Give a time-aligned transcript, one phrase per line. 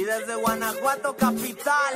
[0.00, 1.94] Y desde Guanajuato capital,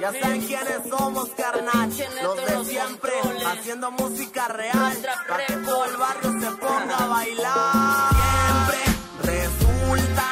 [0.00, 1.90] ya saben quiénes somos, carnal.
[2.22, 3.12] Los de siempre,
[3.44, 4.96] haciendo música real,
[5.28, 8.08] para que todo el barrio se ponga a bailar.
[8.64, 10.31] Siempre resultan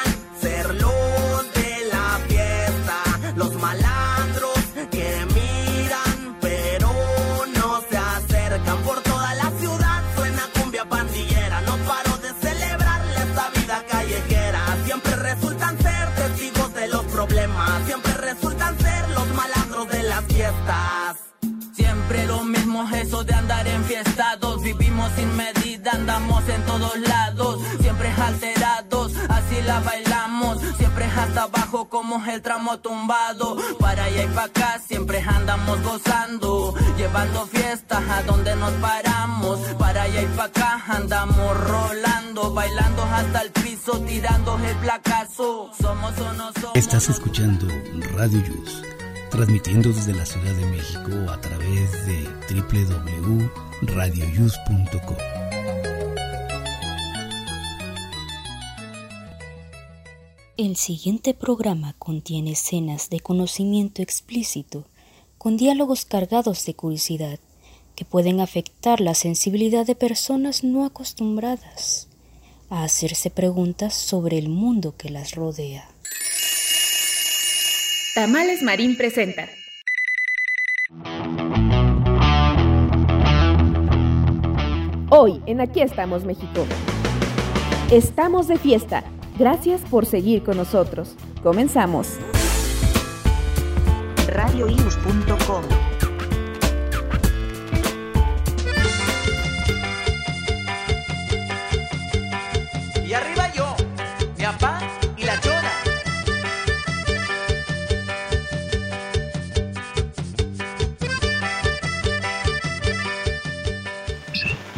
[26.81, 33.55] todos lados Siempre alterados, así la bailamos Siempre hasta abajo como el tramo tumbado.
[33.79, 39.59] Para allá y para acá siempre andamos gozando Llevando fiestas a donde nos paramos.
[39.77, 45.71] Para allá y para acá andamos rolando Bailando hasta el piso, tirando el placazo.
[45.79, 47.67] Somos o no somos Estás escuchando
[48.15, 48.81] Radio Yus,
[49.29, 55.40] transmitiendo desde la Ciudad de México a través de www.radioyus.com.
[60.63, 64.85] El siguiente programa contiene escenas de conocimiento explícito
[65.39, 67.39] con diálogos cargados de curiosidad
[67.95, 72.09] que pueden afectar la sensibilidad de personas no acostumbradas
[72.69, 75.89] a hacerse preguntas sobre el mundo que las rodea.
[78.13, 79.49] Tamales Marín presenta.
[85.09, 86.67] Hoy en Aquí estamos México.
[87.89, 89.03] Estamos de fiesta.
[89.41, 91.15] Gracias por seguir con nosotros.
[91.41, 92.19] Comenzamos.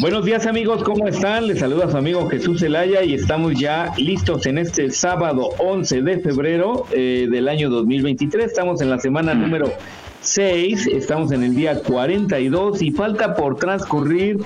[0.03, 1.47] Buenos días amigos, ¿cómo están?
[1.47, 6.19] Les saluda su amigo Jesús Zelaya y estamos ya listos en este sábado 11 de
[6.19, 8.47] febrero eh, del año 2023.
[8.47, 9.71] Estamos en la semana número
[10.19, 14.39] 6, estamos en el día 42 y falta por transcurrir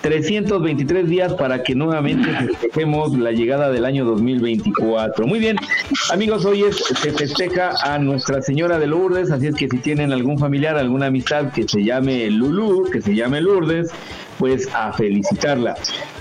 [0.00, 5.24] 323 días para que nuevamente festejemos la llegada del año 2024.
[5.24, 5.56] Muy bien,
[6.12, 10.12] amigos, hoy es, se festeja a Nuestra Señora de Lourdes, así es que si tienen
[10.12, 13.90] algún familiar, alguna amistad que se llame Lulú, que se llame Lourdes,
[14.38, 15.76] pues a felicitarla.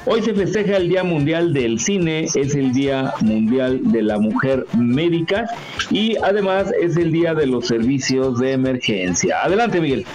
[0.05, 4.65] Hoy se festeja el Día Mundial del Cine, es el Día Mundial de la Mujer
[4.77, 5.47] Médica
[5.89, 9.41] y además es el Día de los Servicios de Emergencia.
[9.43, 10.05] Adelante, Miguel.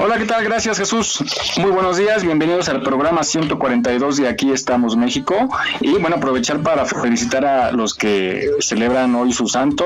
[0.00, 0.44] Hola, ¿qué tal?
[0.44, 1.24] Gracias Jesús.
[1.58, 5.48] Muy buenos días, bienvenidos al programa 142 de Aquí estamos México.
[5.80, 9.84] Y bueno, aprovechar para felicitar a los que celebran hoy su santo.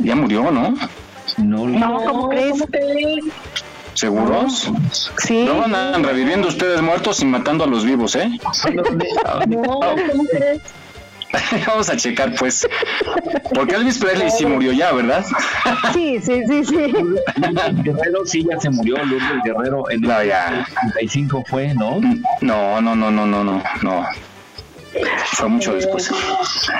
[0.00, 0.74] Ya murió, ¿no?
[1.38, 2.62] No, No, ¿cómo crees?
[3.98, 4.70] ¿Seguros?
[5.16, 5.44] Sí.
[5.44, 8.30] No andan reviviendo ustedes muertos y matando a los vivos, ¿eh?
[9.48, 10.60] No, ¿cómo crees?
[11.66, 12.64] Vamos a checar, pues.
[13.52, 15.26] Porque Elvis Presley sí murió ya, ¿verdad?
[15.92, 16.76] Sí, sí, sí, sí.
[16.76, 20.64] Lourdes Guerrero sí ya se murió, Lourdes Guerrero en No, el ya.
[20.92, 22.00] 35 fue, ¿no?
[22.40, 24.06] No, no, no, no, no, no, no.
[25.32, 26.10] Fue mucho después.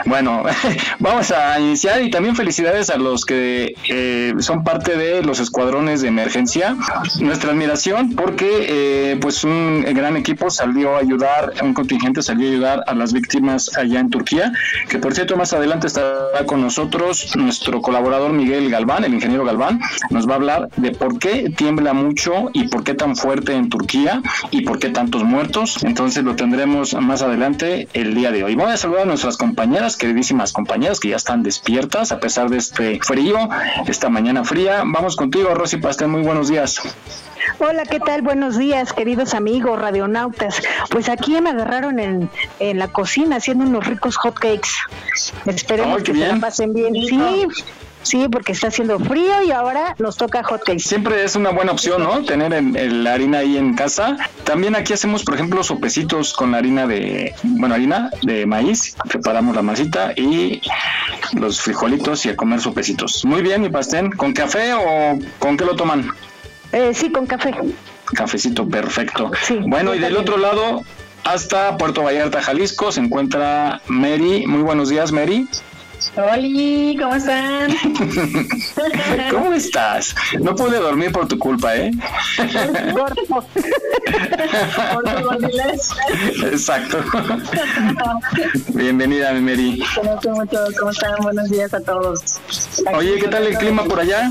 [0.04, 0.42] Bueno,
[0.98, 6.00] vamos a iniciar y también felicidades a los que eh, son parte de los escuadrones
[6.00, 6.76] de emergencia.
[7.20, 12.50] Nuestra admiración porque eh, pues un gran equipo salió a ayudar, un contingente salió a
[12.50, 14.52] ayudar a las víctimas allá en Turquía,
[14.88, 19.80] que por cierto más adelante estará con nosotros nuestro colaborador Miguel Galván, el ingeniero Galván,
[20.10, 23.69] nos va a hablar de por qué tiembla mucho y por qué tan fuerte en
[23.69, 25.82] Turquía y por qué tantos muertos.
[25.84, 28.54] Entonces lo tendremos más adelante el día de hoy.
[28.54, 32.59] Voy a saludar a nuestras compañeras, queridísimas compañeras que ya están despiertas a pesar de
[32.59, 33.48] este frío,
[33.86, 34.82] esta mañana fría.
[34.86, 36.81] Vamos contigo, Rosy Pastel, muy buenos días.
[37.58, 38.22] Hola, ¿qué tal?
[38.22, 40.62] Buenos días, queridos amigos radionautas.
[40.91, 44.69] Pues aquí me agarraron en, en la cocina haciendo unos ricos hotcakes.
[45.47, 46.40] Esperemos Ay, que se la bien.
[46.40, 46.94] pasen bien.
[46.94, 47.46] Sí,
[48.03, 50.81] sí, porque está haciendo frío y ahora nos toca hotcakes.
[50.81, 52.25] Siempre es una buena opción, ¿no?
[52.25, 54.17] Tener en- en la harina ahí en casa.
[54.45, 58.97] También aquí hacemos, por ejemplo, sopecitos con la harina de, bueno, harina de maíz.
[59.09, 60.61] Preparamos la masita y
[61.35, 63.25] los frijolitos y a comer sopecitos.
[63.25, 64.15] Muy bien, mi pastel.
[64.17, 66.09] ¿Con café o con qué lo toman?
[66.73, 67.55] Eh, sí, con café.
[68.15, 69.31] Cafecito, perfecto.
[69.43, 70.23] Sí, bueno, y del también.
[70.23, 70.83] otro lado,
[71.25, 74.47] hasta Puerto Vallarta, Jalisco, se encuentra Mary.
[74.47, 75.47] Muy buenos días, Mary.
[76.17, 77.73] Hola, ¿cómo están?
[79.31, 80.15] ¿Cómo estás?
[80.41, 81.91] No pude dormir por tu culpa, ¿eh?
[86.53, 86.99] Exacto.
[88.75, 89.83] Bienvenida, Mary.
[89.97, 91.17] ¿Cómo, ¿Cómo están?
[91.21, 92.39] Buenos días a todos.
[92.95, 94.31] Oye, ¿qué tal el clima por allá?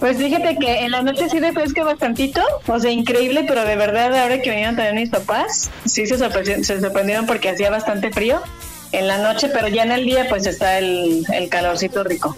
[0.00, 4.16] Pues fíjate que en la noche sí refresca bastantito, o sea, increíble, pero de verdad
[4.16, 8.42] ahora que vinieron también mis papás, sí se sorprendieron porque hacía bastante frío
[8.98, 12.36] en la noche, pero ya en el día pues está el, el calorcito rico.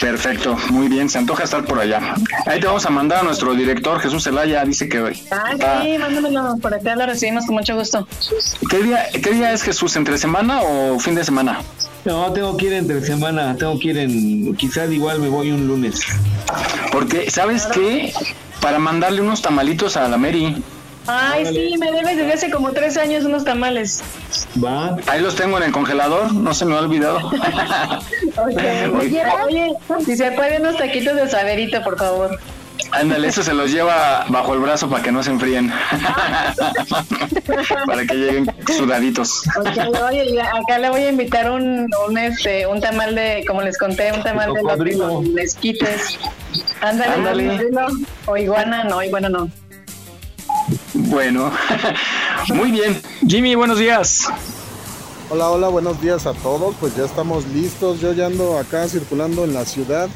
[0.00, 2.14] Perfecto, muy bien, se antoja estar por allá.
[2.46, 5.22] Ahí te vamos a mandar a nuestro director Jesús Zelaya, dice que hoy.
[5.30, 5.52] Ah,
[5.82, 8.06] sí, mándamelo, por acá lo recibimos con mucho gusto.
[8.68, 9.94] ¿Qué día, ¿Qué día es Jesús?
[9.96, 11.62] ¿Entre semana o fin de semana?
[12.04, 15.68] No, tengo que ir entre semana, tengo que ir en, quizás igual me voy un
[15.68, 16.00] lunes.
[16.90, 18.12] Porque, ¿sabes qué?
[18.60, 20.62] Para mandarle unos tamalitos a la Mary.
[21.06, 24.02] Ay, sí, me debes desde hace como tres años unos tamales.
[24.62, 24.96] Va.
[25.06, 27.18] Ahí los tengo en el congelador, no se me ha olvidado.
[28.36, 28.92] okay.
[29.46, 29.72] Oye,
[30.04, 32.38] si se pueden unos taquitos de saberito, por favor.
[32.90, 35.72] Ándale, eso se los lleva bajo el brazo para que no se enfríen.
[37.86, 39.44] para que lleguen sudaditos.
[40.08, 44.12] oye, acá le voy a invitar un, un, este, un tamal de, como les conté,
[44.12, 46.18] un tamal de los mezquites.
[46.82, 47.70] Ándale, Ándale.
[48.26, 49.48] o iguana, no, iguana no.
[51.12, 51.52] Bueno,
[52.54, 52.98] muy bien.
[53.28, 54.28] Jimmy, buenos días.
[55.28, 56.74] Hola, hola, buenos días a todos.
[56.80, 58.00] Pues ya estamos listos.
[58.00, 60.08] Yo ya ando acá circulando en la ciudad,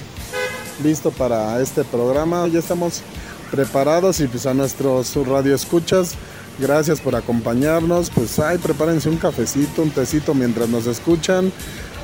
[0.82, 2.48] listo para este programa.
[2.48, 3.02] Ya estamos
[3.50, 6.14] preparados y pues a nuestros radioescuchas,
[6.58, 8.08] gracias por acompañarnos.
[8.08, 11.52] Pues ay, prepárense un cafecito, un tecito mientras nos escuchan.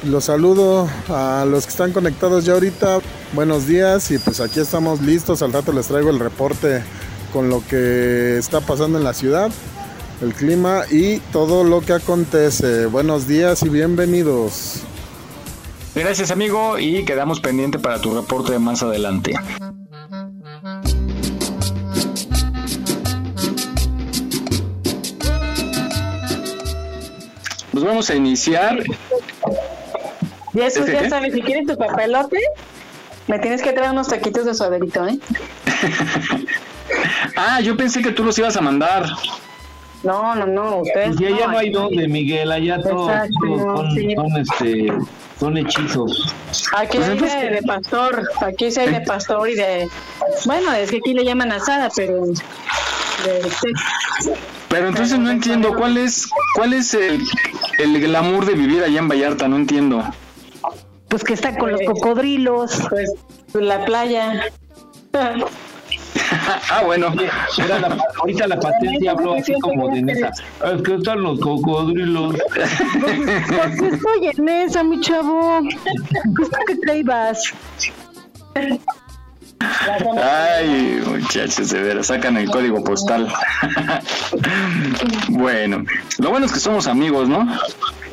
[0.04, 2.98] Los saludo a los que están conectados ya ahorita.
[3.32, 5.40] Buenos días y pues aquí estamos listos.
[5.40, 6.82] Al rato les traigo el reporte
[7.32, 9.50] con lo que está pasando en la ciudad,
[10.20, 12.86] el clima y todo lo que acontece.
[12.86, 14.82] Buenos días y bienvenidos.
[15.94, 19.34] Gracias amigo y quedamos pendiente para tu reporte más adelante.
[27.72, 28.82] Nos vamos a iniciar.
[30.54, 32.38] Y eso ya sabes, si quieres tu papelote,
[33.26, 35.18] me tienes que traer unos taquitos de suaderito, ¿eh?
[37.36, 39.06] Ah, yo pensé que tú los ibas a mandar.
[40.02, 41.20] No, no, no, ustedes.
[41.20, 44.92] Y allá no, hay donde, Miguel, allá todos, son, este,
[45.38, 46.34] son hechizos.
[46.76, 49.88] Aquí pues hay de, pastor, aquí sí hay de pastor y de.
[50.44, 52.24] Bueno, es que aquí le llaman asada, pero.
[54.68, 57.22] pero entonces no entiendo, ¿cuál es, cuál es el,
[57.78, 59.46] el glamour de vivir allá en Vallarta?
[59.46, 60.02] No entiendo.
[61.06, 62.80] Pues que está con los pues, cocodrilos.
[62.90, 63.10] Pues
[63.54, 64.46] la playa.
[66.70, 67.14] ah, bueno.
[68.18, 70.30] ahorita la patente habló así como de mesa.
[70.64, 72.36] Es que están los cocodrilos.
[73.58, 75.60] Porque estoy en esa, mi chavo.
[76.66, 77.52] ¿Qué te ibas?
[80.22, 83.32] Ay, muchachos, de veras, sacan el código postal.
[85.28, 85.84] bueno,
[86.18, 87.46] lo bueno es que somos amigos, ¿no?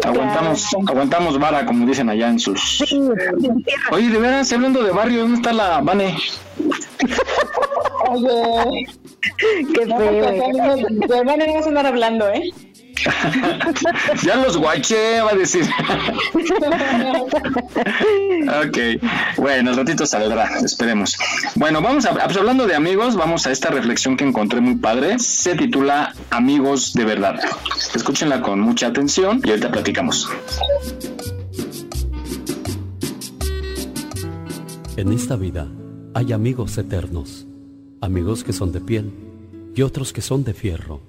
[0.03, 2.83] Aguantamos, aguantamos vara, como dicen allá en sus.
[3.91, 6.17] Oye, de veras, hablando de barrio, ¿dónde está la Vane?
[8.09, 8.87] Oye,
[9.37, 10.75] qué feo.
[11.07, 12.51] De Vane vamos a andar hablando, ¿eh?
[14.23, 15.65] ya los guaché, va a decir.
[18.65, 18.77] ok,
[19.37, 21.17] bueno, el ratito saldrá, esperemos.
[21.55, 25.19] Bueno, vamos a, pues, hablando de amigos, vamos a esta reflexión que encontré muy padre.
[25.19, 27.39] Se titula Amigos de verdad.
[27.93, 30.29] Escúchenla con mucha atención y ahorita platicamos.
[34.97, 35.67] En esta vida
[36.13, 37.47] hay amigos eternos,
[38.01, 39.13] amigos que son de piel
[39.75, 41.01] y otros que son de fierro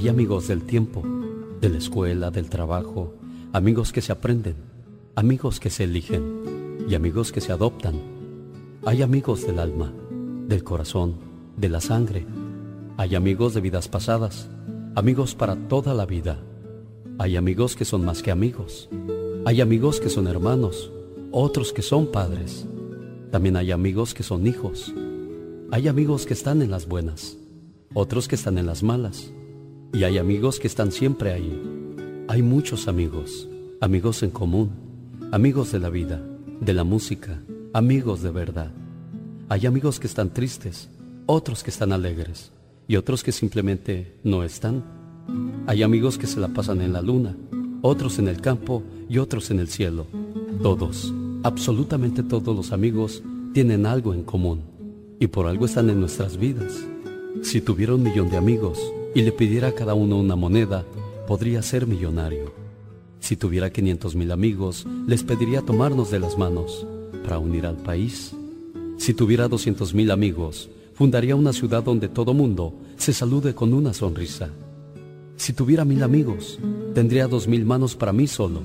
[0.00, 1.02] hay amigos del tiempo,
[1.60, 3.12] de la escuela, del trabajo,
[3.52, 4.54] amigos que se aprenden,
[5.14, 8.00] amigos que se eligen y amigos que se adoptan.
[8.86, 9.92] Hay amigos del alma,
[10.48, 11.16] del corazón,
[11.58, 12.26] de la sangre.
[12.96, 14.48] Hay amigos de vidas pasadas,
[14.94, 16.40] amigos para toda la vida.
[17.18, 18.88] Hay amigos que son más que amigos.
[19.44, 20.90] Hay amigos que son hermanos,
[21.30, 22.66] otros que son padres.
[23.30, 24.94] También hay amigos que son hijos.
[25.70, 27.36] Hay amigos que están en las buenas,
[27.92, 29.30] otros que están en las malas.
[29.92, 31.60] Y hay amigos que están siempre ahí.
[32.28, 33.48] Hay muchos amigos,
[33.80, 34.70] amigos en común,
[35.32, 36.22] amigos de la vida,
[36.60, 37.42] de la música,
[37.72, 38.70] amigos de verdad.
[39.48, 40.88] Hay amigos que están tristes,
[41.26, 42.52] otros que están alegres
[42.86, 44.84] y otros que simplemente no están.
[45.66, 47.36] Hay amigos que se la pasan en la luna,
[47.82, 50.06] otros en el campo y otros en el cielo.
[50.62, 54.60] Todos, absolutamente todos los amigos tienen algo en común
[55.18, 56.86] y por algo están en nuestras vidas.
[57.42, 58.78] Si tuviera un millón de amigos,
[59.14, 60.84] y le pidiera a cada uno una moneda,
[61.26, 62.52] podría ser millonario.
[63.20, 66.86] Si tuviera 500 mil amigos, les pediría tomarnos de las manos
[67.22, 68.34] para unir al país.
[68.98, 73.92] Si tuviera 200 mil amigos, fundaría una ciudad donde todo mundo se salude con una
[73.92, 74.50] sonrisa.
[75.36, 76.58] Si tuviera mil amigos,
[76.94, 78.62] tendría dos mil manos para mí solo.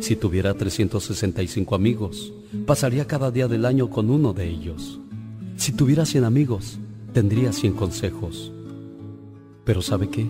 [0.00, 2.32] Si tuviera 365 amigos,
[2.66, 5.00] pasaría cada día del año con uno de ellos.
[5.56, 6.78] Si tuviera 100 amigos,
[7.12, 8.52] tendría 100 consejos.
[9.68, 10.26] Pero ¿sabe qué?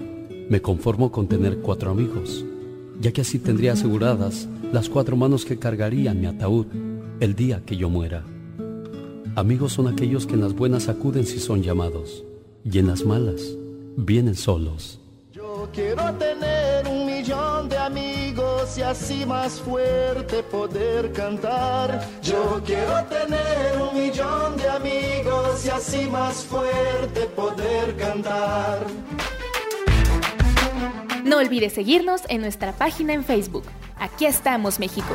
[0.50, 2.44] Me conformo con tener cuatro amigos,
[3.00, 6.66] ya que así tendría aseguradas las cuatro manos que cargarían mi ataúd
[7.20, 8.24] el día que yo muera.
[9.36, 12.24] Amigos son aquellos que en las buenas acuden si son llamados,
[12.64, 13.56] y en las malas
[13.96, 14.97] vienen solos.
[15.72, 22.04] Quiero tener un millón de amigos y así más fuerte poder cantar.
[22.22, 28.80] Yo quiero tener un millón de amigos y así más fuerte poder cantar.
[31.24, 33.64] No olvides seguirnos en nuestra página en Facebook.
[33.98, 35.14] Aquí estamos, México.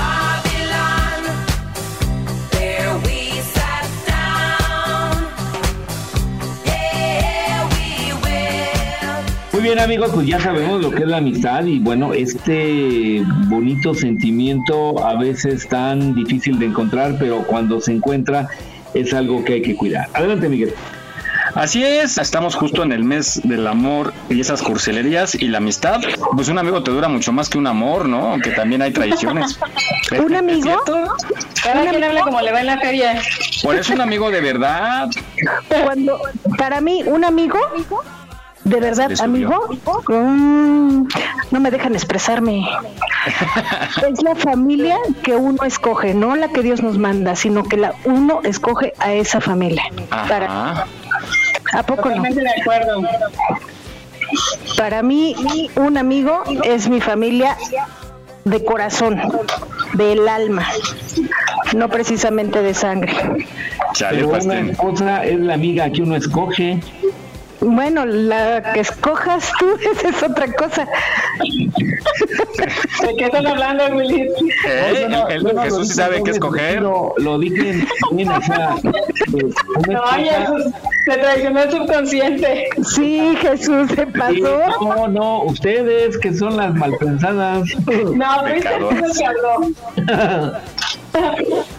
[9.61, 13.93] Muy bien amigos, pues ya sabemos lo que es la amistad y bueno, este bonito
[13.93, 18.47] sentimiento a veces tan difícil de encontrar, pero cuando se encuentra
[18.95, 20.09] es algo que hay que cuidar.
[20.15, 20.73] Adelante Miguel.
[21.53, 26.01] Así es, estamos justo en el mes del amor y esas cursilerías y la amistad.
[26.35, 28.31] Pues un amigo te dura mucho más que un amor, ¿no?
[28.31, 29.59] Aunque también hay traiciones.
[30.25, 30.75] ¿Un amigo?
[31.63, 33.21] Cada quien habla como le va en la feria.
[33.61, 35.07] Por eso un amigo de verdad.
[35.83, 36.19] Cuando,
[36.57, 37.59] para mí, un amigo
[38.63, 39.69] de verdad, amigo,
[40.07, 41.07] mm,
[41.51, 42.63] no me dejan expresarme.
[44.09, 47.93] es la familia que uno escoge, no la que Dios nos manda, sino que la
[48.05, 49.83] uno escoge a esa familia.
[50.09, 50.85] Para,
[51.73, 52.21] ¿A poco no?
[52.21, 53.01] de acuerdo.
[54.77, 55.35] Para mí,
[55.75, 57.57] un amigo es mi familia
[58.45, 59.21] de corazón,
[59.93, 60.67] del alma,
[61.75, 63.13] no precisamente de sangre.
[63.99, 66.79] Pero una esposa es la amiga que uno escoge.
[67.61, 70.87] Bueno, la que escojas tú, esa es otra cosa.
[73.01, 74.21] ¿De qué están hablando, Willy?
[74.67, 75.07] ¿Eh?
[75.29, 76.81] El, el Jesús sí sabe qué escoger.
[76.81, 78.75] Lo, lo dije bien, o sea,
[79.31, 79.55] pues,
[79.87, 80.73] No, Jesús,
[81.05, 82.69] se traicionó el subconsciente.
[82.83, 84.59] Sí, Jesús, se pasó.
[84.81, 87.69] No, no, ustedes que son las malpensadas.
[88.15, 90.51] No, fuiste Jesús que habló.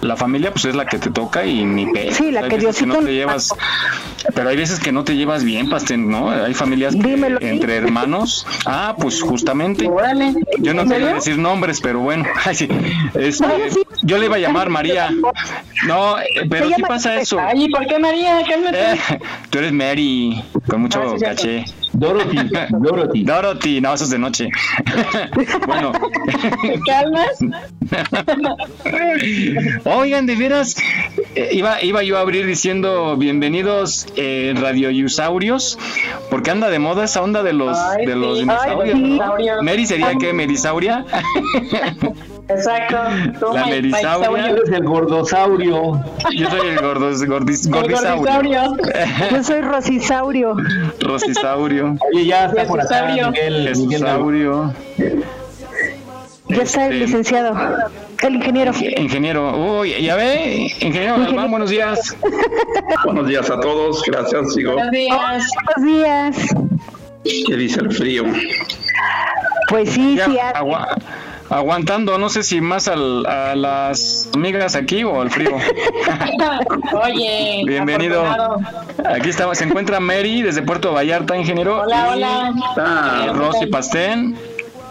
[0.01, 2.12] La familia pues es la que te toca y ni pe.
[2.12, 3.49] Sí, la Hay que Diosito no te llevas,
[4.35, 6.31] pero hay veces que no te llevas bien, Pastén, ¿no?
[6.31, 7.39] Hay familias que Dímelo.
[7.41, 8.47] entre hermanos.
[8.67, 9.89] Ah, pues justamente.
[9.89, 10.35] Órale.
[10.59, 11.15] Yo no ¿En quería serio?
[11.17, 12.25] decir nombres, pero bueno.
[12.45, 12.69] Ay, sí.
[13.15, 13.47] Este,
[14.03, 15.11] yo le iba a llamar María.
[15.87, 17.39] No, eh, pero sí pasa eso.
[17.41, 18.41] Ay, ¿y por qué María?
[18.49, 18.93] Cálmate.
[18.93, 18.99] Eh,
[19.51, 21.73] tú eres Mary, con mucho Ah, sí, cierto.
[21.93, 22.39] Dorothy,
[22.71, 23.25] Dorothy.
[23.25, 24.49] Dorothy, no, eso es de noche.
[25.67, 25.93] bueno.
[26.63, 27.39] ¿Te calmas?
[29.85, 30.77] Oigan, de veras,
[31.35, 35.79] eh, iba, iba yo a abrir diciendo bienvenidos eh, radioyusaurios,
[36.31, 38.45] porque anda de moda esa onda de los, Ay, de los sí.
[38.45, 38.97] dinosaurios.
[38.97, 39.63] Ay, dinosaurio.
[39.63, 40.33] ¿Mary sería qué?
[40.33, 41.05] ¿Merisauria?
[42.49, 42.97] Exacto.
[43.41, 46.03] Tú, La my- Eres el gordosaurio.
[46.37, 48.17] Yo soy el gordos, gordis, El gordisaurio.
[48.17, 48.77] gordisaurio.
[49.31, 50.57] Yo soy Rosisaurio.
[51.01, 51.97] Rosisaurio.
[52.13, 53.07] Oye, ya está por acá.
[53.07, 54.75] Miguel, Jesusaurio.
[56.49, 57.55] Ya está el Este, licenciado,
[58.23, 58.73] el ingeniero.
[58.99, 59.57] Ingeniero.
[59.81, 62.15] Uy, ya ve, ingeniero Galván, buenos días.
[63.05, 64.53] Buenos días a todos, gracias.
[64.53, 64.73] Sigo.
[64.75, 65.49] Buenos días.
[65.77, 66.37] Buenos días.
[67.25, 68.25] ¿Qué dice el frío?
[69.69, 70.37] Pues sí, Ya, sí.
[70.55, 70.95] agua-
[71.52, 75.50] aguantando, no sé si más al- a las amigas aquí o al frío.
[77.04, 77.62] Oye.
[77.66, 78.25] Bienvenido.
[78.25, 78.61] afortunado.
[79.14, 81.80] Aquí estamos, se encuentra Mary desde Puerto Vallarta, ingeniero.
[81.82, 82.52] Hola, y, hola.
[83.26, 84.37] Eh, Rosy Pastén,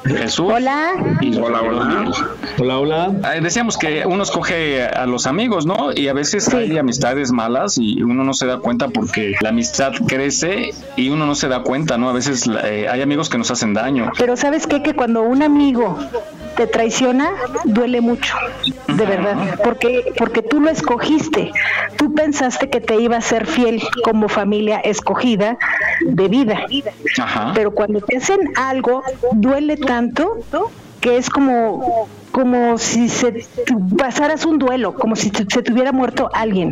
[0.05, 0.51] Jesús.
[0.53, 0.93] Hola.
[1.21, 2.11] Y Hola, hola.
[2.59, 3.09] Hola, hola.
[3.41, 5.91] Decíamos que uno escoge a los amigos, ¿no?
[5.93, 9.93] Y a veces hay amistades malas y uno no se da cuenta porque la amistad
[10.07, 12.09] crece y uno no se da cuenta, ¿no?
[12.09, 14.11] A veces eh, hay amigos que nos hacen daño.
[14.17, 14.81] Pero ¿sabes qué?
[14.83, 15.97] Que cuando un amigo
[16.55, 17.31] te traiciona,
[17.65, 18.35] duele mucho,
[18.87, 21.51] de verdad, porque porque tú lo escogiste,
[21.97, 25.57] tú pensaste que te iba a ser fiel como familia escogida
[26.05, 26.65] de vida,
[27.19, 27.51] Ajá.
[27.55, 29.03] pero cuando te hacen algo,
[29.33, 30.43] duele tanto
[30.99, 33.45] que es como como si se
[33.97, 36.71] pasaras un duelo, como si se te hubiera muerto alguien.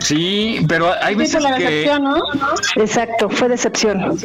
[0.00, 1.90] Sí, pero hay veces que...
[2.76, 4.16] Exacto, fue decepción.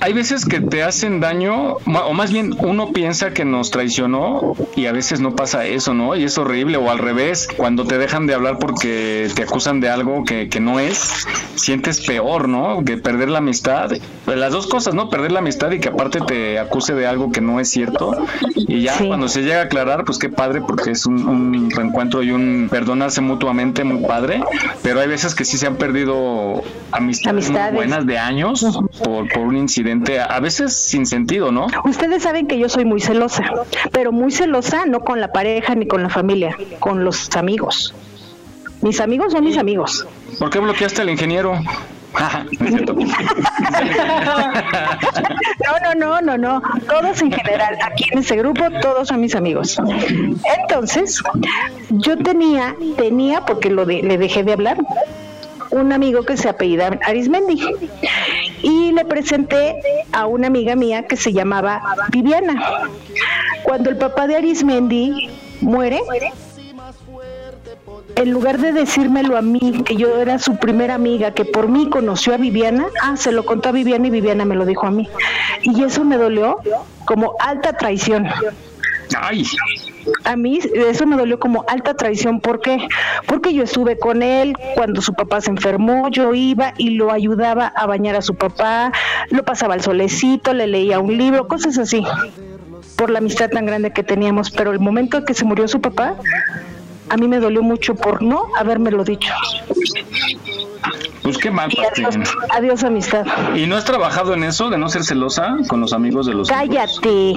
[0.00, 4.86] Hay veces que te hacen daño, o más bien uno piensa que nos traicionó y
[4.86, 6.16] a veces no pasa eso, ¿no?
[6.16, 9.90] Y es horrible, o al revés, cuando te dejan de hablar porque te acusan de
[9.90, 12.84] algo que, que no es, sientes peor, ¿no?
[12.84, 13.90] Que perder la amistad,
[14.26, 15.10] las dos cosas, ¿no?
[15.10, 18.16] Perder la amistad y que aparte te acuse de algo que no es cierto.
[18.54, 22.22] Y ya cuando se llega a aclarar, pues qué padre, porque es un, un reencuentro
[22.22, 24.42] y un perdonarse mutuamente muy padre,
[24.82, 26.62] pero hay veces que sí se han perdido
[26.92, 28.64] amistades, Muy buenas de años
[29.02, 31.66] por, por un incidente, a veces sin sentido, ¿no?
[31.84, 33.44] Ustedes saben que yo soy muy celosa,
[33.92, 37.94] pero muy celosa no con la pareja ni con la familia, con los amigos.
[38.82, 40.06] Mis amigos son mis amigos.
[40.38, 41.58] ¿Por qué bloqueaste al ingeniero?
[45.64, 46.62] No, no, no, no, no.
[46.88, 49.78] Todos en general, aquí en ese grupo, todos son mis amigos.
[50.60, 51.22] Entonces,
[51.90, 54.78] yo tenía, tenía, porque lo le dejé de hablar,
[55.70, 57.60] un amigo que se apellida Arismendi.
[58.62, 59.76] Y le presenté
[60.12, 62.62] a una amiga mía que se llamaba Viviana.
[63.62, 65.28] Cuando el papá de Arismendi
[65.60, 66.00] muere,
[68.14, 71.88] en lugar de decírmelo a mí, que yo era su primera amiga, que por mí
[71.88, 74.90] conoció a Viviana, ah, se lo contó a Viviana y Viviana me lo dijo a
[74.90, 75.08] mí.
[75.62, 76.58] Y eso me dolió
[77.04, 78.26] como alta traición.
[79.20, 79.44] Ay.
[80.24, 82.40] A mí eso me dolió como alta traición.
[82.40, 82.88] ¿Por qué?
[83.26, 87.66] Porque yo estuve con él cuando su papá se enfermó, yo iba y lo ayudaba
[87.66, 88.92] a bañar a su papá,
[89.30, 92.04] lo pasaba al solecito, le leía un libro, cosas así,
[92.96, 94.50] por la amistad tan grande que teníamos.
[94.50, 96.14] Pero el momento en que se murió su papá,
[97.08, 99.32] a mí me dolió mucho por no habérmelo dicho.
[101.26, 101.68] Pues qué mal,
[102.50, 103.26] adiós, amistad.
[103.56, 106.48] ¿Y no has trabajado en eso de no ser celosa con los amigos de los
[106.48, 107.34] Cállate.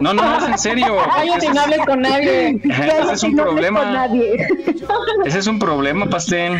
[0.00, 0.14] no.
[0.14, 0.96] no, no, es en serio.
[1.14, 2.58] Cállate, no hables con nadie.
[2.64, 4.06] Ese es un problema.
[5.26, 6.58] Ese es un problema, Pastén.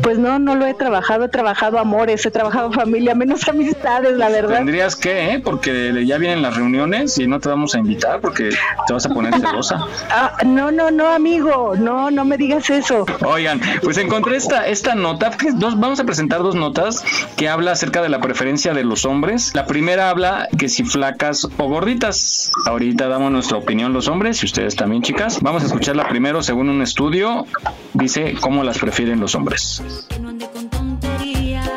[0.00, 4.28] Pues no, no lo he trabajado, he trabajado amores, he trabajado familia, menos amistades, la
[4.28, 4.58] verdad.
[4.58, 5.40] Tendrías que, ¿eh?
[5.40, 8.50] Porque ya vienen las reuniones y no te vamos a invitar porque
[8.86, 9.84] te vas a poner celosa.
[10.10, 13.04] Ah, no, no, no, amigo, no, no me digas eso.
[13.24, 17.04] Oigan, pues encontré esta, esta nota, dos, vamos a presentar dos notas
[17.36, 19.54] que habla acerca de la preferencia de los hombres.
[19.54, 22.50] La primera habla que si flacas o gorditas.
[22.66, 25.40] Ahorita damos nuestra opinión los hombres y ustedes también, chicas.
[25.42, 27.46] Vamos a escucharla primero según un estudio.
[27.92, 29.82] Dice cómo las prefieren los hombres.
[30.08, 31.68] Que no ande con tonterías,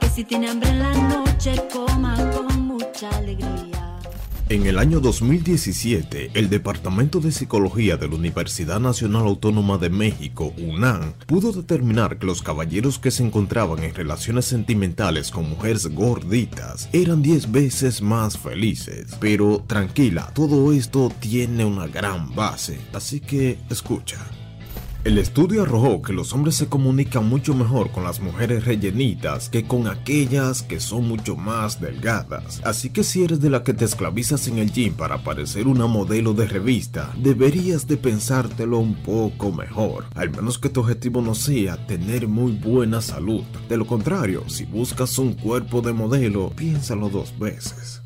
[0.00, 3.71] que si tiene hambre en la noche coma con mucha alegría.
[4.52, 10.52] En el año 2017, el Departamento de Psicología de la Universidad Nacional Autónoma de México,
[10.58, 16.90] UNAM, pudo determinar que los caballeros que se encontraban en relaciones sentimentales con mujeres gorditas
[16.92, 19.16] eran 10 veces más felices.
[19.18, 24.18] Pero tranquila, todo esto tiene una gran base, así que escucha.
[25.04, 29.64] El estudio arrojó que los hombres se comunican mucho mejor con las mujeres rellenitas que
[29.64, 32.60] con aquellas que son mucho más delgadas.
[32.62, 35.88] Así que si eres de la que te esclavizas en el gym para parecer una
[35.88, 40.04] modelo de revista, deberías de pensártelo un poco mejor.
[40.14, 43.42] Al menos que tu objetivo no sea tener muy buena salud.
[43.68, 48.01] De lo contrario, si buscas un cuerpo de modelo, piénsalo dos veces.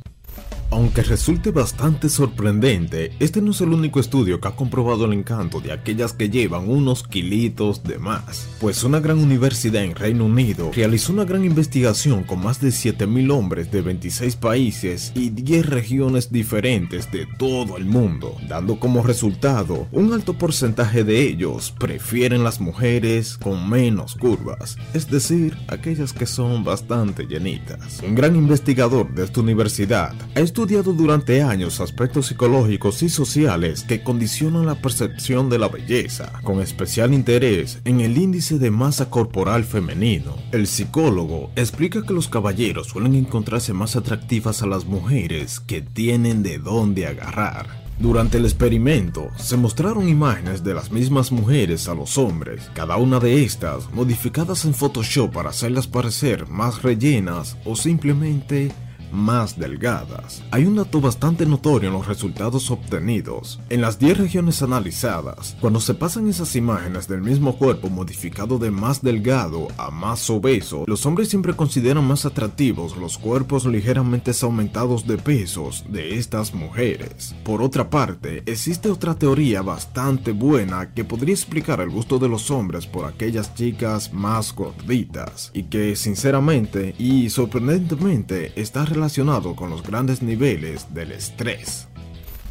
[0.76, 5.62] Aunque resulte bastante sorprendente, este no es el único estudio que ha comprobado el encanto
[5.62, 10.70] de aquellas que llevan unos kilitos de más, pues una gran universidad en Reino Unido
[10.74, 16.30] realizó una gran investigación con más de 7.000 hombres de 26 países y 10 regiones
[16.30, 22.60] diferentes de todo el mundo, dando como resultado un alto porcentaje de ellos prefieren las
[22.60, 28.02] mujeres con menos curvas, es decir, aquellas que son bastante llenitas.
[28.06, 34.02] Un gran investigador de esta universidad ha estudiado durante años aspectos psicológicos y sociales que
[34.02, 39.64] condicionan la percepción de la belleza, con especial interés en el índice de masa corporal
[39.64, 40.35] femenino.
[40.50, 46.42] El psicólogo explica que los caballeros suelen encontrarse más atractivas a las mujeres que tienen
[46.42, 47.87] de dónde agarrar.
[47.98, 53.20] Durante el experimento se mostraron imágenes de las mismas mujeres a los hombres, cada una
[53.20, 58.72] de estas modificadas en Photoshop para hacerlas parecer más rellenas o simplemente
[59.16, 60.44] más delgadas.
[60.50, 63.59] Hay un dato bastante notorio en los resultados obtenidos.
[63.70, 68.70] En las 10 regiones analizadas, cuando se pasan esas imágenes del mismo cuerpo modificado de
[68.70, 75.07] más delgado a más obeso, los hombres siempre consideran más atractivos los cuerpos ligeramente aumentados
[75.07, 77.35] de pesos de estas mujeres.
[77.44, 82.50] Por otra parte, existe otra teoría bastante buena que podría explicar el gusto de los
[82.50, 89.85] hombres por aquellas chicas más gorditas y que sinceramente y sorprendentemente está relacionado con los
[89.85, 91.87] grandes niveles del estrés.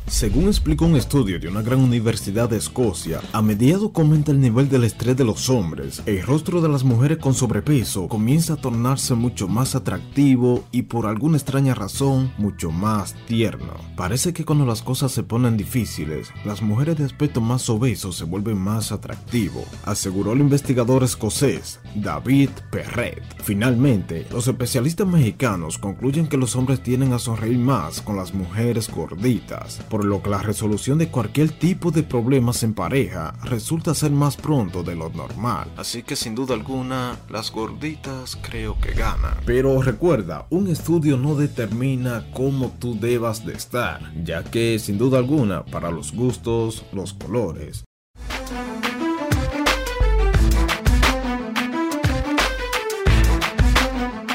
[0.08, 4.70] Según explicó un estudio de una gran universidad de Escocia, a mediado comenta el nivel
[4.70, 9.15] del estrés de los hombres, el rostro de las mujeres con sobrepeso comienza a tornarse
[9.15, 13.74] mucho más atractivo y por alguna extraña razón mucho más tierno.
[13.98, 18.26] Parece que cuando las cosas se ponen difíciles, las mujeres de aspecto más obeso se
[18.26, 23.24] vuelven más atractivo, aseguró el investigador escocés David Perret.
[23.44, 28.88] Finalmente, los especialistas mexicanos concluyen que los hombres tienden a sonreír más con las mujeres
[28.89, 34.12] gorditas por lo que la resolución de cualquier tipo de problemas en pareja resulta ser
[34.12, 35.71] más pronto de lo normal.
[35.77, 39.38] Así que sin duda alguna, las gorditas creo que ganan.
[39.45, 45.17] Pero recuerda, un estudio no determina cómo tú debas de estar, ya que sin duda
[45.17, 47.86] alguna, para los gustos, los colores.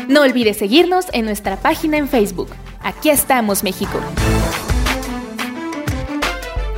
[0.09, 2.49] No olvides seguirnos en nuestra página en Facebook.
[2.83, 4.01] Aquí estamos, México.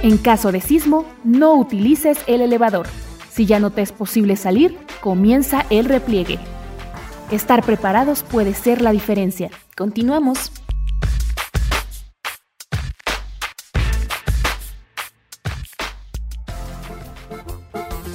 [0.03, 2.89] En caso de sismo, no utilices el elevador.
[3.31, 6.41] Si ya no te es posible salir, comienza el repliegue.
[7.31, 9.51] Estar preparados puede ser la diferencia.
[9.77, 10.51] Continuamos.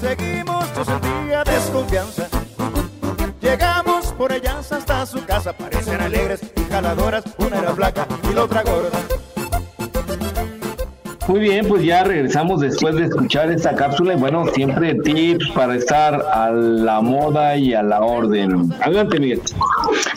[0.01, 2.27] Seguimos un día desconfianza.
[3.41, 5.53] Llegamos por ellas hasta su casa.
[5.53, 7.23] Parecen alegres y jaladoras.
[7.37, 8.99] Una era flaca y la otra gorda.
[11.27, 15.75] Muy bien, pues ya regresamos después de escuchar esta cápsula y bueno, siempre tips para
[15.75, 18.73] estar a la moda y a la orden.
[18.81, 19.41] Adelante, Miguel.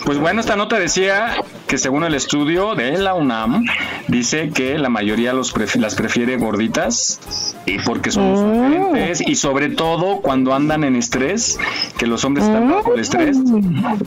[0.05, 1.35] Pues bueno, esta nota decía
[1.67, 3.65] que según el estudio de la UNAM,
[4.09, 7.21] dice que la mayoría los las prefiere gorditas
[7.67, 11.59] y porque son diferentes y sobre todo cuando andan en estrés,
[11.99, 13.37] que los hombres están bajo el estrés,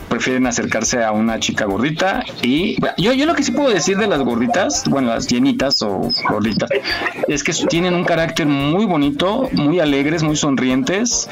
[0.08, 4.08] prefieren acercarse a una chica gordita y yo, yo lo que sí puedo decir de
[4.08, 6.68] las gorditas, bueno, las llenitas o gorditas,
[7.28, 11.28] es que tienen un carácter muy bonito, muy alegres, muy sonrientes,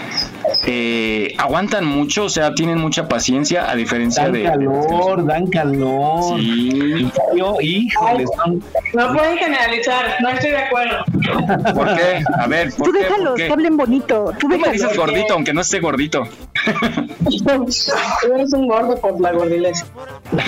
[0.67, 4.43] eh, aguantan mucho, o sea, tienen mucha paciencia, a diferencia dan de...
[4.45, 6.39] calor, dan calor.
[6.41, 7.11] Sí.
[7.37, 8.63] Yo, híjole, son-
[8.95, 11.05] No pueden generalizar, no estoy de acuerdo.
[11.75, 12.23] ¿Por qué?
[12.39, 12.99] A ver, ¿por Tú qué?
[13.01, 13.47] déjalos, ¿Por qué?
[13.47, 14.25] que hablen bonito.
[14.39, 14.81] Tú Tú me déjalos.
[14.83, 16.25] dices gordito, aunque no esté gordito.
[17.45, 19.85] Tú eres un gordo por la gordilez.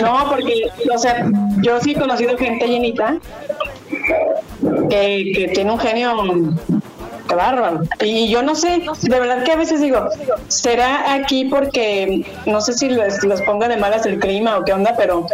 [0.01, 1.27] No, porque, o sea,
[1.63, 3.19] yo sí he conocido gente llenita
[4.89, 6.17] que, que tiene un genio
[7.29, 7.83] de bárbaro.
[8.01, 10.09] Y yo no sé, de verdad que a veces digo,
[10.49, 14.73] será aquí porque no sé si les, les ponga de malas el clima o qué
[14.73, 15.27] onda, pero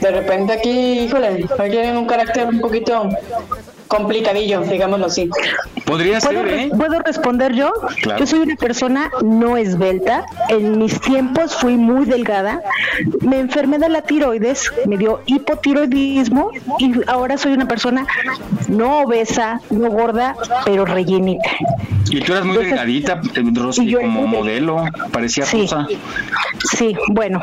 [0.00, 3.08] de repente aquí, híjole, tienen un carácter un poquito
[3.96, 5.28] complicadillo, digámoslo así.
[5.84, 6.70] Podría ¿Puedo, ser, ¿eh?
[6.76, 7.72] ¿Puedo responder yo?
[8.02, 8.18] Claro.
[8.20, 10.24] Yo soy una persona no esbelta.
[10.48, 12.62] En mis tiempos fui muy delgada.
[13.20, 18.06] Me enfermé de la tiroides, me dio hipotiroidismo y ahora soy una persona
[18.68, 21.50] no obesa, no gorda, pero rellenita.
[22.10, 25.62] Y tú eras muy delgadita, eh, Rosy, yo- como modelo, parecía Sí.
[25.62, 25.86] rosa.
[26.76, 27.40] Sí, bueno,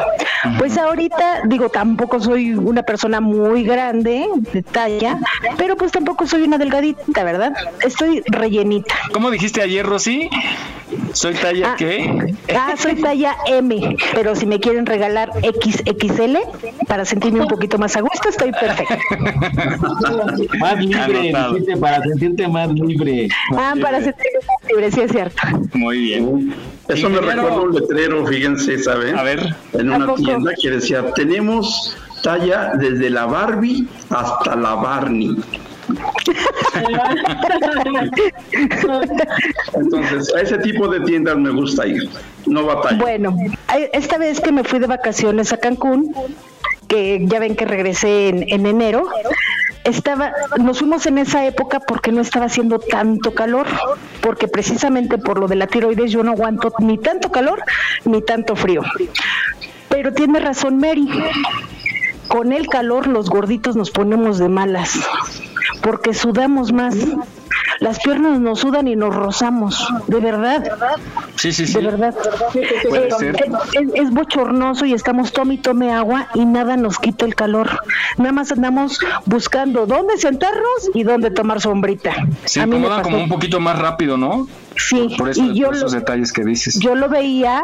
[0.58, 5.18] pues ahorita digo, tampoco soy una persona muy grande de talla,
[5.58, 7.54] pero pues tampoco soy una delgadita, ¿verdad?
[7.86, 8.96] Estoy rellenita.
[9.14, 10.30] ¿Cómo dijiste ayer, Rosy?
[11.14, 11.76] ¿Soy talla Ah.
[11.78, 12.34] qué?
[12.56, 16.38] Ah, soy talla M, pero si me quieren regalar XXL
[16.88, 18.98] para sentirme un poquito más a gusto, estoy perfecta.
[20.60, 23.30] más libre, dijiste, para sentirte más libre.
[23.56, 25.42] Ah, para sentirme más libre, sí es cierto.
[25.74, 26.54] Muy bien.
[26.88, 29.16] Eso me recuerda un letrero, fíjense, ¿saben?
[29.18, 29.56] A ver.
[29.74, 35.36] En ¿A una tienda que decía, tenemos talla desde la Barbie hasta la Barney.
[39.74, 42.10] Entonces, a ese tipo de tiendas me gusta ir.
[42.46, 42.98] No batalla.
[42.98, 43.38] Bueno,
[43.94, 46.14] esta vez que me fui de vacaciones a Cancún,
[46.88, 49.08] que ya ven que regresé en, en enero,
[49.84, 53.68] estaba, nos fuimos en esa época porque no estaba haciendo tanto calor,
[54.22, 57.64] porque precisamente por lo de la tiroides yo no aguanto ni tanto calor
[58.06, 58.82] ni tanto frío.
[59.90, 61.10] Pero tiene razón Mary,
[62.28, 65.00] con el calor los gorditos nos ponemos de malas,
[65.82, 66.96] porque sudamos más.
[67.80, 70.64] Las piernas nos sudan y nos rozamos, de verdad.
[71.36, 71.74] Sí, sí, sí.
[71.74, 72.16] De verdad.
[72.90, 73.36] Puede Eh, ser.
[73.96, 77.70] Es, bochornoso y estamos tome y tome agua y nada nos quita el calor.
[78.18, 82.14] Nada más andamos buscando dónde sentarnos y dónde tomar sombrita.
[82.46, 84.48] Se incomodan como un poquito más rápido, ¿no?
[84.76, 86.80] Sí, Por, eso, y yo por esos lo, detalles que dices.
[86.80, 87.64] yo lo veía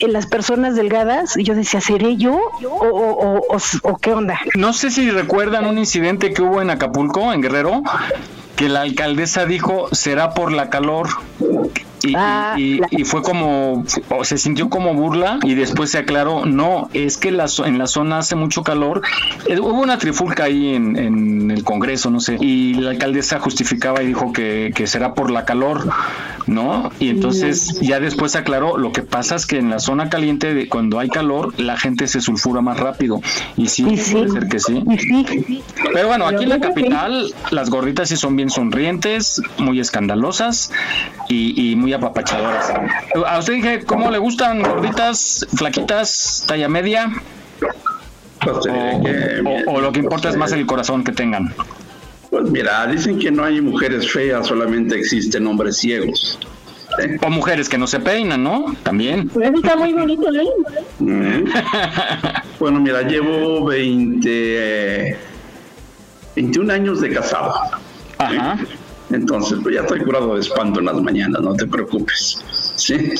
[0.00, 4.12] en las personas delgadas y yo decía, ¿seré yo o, o- o- o- o qué
[4.12, 4.40] onda?
[4.56, 7.82] No sé si recuerdan un incidente que hubo en Acapulco, en Guerrero,
[8.58, 11.08] que la alcaldesa dijo será por la calor.
[12.02, 16.88] Y, Ah, y- fue como, o se sintió como burla y después se aclaró, no,
[16.92, 19.02] es que la, en la zona hace mucho calor.
[19.46, 24.02] Eh, hubo una trifulca ahí en, en el Congreso, no sé, y la alcaldesa justificaba
[24.02, 25.88] y dijo que, que será por la calor,
[26.46, 26.90] ¿no?
[27.00, 30.54] Y entonces ya después se aclaró, lo que pasa es que en la zona caliente,
[30.54, 33.20] de, cuando hay calor, la gente se sulfura más rápido.
[33.56, 33.82] Y sí,
[34.12, 34.82] puede ser que sí.
[35.92, 40.70] Pero bueno, aquí en la capital las gorditas sí son bien sonrientes, muy escandalosas
[41.28, 42.70] y, y muy apapachadoras.
[43.26, 47.10] A usted dije, ¿cómo le gustan gorditas, flaquitas, talla media?
[48.44, 51.54] Pues, eh, que- O, o lo que importa es más el corazón que tengan.
[52.30, 56.38] Pues mira, dicen que no hay mujeres feas, solamente existen hombres ciegos.
[57.22, 58.74] O mujeres que no se peinan, ¿no?
[58.82, 59.28] También.
[59.28, 60.46] Pues está muy bonito, ¿eh?
[60.98, 61.44] Mm.
[62.60, 65.16] bueno, mira, llevo 20, eh,
[66.36, 67.54] 21 años de casado.
[68.18, 68.58] Ajá.
[69.10, 72.42] Entonces, pues ya estoy curado de espanto en las mañanas, no te preocupes.
[72.76, 72.94] Sí.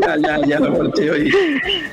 [0.00, 1.32] ya, ya, ya lo volteo y.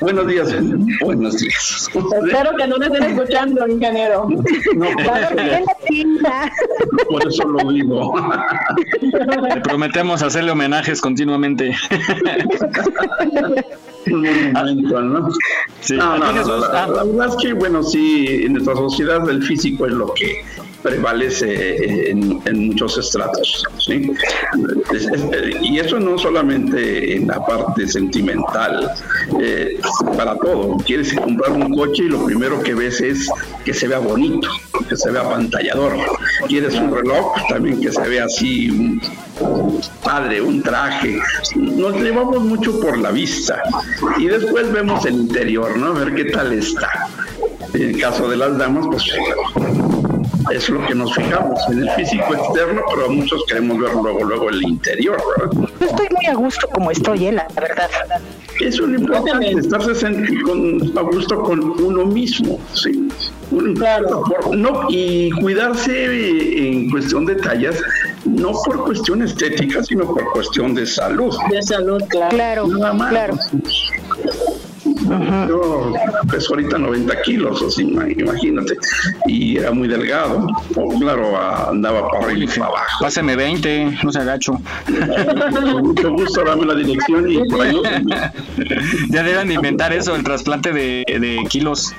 [0.00, 0.54] Buenos días,
[1.02, 1.88] buenos días.
[2.24, 4.28] Espero que no me estén escuchando, ingeniero.
[4.76, 5.62] No, la
[7.10, 8.14] por eso lo digo.
[9.48, 11.74] Le prometemos hacerle homenajes continuamente.
[14.06, 15.28] ¿no?
[15.80, 15.96] Sí.
[15.96, 16.60] No, ¿A no, ti, no, Jesús?
[16.60, 16.86] la, Ah.
[16.88, 20.44] la verdad es que, bueno, sí, en nuestra sociedad el físico es lo que
[20.82, 24.12] prevalece en, en muchos estratos, ¿sí?
[25.62, 28.90] Y eso no solamente en la parte sentimental,
[29.40, 29.78] eh,
[30.16, 30.76] para todo.
[30.78, 33.28] Quieres comprar un coche y lo primero que ves es
[33.64, 34.48] que se vea bonito,
[34.88, 35.96] que se vea pantallador.
[36.46, 39.00] Quieres un reloj, también que se vea así
[40.02, 41.18] padre, un traje.
[41.56, 43.62] Nos llevamos mucho por la vista
[44.18, 45.88] y después vemos el interior, ¿no?
[45.88, 47.08] A ver qué tal está.
[47.74, 49.04] En el caso de las damas, pues
[50.52, 54.48] es lo que nos fijamos en el físico externo, pero muchos queremos ver luego, luego
[54.50, 55.68] el interior, ¿verdad?
[55.80, 57.88] Yo estoy muy a gusto como estoy, eh, la verdad.
[58.60, 63.08] Eso es lo importante, estarse sen- con- a gusto con uno mismo, ¿sí?
[63.50, 67.76] Un- por- no, y cuidarse eh, en cuestión de tallas,
[68.24, 71.34] no por cuestión estética, sino por cuestión de salud.
[71.50, 72.30] De salud, claro.
[72.34, 73.10] Claro, Nada más.
[73.10, 73.34] claro.
[75.48, 75.92] Yo
[76.30, 78.76] peso ahorita 90 kilos, ima- imagínate,
[79.26, 80.46] y era muy delgado.
[80.76, 81.32] Oh, claro,
[81.68, 82.98] andaba para arriba y para abajo.
[83.00, 84.60] Páseme 20, no se agacho.
[85.72, 87.80] Con mucho gusto, dame la dirección y por ahí.
[89.10, 91.94] ya deben de inventar eso, el trasplante de, de kilos.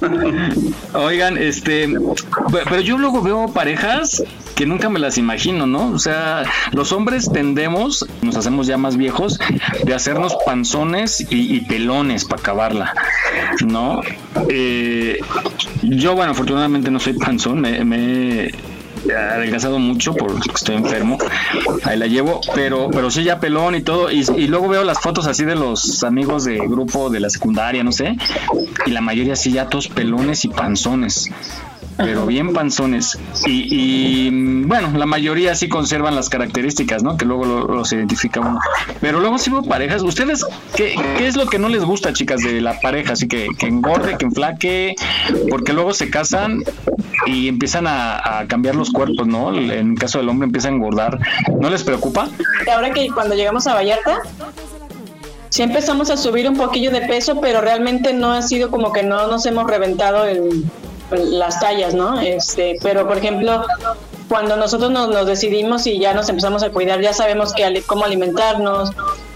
[0.94, 4.22] Oigan, este, pe- pero yo luego veo parejas
[4.54, 5.90] que nunca me las imagino, ¿no?
[5.92, 9.38] O sea, los hombres tendemos, nos hacemos ya más viejos,
[9.84, 12.94] de hacernos panzones y, pelones para acabarla,
[13.66, 14.00] ¿no?
[14.48, 15.20] Eh,
[15.82, 18.50] yo, bueno, afortunadamente no soy panzón, me, me
[19.12, 21.18] adelgazado mucho porque estoy enfermo,
[21.84, 25.00] ahí la llevo, pero, pero sí ya pelón y todo, y, y luego veo las
[25.00, 28.16] fotos así de los amigos de grupo de la secundaria, no sé,
[28.86, 31.30] y la mayoría sí ya todos pelones y panzones
[31.98, 33.18] pero bien panzones.
[33.46, 33.66] Y,
[34.28, 34.30] y,
[34.64, 37.16] bueno, la mayoría sí conservan las características, ¿no?
[37.16, 38.58] Que luego lo- los identifica uno.
[39.00, 40.02] Pero luego sí veo parejas.
[40.02, 40.44] ¿Ustedes
[40.76, 43.12] qué, qué es lo que no les gusta, chicas, de la pareja?
[43.12, 44.94] Así que, que engorde, que enflaque,
[45.50, 46.62] porque luego se casan
[47.26, 49.54] y empiezan a, a cambiar los cuerpos, ¿no?
[49.54, 51.18] En el caso del hombre empieza a engordar.
[51.60, 52.28] ¿No les preocupa?
[52.72, 54.20] Ahora que cuando llegamos a Vallarta,
[55.50, 59.02] sí empezamos a subir un poquillo de peso, pero realmente no ha sido como que
[59.02, 60.64] no nos hemos reventado el-
[61.10, 62.20] las tallas, ¿no?
[62.20, 63.64] Este, pero por ejemplo,
[64.28, 68.04] cuando nosotros nos, nos decidimos y ya nos empezamos a cuidar, ya sabemos que cómo
[68.04, 68.90] alimentarnos,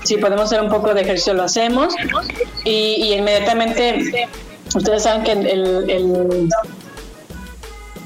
[0.04, 1.94] si podemos hacer un poco de ejercicio lo hacemos
[2.64, 4.28] y, inmediatamente
[4.74, 6.48] ustedes saben que el, el- el-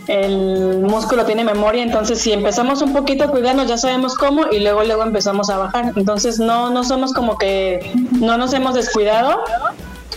[0.09, 4.61] el músculo tiene memoria, entonces si empezamos un poquito a cuidarnos ya sabemos cómo y
[4.61, 5.93] luego luego empezamos a bajar.
[5.97, 9.41] Entonces no no somos como que no nos hemos descuidado,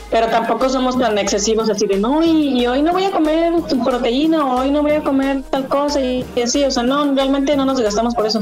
[0.10, 4.46] pero tampoco somos tan excesivos así de no y, hoy no voy a comer proteína,
[4.46, 7.66] o hoy no voy a comer tal cosa y, así, o sea, no realmente no
[7.66, 8.42] nos gastamos por eso.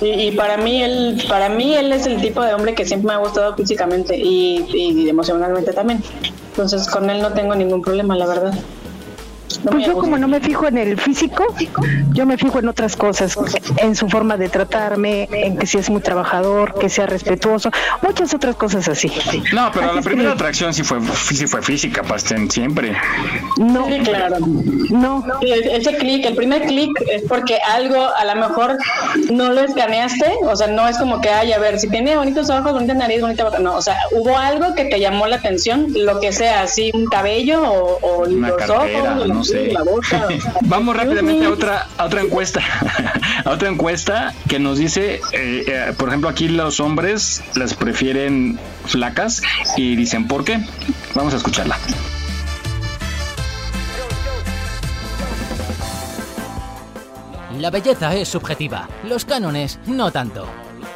[0.00, 3.08] Y, y para mí él para mí él es el tipo de hombre que siempre
[3.08, 6.02] me ha gustado físicamente y emocionalmente también.
[6.50, 8.54] Entonces con él no tengo ningún problema, la verdad.
[9.64, 10.00] No Pues yo gusta.
[10.04, 11.44] como no me fijo en el físico,
[12.12, 13.36] yo me fijo en otras cosas,
[13.78, 17.70] en su forma de tratarme, en que si es muy trabajador, que sea respetuoso,
[18.02, 19.10] muchas otras cosas así.
[19.52, 20.98] No, pero Así la primera que- atracción sí fue,
[21.32, 22.96] sí fue física, Pasten, siempre.
[23.56, 24.36] No, Sí, claro.
[24.90, 25.24] no.
[25.40, 28.76] Sí, Ese clic, el primer clic es porque algo a lo mejor
[29.30, 32.50] no lo escaneaste, o sea, no es como que, ay, a ver, si tiene bonitos
[32.50, 35.86] ojos, bonita nariz, bonita boca, no, o sea, hubo algo que te llamó la atención,
[35.94, 39.72] lo que sea, así un cabello o, los cartera, ojos, no sé.
[40.62, 42.60] Vamos rápidamente a otra, a otra encuesta.
[43.44, 48.58] a otra encuesta que nos dice, eh, eh, por ejemplo, aquí los hombres las prefieren
[48.86, 49.42] flacas
[49.76, 50.60] y dicen por qué.
[51.14, 51.78] Vamos a escucharla.
[57.58, 60.46] La belleza es subjetiva, los cánones no tanto.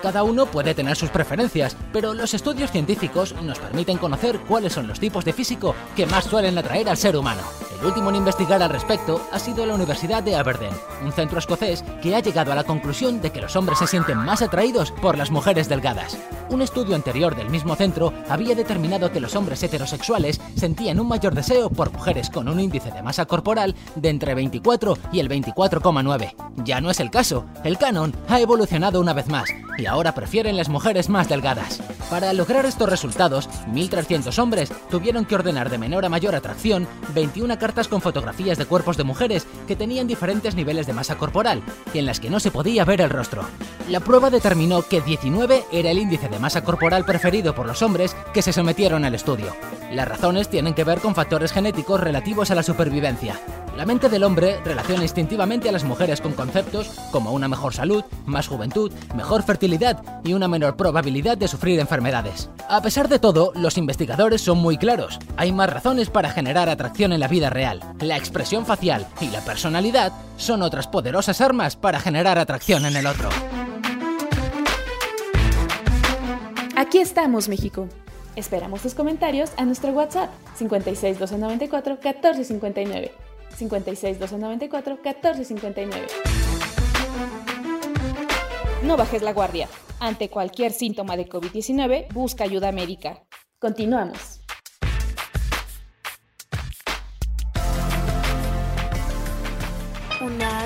[0.03, 4.87] Cada uno puede tener sus preferencias, pero los estudios científicos nos permiten conocer cuáles son
[4.87, 7.43] los tipos de físico que más suelen atraer al ser humano.
[7.81, 11.83] El último en investigar al respecto ha sido la Universidad de Aberdeen, un centro escocés
[12.03, 15.17] que ha llegado a la conclusión de que los hombres se sienten más atraídos por
[15.17, 16.19] las mujeres delgadas.
[16.51, 21.35] Un estudio anterior del mismo centro había determinado que los hombres heterosexuales sentían un mayor
[21.35, 26.35] deseo por mujeres con un índice de masa corporal de entre 24 y el 24,9.
[26.65, 30.59] Ya no es el caso, el canon ha evolucionado una vez más y ahora prefieren
[30.59, 31.81] las mujeres más delgadas.
[32.11, 37.57] Para lograr estos resultados, 1.300 hombres tuvieron que ordenar de menor a mayor atracción 21
[37.59, 41.63] cartas con fotografías de cuerpos de mujeres que tenían diferentes niveles de masa corporal
[41.95, 43.45] y en las que no se podía ver el rostro.
[43.89, 48.17] La prueba determinó que 19 era el índice de masa corporal preferido por los hombres
[48.35, 49.55] que se sometieron al estudio.
[49.93, 53.41] Las razones tienen que ver con factores genéticos relativos a la supervivencia.
[53.77, 58.05] La mente del hombre relaciona instintivamente a las mujeres con conceptos como una mejor salud,
[58.27, 62.51] más juventud, mejor fertilidad y una menor probabilidad de sufrir enfermedades.
[62.69, 65.19] A pesar de todo, los investigadores son muy claros.
[65.37, 67.60] Hay más razones para generar atracción en la vida real.
[68.01, 73.07] La expresión facial y la personalidad son otras poderosas armas para generar atracción en el
[73.07, 73.29] otro.
[76.77, 77.89] Aquí estamos, México.
[78.37, 83.13] Esperamos tus comentarios a nuestro WhatsApp 56 294 1459.
[83.57, 86.07] 56 294 1459.
[88.85, 89.69] No bajes la guardia.
[89.99, 93.23] Ante cualquier síntoma de COVID-19, busca ayuda médica.
[93.59, 94.40] Continuamos.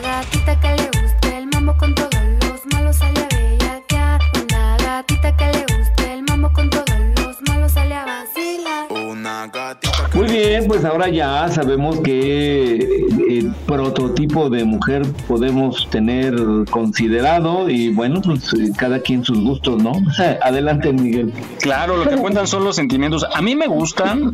[0.05, 2.11] Gatita que le guste el mambo con todos
[2.43, 4.21] los malos sale a bellaquear.
[4.43, 8.93] Una gatita que le guste el mambo con todos los malos sale a vacilar.
[8.93, 16.35] Una gatita Muy bien, pues ahora ya sabemos qué eh, prototipo de mujer podemos tener
[16.71, 19.93] considerado y bueno, pues eh, cada quien sus gustos, ¿no?
[20.43, 21.33] Adelante, Miguel.
[21.61, 23.27] Claro, lo que cuentan son los sentimientos.
[23.33, 24.33] A mí me gustan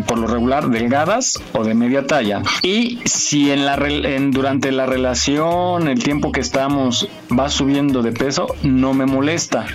[0.00, 2.42] por lo regular delgadas o de media talla.
[2.62, 8.12] Y si en la en- durante la relación el tiempo que estamos va subiendo de
[8.12, 9.66] peso no me molesta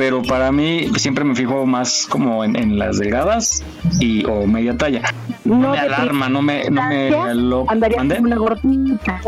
[0.00, 3.62] pero para mí siempre me fijo más como en, en las delgadas
[3.98, 5.02] y o media talla
[5.44, 9.20] no, No me alarma no me no me como una gordita.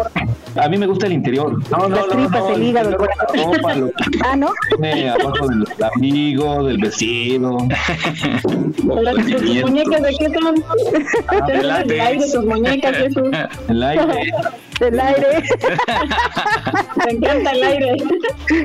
[0.57, 1.59] A mí me gusta el interior.
[1.71, 3.81] No, no, Las no, tripas, no, el hígado, el corazón.
[3.81, 3.91] lo
[4.25, 4.53] Ah, ¿no?
[5.09, 7.69] abajo del amigo, del vecino.
[9.03, 9.15] Las
[9.65, 10.65] muñecas de qué son?
[11.29, 13.29] Ah, de el aire, tus muñecas, Jesús.
[13.69, 14.33] El aire.
[14.81, 15.37] El aire.
[17.05, 17.97] Me encanta el aire.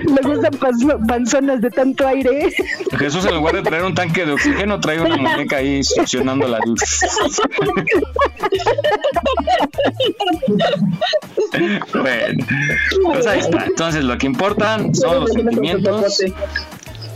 [0.10, 2.50] Me gustan panzo- panzonas de tanto aire.
[2.98, 6.60] Jesús en lugar de traer un tanque de oxígeno trae una muñeca ahí succionando la
[6.66, 6.80] luz
[11.94, 12.46] bueno
[13.04, 16.20] pues ahí está entonces lo que importan son los sentimientos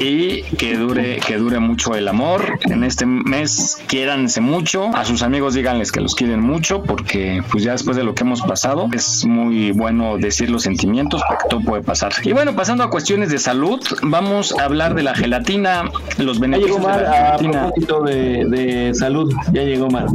[0.02, 5.22] y que dure que dure mucho el amor en este mes quiéranse mucho a sus
[5.22, 8.88] amigos díganles que los quieren mucho porque pues ya después de lo que hemos pasado
[8.94, 13.30] es muy bueno decir los sentimientos porque todo puede pasar y bueno pasando a cuestiones
[13.30, 15.84] de salud vamos a hablar de la gelatina
[16.18, 19.34] los Ya llegó beneficios de Mar la a gelatina propósito de, de salud.
[19.52, 20.08] Ya llegó Mar.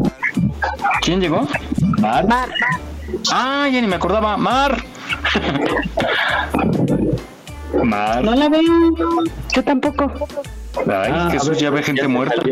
[1.03, 1.47] ¿quién llegó?
[1.99, 2.27] Mar.
[3.33, 4.83] ah ya ni me acordaba Mar
[7.85, 8.63] Mar No la veo.
[9.55, 10.13] Yo tampoco.
[10.87, 12.43] Ay, Ah, Jesús ver, ya ve gente ¿ya se muerta.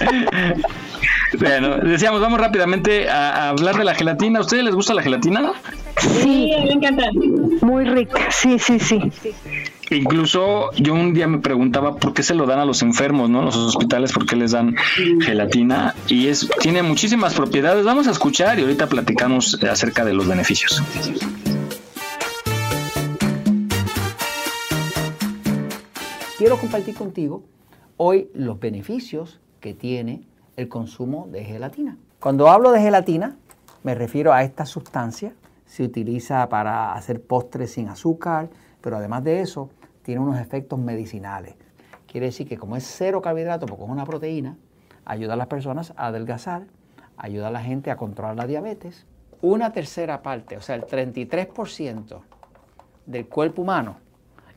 [1.38, 1.76] Bueno.
[1.78, 4.38] Decíamos, vamos rápidamente a, a hablar de la gelatina.
[4.38, 5.52] ¿A ustedes les gusta la gelatina?
[5.98, 7.04] Sí, me encanta.
[7.62, 8.20] Muy rica.
[8.30, 9.00] Sí, sí, sí.
[9.90, 13.42] Incluso yo un día me preguntaba por qué se lo dan a los enfermos, ¿no?
[13.42, 14.74] Los hospitales, por qué les dan
[15.20, 15.94] gelatina.
[16.08, 17.84] Y es tiene muchísimas propiedades.
[17.84, 20.82] Vamos a escuchar y ahorita platicamos acerca de los beneficios.
[26.36, 27.44] Quiero compartir contigo
[27.96, 30.22] hoy los beneficios que tiene
[30.56, 31.96] el consumo de gelatina.
[32.18, 33.36] Cuando hablo de gelatina,
[33.84, 35.32] me refiero a esta sustancia.
[35.64, 38.50] Se utiliza para hacer postres sin azúcar,
[38.86, 39.68] pero además de eso,
[40.02, 41.56] tiene unos efectos medicinales.
[42.06, 44.58] Quiere decir que como es cero carbohidrato, porque es una proteína,
[45.04, 46.68] ayuda a las personas a adelgazar,
[47.16, 49.04] ayuda a la gente a controlar la diabetes.
[49.42, 52.20] Una tercera parte, o sea, el 33%
[53.06, 53.96] del cuerpo humano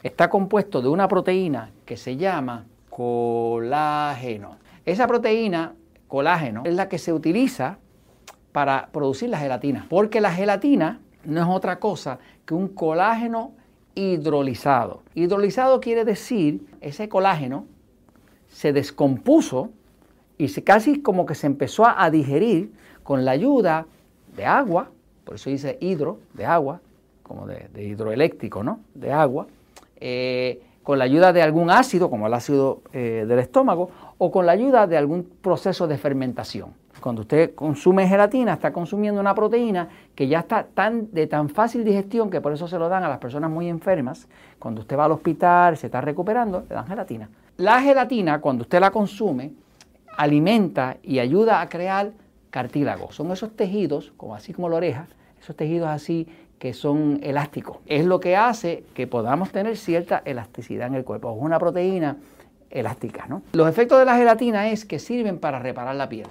[0.03, 4.57] está compuesto de una proteína que se llama colágeno.
[4.85, 5.73] Esa proteína,
[6.07, 7.79] colágeno, es la que se utiliza
[8.51, 13.57] para producir la gelatina, porque la gelatina no es otra cosa que un colágeno
[13.99, 15.01] hidrolizado.
[15.13, 17.65] Hidrolizado quiere decir ese colágeno
[18.47, 19.69] se descompuso
[20.37, 22.71] y se, casi como que se empezó a digerir
[23.03, 23.87] con la ayuda
[24.35, 24.89] de agua,
[25.25, 26.79] por eso dice hidro, de agua,
[27.23, 28.79] como de, hidroeléctrico, ¿no?
[28.95, 29.47] De agua,
[29.97, 34.45] eh, con la ayuda de algún ácido, como el ácido eh, del estómago, o con
[34.45, 36.73] la ayuda de algún proceso de fermentación.
[36.99, 41.83] Cuando usted consume gelatina, está consumiendo una proteína que ya está tan, de tan fácil
[41.83, 44.27] digestión que por eso se lo dan a las personas muy enfermas.
[44.59, 47.29] Cuando usted va al hospital, se está recuperando, le dan gelatina.
[47.57, 49.51] La gelatina, cuando usted la consume,
[50.17, 52.11] alimenta y ayuda a crear
[52.49, 53.11] cartílago.
[53.11, 55.07] Son esos tejidos, como así como la oreja,
[55.41, 56.27] esos tejidos así
[56.59, 57.77] que son elásticos.
[57.85, 61.31] Es lo que hace que podamos tener cierta elasticidad en el cuerpo.
[61.31, 62.17] Es una proteína
[62.69, 63.25] elástica.
[63.27, 63.41] ¿no?
[63.53, 66.27] Los efectos de la gelatina es que sirven para reparar la piel.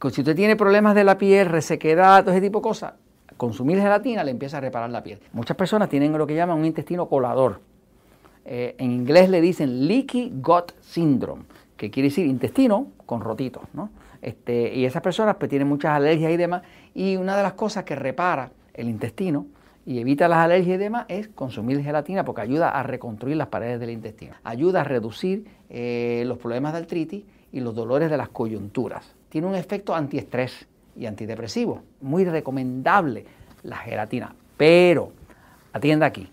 [0.00, 2.92] Si usted tiene problemas de la piel, resequedad, todo ese tipo de cosas,
[3.36, 5.18] consumir gelatina le empieza a reparar la piel.
[5.32, 7.60] Muchas personas tienen lo que llaman un intestino colador.
[8.44, 11.42] Eh, en inglés le dicen leaky gut syndrome,
[11.76, 13.64] que quiere decir intestino con rotitos.
[13.74, 13.90] ¿no?
[14.22, 16.62] Este, y esas personas pues, tienen muchas alergias y demás.
[16.94, 19.46] Y una de las cosas que repara el intestino
[19.84, 23.80] y evita las alergias y demás es consumir gelatina porque ayuda a reconstruir las paredes
[23.80, 24.34] del intestino.
[24.44, 29.17] Ayuda a reducir eh, los problemas de artritis y los dolores de las coyunturas.
[29.28, 30.66] Tiene un efecto antiestrés
[30.96, 31.82] y antidepresivo.
[32.00, 33.24] Muy recomendable
[33.62, 34.34] la gelatina.
[34.56, 35.12] Pero,
[35.72, 36.28] atienda aquí,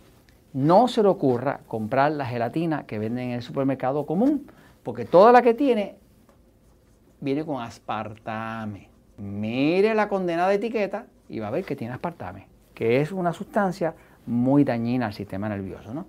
[0.53, 4.47] no se le ocurra comprar la gelatina que venden en el supermercado común,
[4.83, 5.95] porque toda la que tiene
[7.19, 8.87] viene con aspartame.
[9.17, 13.93] Mire la condenada etiqueta y va a ver que tiene aspartame, que es una sustancia
[14.25, 15.93] muy dañina al sistema nervioso.
[15.93, 16.05] ¿no?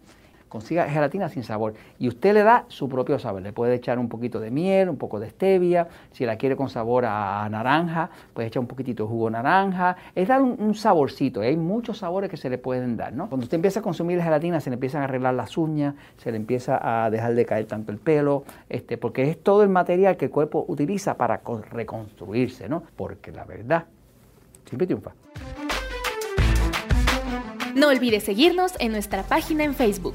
[0.49, 3.43] Consiga gelatina sin sabor y usted le da su propio sabor.
[3.43, 6.69] Le puede echar un poquito de miel, un poco de stevia, si la quiere con
[6.69, 11.57] sabor a naranja, puede echar un poquitito de jugo naranja, es dar un, saborcito, hay
[11.57, 13.13] muchos sabores que se le pueden dar.
[13.13, 13.29] ¿no?
[13.29, 16.37] Cuando usted empieza a consumir gelatina se le empiezan a arreglar las uñas, se le
[16.37, 20.27] empieza a dejar de caer tanto el pelo, este, porque es todo el material que
[20.27, 21.41] el cuerpo utiliza para
[21.71, 22.83] reconstruirse, ¿no?
[22.97, 23.87] porque la verdad
[24.65, 25.13] siempre triunfa.
[27.75, 30.15] No olvides seguirnos en nuestra página en Facebook.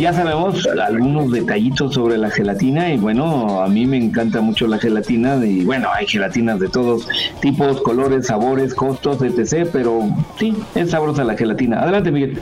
[0.00, 4.78] Ya sabemos algunos detallitos sobre la gelatina y bueno, a mí me encanta mucho la
[4.78, 7.06] gelatina y bueno, hay gelatinas de todos
[7.40, 9.68] tipos, colores, sabores, costos, etc.
[9.72, 10.02] Pero
[10.38, 11.82] sí, es sabrosa la gelatina.
[11.82, 12.38] Adelante, Miguel.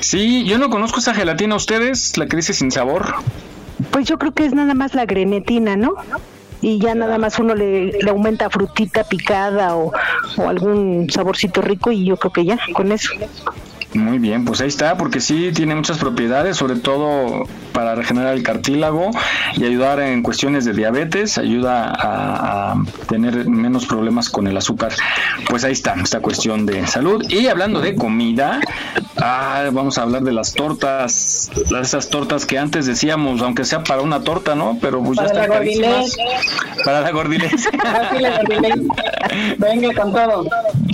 [0.00, 1.56] Sí, yo no conozco esa gelatina.
[1.56, 3.14] ¿Ustedes la que dice sin sabor?
[3.90, 5.94] Pues yo creo que es nada más la grenetina, ¿no?
[6.60, 9.92] y ya nada más uno le, le aumenta frutita picada o,
[10.36, 13.12] o, algún saborcito rico y yo creo que ya con eso.
[13.94, 18.42] Muy bien, pues ahí está, porque sí tiene muchas propiedades, sobre todo para regenerar el
[18.42, 19.10] cartílago
[19.56, 22.74] y ayudar en cuestiones de diabetes, ayuda a,
[23.08, 24.92] tener menos problemas con el azúcar.
[25.48, 27.24] Pues ahí está, esta cuestión de salud.
[27.30, 28.60] Y hablando de comida,
[29.16, 34.02] ah, vamos a hablar de las tortas, esas tortas que antes decíamos, aunque sea para
[34.02, 34.76] una torta, ¿no?
[34.82, 36.14] Pero pues ya están carísimas.
[36.84, 37.68] Para la gordilez.
[39.56, 40.46] Venga con todo.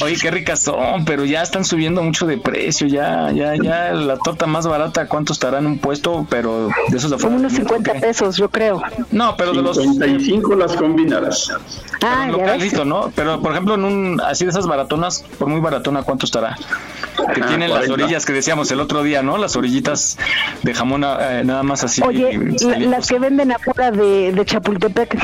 [0.03, 4.17] Oye, qué ricas son, pero ya están subiendo mucho de precio ya, ya, ya la
[4.17, 6.27] torta más barata, ¿cuánto estará en un puesto?
[6.29, 8.83] Pero de esos de Como unos 50 pesos, yo creo.
[9.11, 11.53] No, pero de los 55 las combinadas.
[12.03, 13.13] Ah, ya ¿no?
[13.15, 16.57] Pero por ejemplo, en un así de esas baratonas, por muy baratona, ¿cuánto estará?
[17.35, 19.39] Que ah, tienen las orillas que decíamos el otro día, ¿no?
[19.39, 20.19] Las orillitas
[20.63, 22.03] de jamón eh, nada más así.
[22.03, 22.39] Oye,
[22.81, 25.17] las que venden afuera de, de Chapultepec.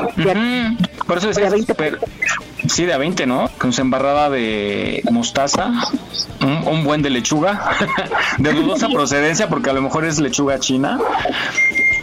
[1.10, 1.50] Por eso decía,
[2.68, 3.50] sí, de a 20, ¿no?
[3.58, 5.72] Con su embarrada de mostaza,
[6.40, 7.68] un buen de lechuga,
[8.38, 11.00] de dudosa procedencia, porque a lo mejor es lechuga china,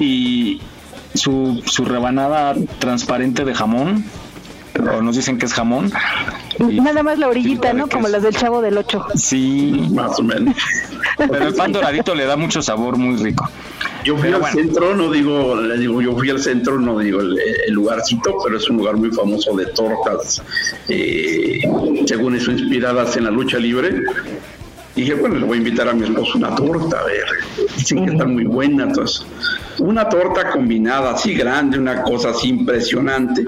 [0.02, 0.60] y
[1.14, 4.04] su, su rebanada transparente de jamón,
[4.80, 5.92] o nos dicen que es jamón.
[6.60, 7.88] Nada más la orillita, ¿no?
[7.88, 9.08] Como las del chavo del 8.
[9.16, 10.56] Sí, más o menos.
[11.18, 13.50] Pero el pan doradito le da mucho sabor muy rico.
[14.04, 17.74] Yo fui al centro, no digo, le digo, yo fui al centro, no digo el,
[17.74, 20.42] lugarcito, pero es un lugar muy famoso de tortas,
[20.88, 21.60] eh,
[22.06, 24.04] según eso inspiradas en la lucha libre
[24.98, 27.26] dije, bueno, le voy a invitar a mi esposo una torta, a ver.
[27.78, 28.88] Dicen que están muy buenas.
[28.88, 29.26] Entonces,
[29.80, 33.46] una torta combinada así grande, una cosa así impresionante,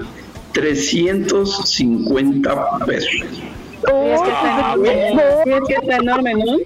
[0.52, 3.10] 350 pesos.
[3.12, 3.20] es
[4.20, 5.12] que está enorme,
[5.46, 6.58] es que está enorme, ¿no?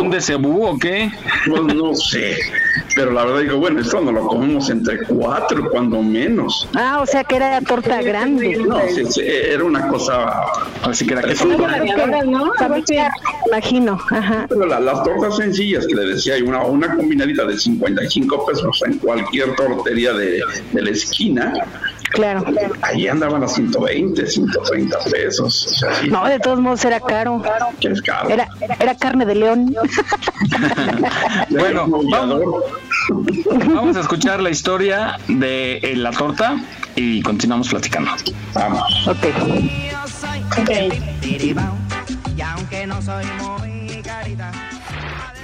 [0.00, 1.10] ¿Un desebú o qué?
[1.48, 2.36] Pues no sé.
[2.94, 6.66] Pero la verdad digo, bueno, esto no lo comemos entre cuatro, cuando menos.
[6.74, 8.56] Ah, o sea que era torta grande.
[8.56, 10.32] No, sí, sí, era una cosa.
[10.82, 11.58] Así que era que ¿no?
[13.48, 13.98] Imagino.
[14.10, 14.46] Ajá.
[14.48, 18.82] Pero la- las tortas sencillas que le decía, hay una, una combinadita de 55 pesos
[18.86, 20.40] en cualquier tortería de,
[20.72, 21.52] de la esquina.
[22.10, 22.44] Claro.
[22.82, 25.66] Ahí andaban a 120, 130 pesos.
[25.66, 27.42] O sea, sí, No, de todos modos era caro.
[27.80, 28.28] que es caro.
[28.30, 28.48] Era,
[28.78, 29.74] era carne de león.
[31.50, 32.42] Bueno, vamos,
[33.74, 36.56] vamos a escuchar la historia de eh, la torta
[36.94, 38.10] y continuamos platicando.
[38.54, 38.82] Vamos.
[39.08, 39.24] Ok.
[42.36, 44.50] Y aunque no soy muy carita.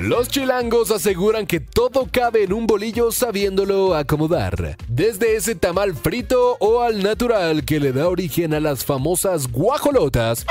[0.02, 4.76] Los chilangos aseguran que todo cabe en un bolillo sabiéndolo acomodar.
[4.88, 10.44] Desde ese tamal frito o al natural que le da origen a las famosas guajolotas,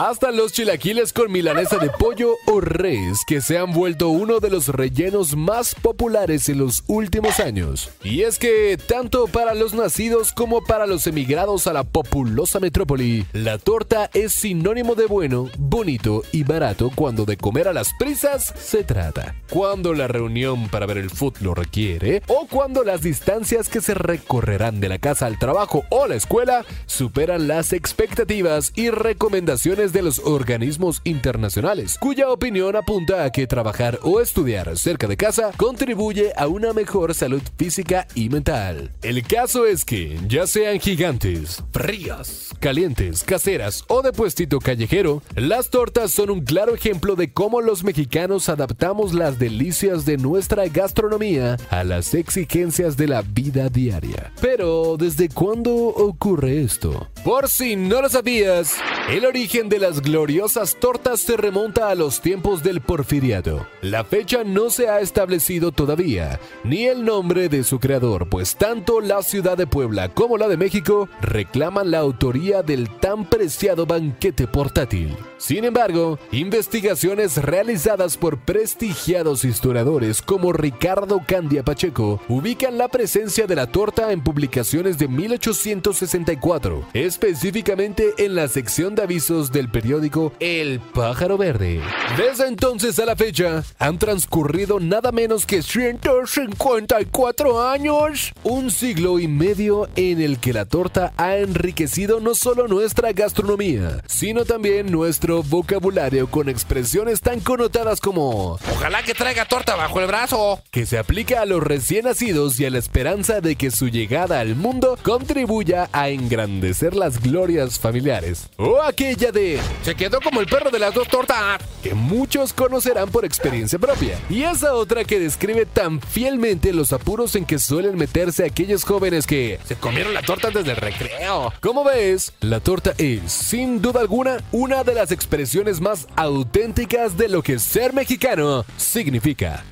[0.00, 4.48] hasta los chilaquiles con milanesa de pollo o res que se han vuelto uno de
[4.48, 7.90] los rellenos más populares en los últimos años.
[8.02, 13.26] Y es que tanto para los nacidos como para los emigrados a la populosa metrópoli,
[13.34, 18.54] la torta es sinónimo de bueno, bonito y barato cuando de comer a las prisas
[18.58, 19.34] se trata.
[19.48, 23.94] Cuando la reunión para ver el foot lo requiere o cuando las distancias que se
[23.94, 30.02] recorrerán de la casa al trabajo o la escuela superan las expectativas y recomendaciones de
[30.02, 36.32] los organismos internacionales, cuya opinión apunta a que trabajar o estudiar cerca de casa contribuye
[36.36, 38.92] a una mejor salud física y mental.
[39.02, 45.70] El caso es que, ya sean gigantes, frías, calientes, caseras o de puestito callejero, las
[45.70, 51.56] tortas son un claro ejemplo de cómo los mexicanos adaptamos las delicias de nuestra gastronomía
[51.70, 54.32] a las exigencias de la vida diaria.
[54.40, 57.08] Pero, ¿desde cuándo ocurre esto?
[57.24, 58.76] Por si no lo sabías,
[59.10, 63.66] el origen de las gloriosas tortas se remonta a los tiempos del porfiriato.
[63.82, 69.00] La fecha no se ha establecido todavía, ni el nombre de su creador, pues tanto
[69.00, 74.46] la ciudad de Puebla como la de México reclaman la autoría del tan preciado banquete
[74.46, 75.16] portátil.
[75.38, 83.56] Sin embargo, investigaciones realizadas por prestigiados historiadores como Ricardo Candia Pacheco ubican la presencia de
[83.56, 90.78] la torta en publicaciones de 1864, específicamente en la sección de avisos del periódico El
[90.78, 91.80] Pájaro Verde.
[92.18, 99.26] Desde entonces a la fecha, han transcurrido nada menos que 154 años, un siglo y
[99.26, 105.42] medio en el que la torta ha enriquecido no solo nuestra gastronomía, sino también nuestro
[105.42, 110.98] vocabulario con expresiones tan connotadas como Ojalá que traiga torta bajo el brazo, que se
[110.98, 114.96] aplica a los recién nacidos y a la esperanza de que su llegada al mundo
[115.02, 118.48] contribuya a engrandecer las glorias familiares.
[118.56, 123.10] O aquella de Se quedó como el perro de las dos tortas, que muchos conocerán
[123.10, 124.18] por experiencia propia.
[124.30, 129.26] Y esa otra que describe tan fielmente los apuros en que suelen meterse aquellos jóvenes
[129.26, 131.52] que se comieron la torta desde el recreo.
[131.60, 137.28] Como ves, la torta es, sin duda alguna, una de las expresiones más auténticas de
[137.28, 138.29] lo que ser mexicano
[138.76, 139.64] significa.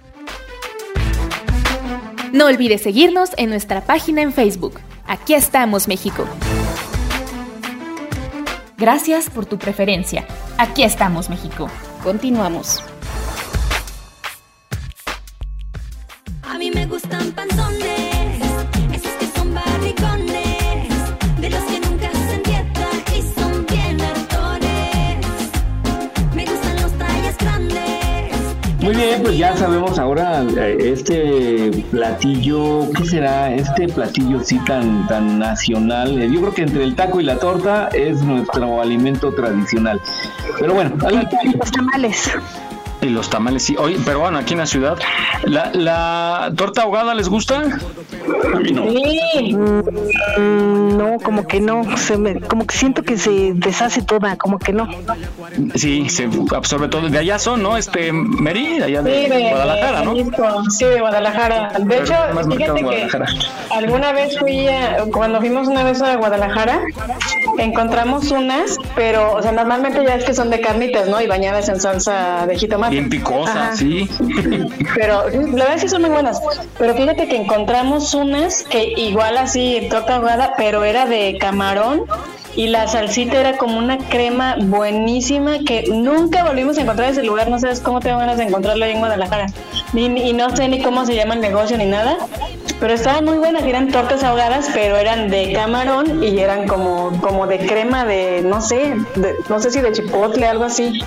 [2.33, 4.81] No olvides seguirnos en nuestra página en Facebook.
[5.07, 6.27] Aquí estamos, México.
[8.77, 10.27] Gracias por tu preferencia.
[10.59, 11.71] Aquí estamos, México.
[12.03, 12.83] Continuamos.
[29.39, 33.55] Ya sabemos ahora eh, este platillo, ¿qué será?
[33.55, 36.21] Este platillo sí tan, tan nacional.
[36.21, 40.01] Eh, Yo creo que entre el taco y la torta es nuestro alimento tradicional.
[40.59, 40.91] Pero bueno.
[41.55, 42.33] Los tamales.
[43.01, 43.77] Y los tamales, sí.
[43.79, 44.99] Oye, pero bueno, aquí en la ciudad,
[45.45, 47.63] ¿la, la torta ahogada les gusta?
[48.55, 48.85] A mí no.
[50.39, 51.97] Mm, no, como que no.
[51.97, 54.89] Se me, como que siento que se deshace toda, como que no.
[55.77, 57.09] Sí, se absorbe todo.
[57.09, 57.77] De allá son, ¿no?
[57.77, 60.11] Este, Meri, de allá de, Sí, de, Guadalajara, ¿no?
[60.11, 61.73] Jalisco, Sí, de Guadalajara.
[61.79, 62.15] De Pero hecho,
[62.57, 63.09] fíjate que
[63.71, 66.81] alguna vez fui, a- cuando fuimos una vez a Guadalajara,
[67.63, 71.21] encontramos unas, pero, o sea, normalmente ya es que son de carnitas, ¿no?
[71.21, 72.93] Y bañadas en salsa de jitomate.
[72.93, 73.77] Bien picosa, Ajá.
[73.77, 74.09] sí.
[74.95, 76.41] Pero la verdad sí son muy buenas.
[76.79, 82.05] Pero fíjate que encontramos unas que igual así, torta ahogada, pero era de camarón.
[82.57, 87.49] Y la salsita era como una crema buenísima que nunca volvimos a encontrar ese lugar.
[87.49, 89.47] No sabes cómo tengo ganas de encontrarlo ahí en Guadalajara.
[89.93, 92.17] Ni, y no sé ni cómo se llama el negocio ni nada.
[92.81, 97.47] Pero estaban muy buenas, eran tortas ahogadas, pero eran de camarón y eran como, como
[97.49, 101.01] de crema de, no sé, de- no sé si de chipotle, algo así.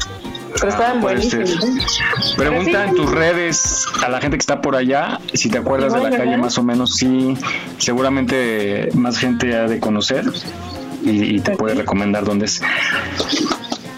[0.53, 1.45] Pero estaban Puede ser.
[1.45, 2.35] buenísimas.
[2.35, 6.01] Pregunta en tus redes a la gente que está por allá, si te acuerdas de
[6.01, 7.35] la calle más o menos, sí,
[7.77, 10.25] seguramente más gente ha de conocer
[11.03, 12.61] y, y te puede recomendar dónde es.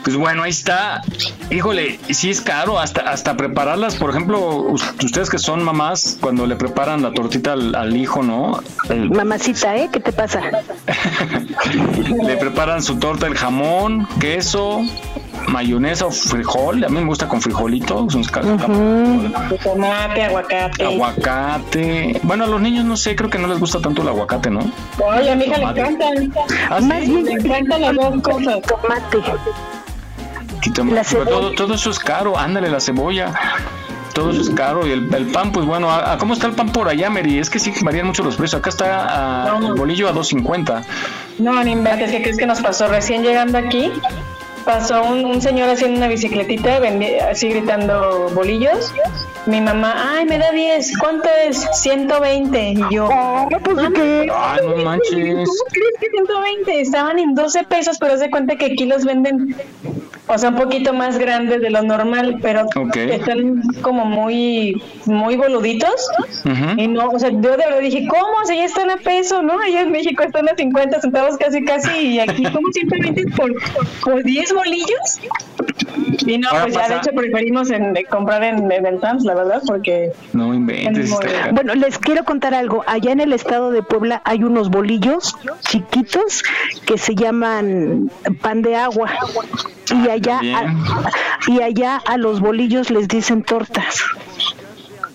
[0.04, 1.02] Pues bueno, ahí está.
[1.50, 3.96] Híjole, sí es caro hasta hasta prepararlas.
[3.96, 8.22] Por ejemplo, us- ustedes que son mamás, cuando le preparan la tortita al, al hijo,
[8.22, 8.60] ¿no?
[8.90, 9.90] El- Mamacita, ¿eh?
[9.92, 10.42] ¿Qué te pasa?
[12.26, 14.82] le preparan su torta, el jamón, queso,
[15.48, 16.84] mayonesa o frijol.
[16.84, 18.10] A mí me gusta con frijolito.
[18.10, 18.42] son ca-
[19.64, 20.84] Tomate, aguacate.
[20.86, 22.20] Aguacate.
[22.24, 24.60] Bueno, a los niños no sé, creo que no les gusta tanto el aguacate, ¿no?
[25.00, 25.82] Oye, a mi hija le Tomate.
[25.82, 26.34] encantan.
[26.70, 26.86] ¿Ah, sí?
[26.88, 28.60] Más bien le encantan las dos cosas.
[28.64, 29.18] Tomate.
[30.72, 33.34] Todo, todo eso es caro, ándale la cebolla.
[34.14, 36.54] Todo eso es caro y el, el pan, pues bueno, ¿a, a cómo está el
[36.54, 37.40] pan por allá, Mary?
[37.40, 38.60] Es que sí varían mucho los precios.
[38.60, 40.84] Acá está ah, el bolillo a 2.50.
[41.40, 42.88] No, ni inventes, ¿qué crees que nos pasó?
[42.88, 43.92] Recién llegando aquí,
[44.66, 46.80] pasó un, un señor haciendo una bicicletita,
[47.30, 48.94] así gritando bolillos.
[49.46, 51.68] Mi mamá, ay, me da 10, ¿cuánto es?
[51.82, 52.70] 120.
[52.70, 53.10] Y yo,
[53.64, 54.28] pues ¿qué?
[54.32, 55.12] Ah, no manches.
[55.50, 56.80] ¿Cómo crees que 120?
[56.82, 59.54] Estaban en 12 pesos, pero haz de cuenta que aquí los venden,
[60.28, 62.96] o sea, un poquito más grandes de lo normal, pero Ok.
[62.96, 66.08] están como muy, muy boluditos.
[66.46, 66.80] Ujú.
[66.82, 68.46] Y no, o sea, yo de verdad dije, ¿cómo?
[68.46, 69.60] Si ya están a peso, ¿no?
[69.60, 73.52] Allá en México están a 50 centavos casi, casi, y aquí como simplemente por,
[74.06, 75.20] por 10 bolillos.
[76.26, 79.24] Y no, Ahora pues ya de hecho preferimos en, de comprar en, en el Sam's,
[79.24, 80.12] la verdad, porque...
[80.34, 81.12] No inventes.
[81.52, 82.84] Bueno, les quiero contar algo.
[82.88, 86.44] Allá en el estado de Puebla hay unos bolillos chiquitos
[86.86, 89.12] que se llaman pan de agua.
[89.94, 90.74] Y allá, a,
[91.48, 94.04] y allá a los bolillos les dicen tortas.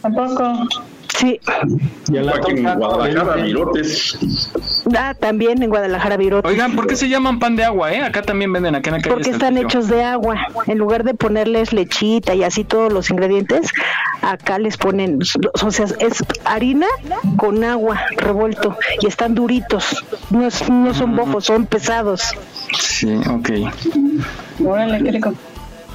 [0.03, 0.69] Tampoco.
[1.19, 1.41] Sí.
[1.47, 4.19] Aquí en Guadalajara, virotes.
[4.97, 6.49] Ah, también en Guadalajara Virotes.
[6.51, 8.03] Oigan, ¿por qué se llaman pan de agua, eh?
[8.03, 9.15] Acá también venden, acá en la calle.
[9.15, 10.37] Porque están hechos de agua.
[10.67, 13.71] En lugar de ponerles lechita y así todos los ingredientes,
[14.23, 15.19] acá les ponen,
[15.63, 16.87] o sea, es harina
[17.37, 20.05] con agua revuelto y están duritos.
[20.31, 22.23] No, es- no son bofos, son pesados.
[22.79, 23.51] Sí, ok.
[24.65, 25.35] Órale, qué rico.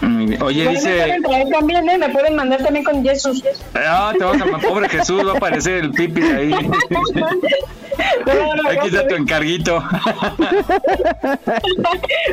[0.07, 0.41] Muy bien.
[0.41, 1.03] Oye, Bueno, me dice...
[1.03, 1.97] pueden traer también, ¿eh?
[1.97, 3.43] Me pueden mandar también con Jesús.
[3.73, 4.45] Ah, te vas a...
[4.59, 6.53] Pobre Jesús, va a aparecer el pipi ahí.
[8.69, 9.77] Aquí está tu encarguito.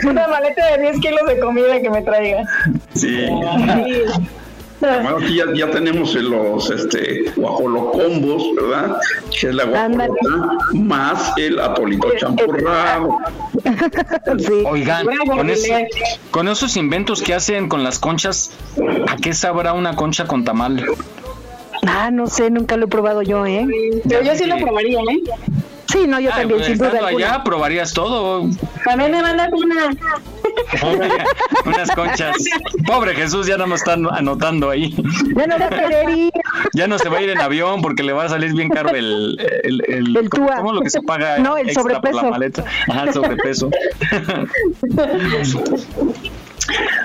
[0.04, 2.44] Una maleta de 10 kilos de comida que me traiga.
[2.94, 3.26] Sí.
[4.80, 8.96] Bueno, aquí ya, ya tenemos los este, guajolocombos, ¿verdad?
[9.38, 13.18] Que es la guajolota más el atolito champurrado.
[14.66, 15.68] Oigan, Bravo, con, es-
[16.30, 18.52] con esos inventos que hacen con las conchas,
[19.08, 20.84] ¿a qué sabrá una concha con tamal?
[21.86, 23.66] Ah, no sé, nunca lo he probado yo, ¿eh?
[24.08, 25.20] Pero yo sí lo probaría, ¿eh?
[25.90, 27.26] Sí, no, yo Ah, también, pues, sin duda alguna.
[27.32, 28.48] allá probarías todo.
[28.84, 29.90] También me mandas una.
[31.66, 32.36] Unas conchas.
[32.86, 34.94] Pobre Jesús, ya no me están anotando ahí.
[35.36, 36.30] Ya no va a querer ir.
[36.74, 38.90] Ya no se va a ir en avión porque le va a salir bien caro
[38.90, 39.36] el...
[39.64, 40.56] el, el, El TUA.
[40.58, 42.22] ¿Cómo lo que se paga No, el extra por sobrepeso.
[42.22, 42.64] la maleta?
[42.88, 43.70] Ajá, el sobrepeso.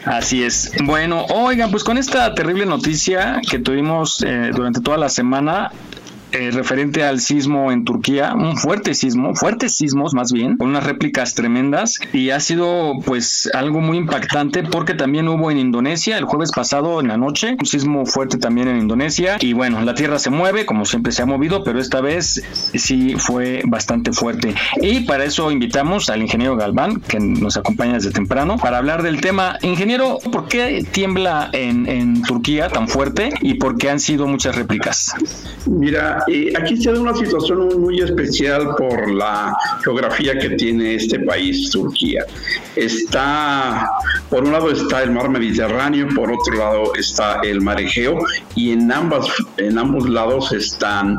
[0.05, 0.71] Así es.
[0.83, 5.71] Bueno, oigan, pues con esta terrible noticia que tuvimos eh, durante toda la semana,
[6.31, 10.83] eh, referente al sismo en Turquía, un fuerte sismo, fuertes sismos más bien, con unas
[10.83, 16.25] réplicas tremendas y ha sido pues algo muy impactante porque también hubo en Indonesia el
[16.25, 20.19] jueves pasado en la noche, un sismo fuerte también en Indonesia y bueno, la tierra
[20.19, 25.01] se mueve como siempre se ha movido, pero esta vez sí fue bastante fuerte y
[25.01, 29.57] para eso invitamos al ingeniero Galván que nos acompaña desde temprano para hablar del tema.
[29.61, 34.55] Ingeniero, ¿por qué tiembla en, en Turquía tan fuerte y por qué han sido muchas
[34.55, 35.13] réplicas?
[35.65, 36.14] Mira,
[36.57, 42.25] aquí se da una situación muy especial por la geografía que tiene este país, Turquía.
[42.75, 43.87] Está,
[44.29, 48.17] por un lado está el mar Mediterráneo, por otro lado está el mar Egeo,
[48.55, 51.17] y en, ambas, en ambos lados están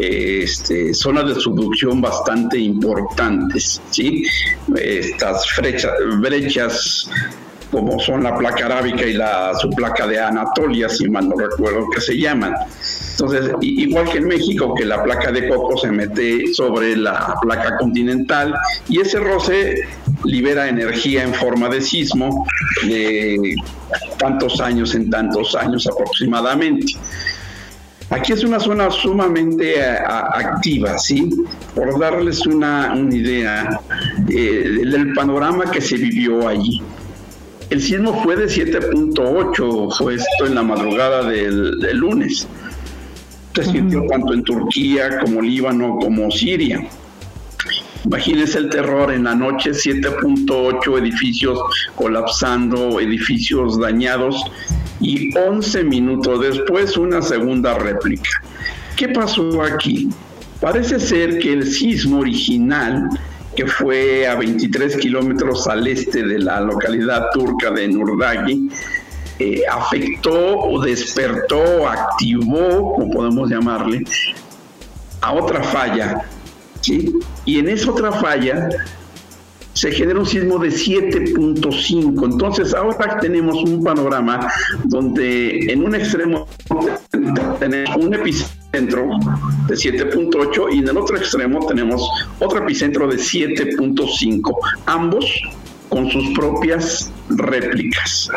[0.00, 4.24] eh, este, zonas de subducción bastante importantes, ¿sí?
[4.76, 7.10] Estas brechas, brechas
[7.70, 12.00] como son la placa arábica y la subplaca de Anatolia, si mal no recuerdo que
[12.00, 12.54] se llaman.
[13.12, 17.76] Entonces, igual que en México, que la placa de coco se mete sobre la placa
[17.78, 18.54] continental
[18.88, 19.74] y ese roce
[20.24, 22.46] libera energía en forma de sismo
[22.84, 23.54] de
[24.18, 26.92] tantos años en tantos años aproximadamente.
[28.10, 31.28] Aquí es una zona sumamente a- activa, ¿sí?
[31.74, 33.80] Por darles una, una idea
[34.28, 36.80] eh, del panorama que se vivió allí.
[37.70, 42.46] El sismo fue de 7.8, fue esto en la madrugada del, del lunes.
[43.54, 46.86] Se sintió tanto en Turquía como Líbano como Siria.
[48.04, 51.58] Imagínense el terror en la noche, 7.8 edificios
[51.96, 54.40] colapsando, edificios dañados
[55.00, 58.30] y 11 minutos después una segunda réplica.
[58.96, 60.08] ¿Qué pasó aquí?
[60.60, 63.08] Parece ser que el sismo original,
[63.56, 68.68] que fue a 23 kilómetros al este de la localidad turca de Nurdagi,
[69.38, 74.04] eh, afectó o despertó, activó, como podemos llamarle,
[75.22, 76.22] a otra falla.
[77.44, 78.68] Y en esa otra falla
[79.72, 82.32] se genera un sismo de 7.5.
[82.32, 84.48] Entonces ahora tenemos un panorama
[84.84, 86.46] donde en un extremo
[87.58, 88.65] tenemos un epicentro
[89.68, 92.08] de 7.8 y en el otro extremo tenemos
[92.40, 94.54] otro epicentro de 7.5,
[94.86, 95.24] ambos
[95.88, 98.28] con sus propias réplicas.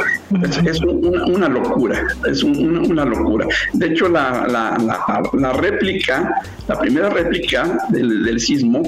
[0.66, 3.48] Es, una, locura, es un- una, locura.
[3.74, 8.84] De hecho, la, la- réplica, la primera réplica del, del sismo,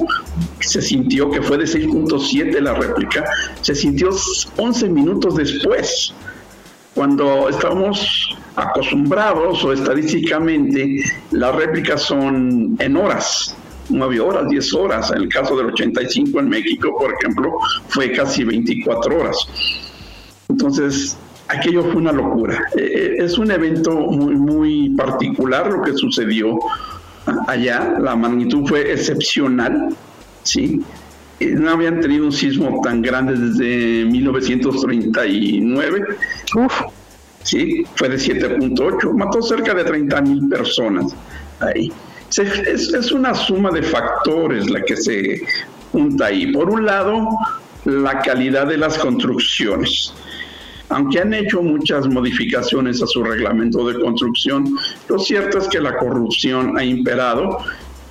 [0.60, 3.26] se sintió que fue de 6.7 la réplica,
[3.62, 4.10] se sintió
[4.58, 6.14] 11 minutos después
[6.94, 13.56] cuando estamos acostumbrados o estadísticamente las réplicas son en horas,
[13.90, 15.12] 9 horas, 10 horas.
[15.12, 17.52] En el caso del 85 en México, por ejemplo,
[17.88, 19.38] fue casi 24 horas.
[20.50, 22.66] Entonces, aquello fue una locura.
[22.76, 26.58] Eh, eh, Es un evento muy, muy particular lo que sucedió
[27.48, 27.96] allá.
[28.00, 29.96] La magnitud fue excepcional,
[30.44, 30.82] ¿sí?
[31.40, 36.06] Eh, No habían tenido un sismo tan grande desde 1939.
[37.44, 41.16] Sí, fue de 7.8, mató cerca de 30 mil personas
[41.60, 41.92] ahí.
[42.38, 45.42] Es una suma de factores la que se
[45.92, 46.52] junta ahí.
[46.52, 47.28] Por un lado,
[47.86, 50.14] la calidad de las construcciones.
[50.90, 54.78] Aunque han hecho muchas modificaciones a su reglamento de construcción,
[55.08, 57.60] lo cierto es que la corrupción ha imperado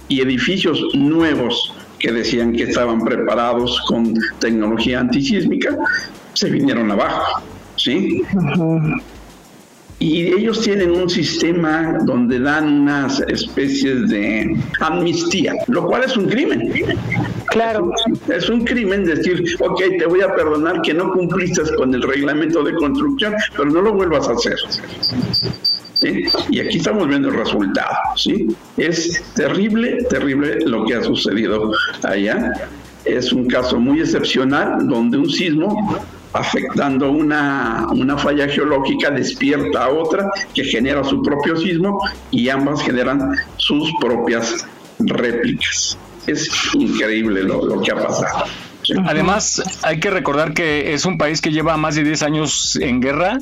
[0.09, 5.76] y edificios nuevos que decían que estaban preparados con tecnología antisísmica
[6.33, 7.43] se vinieron abajo,
[7.76, 8.22] ¿sí?
[10.01, 16.26] Y ellos tienen un sistema donde dan unas especies de amnistía, lo cual es un
[16.26, 16.72] crimen.
[17.48, 17.92] Claro.
[18.28, 22.62] Es un crimen decir, ok, te voy a perdonar que no cumpliste con el reglamento
[22.62, 24.57] de construcción, pero no lo vuelvas a hacer.
[26.01, 26.24] ¿Sí?
[26.48, 28.48] Y aquí estamos viendo el resultado, ¿sí?
[28.78, 31.72] Es terrible, terrible lo que ha sucedido
[32.03, 32.53] allá.
[33.05, 36.01] Es un caso muy excepcional donde un sismo
[36.33, 41.99] afectando una, una falla geológica despierta a otra que genera su propio sismo
[42.31, 44.66] y ambas generan sus propias
[44.99, 45.99] réplicas.
[46.26, 48.45] Es increíble lo, lo que ha pasado.
[49.07, 53.01] Además, hay que recordar que es un país que lleva más de 10 años en
[53.01, 53.39] guerra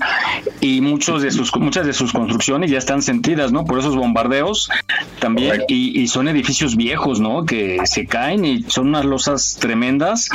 [0.61, 3.65] y muchos de sus, muchas de sus construcciones ya están sentidas, ¿no?
[3.65, 4.69] Por esos bombardeos
[5.21, 5.63] también.
[5.69, 7.45] Y, y son edificios viejos, ¿no?
[7.45, 10.29] Que se caen y son unas losas tremendas.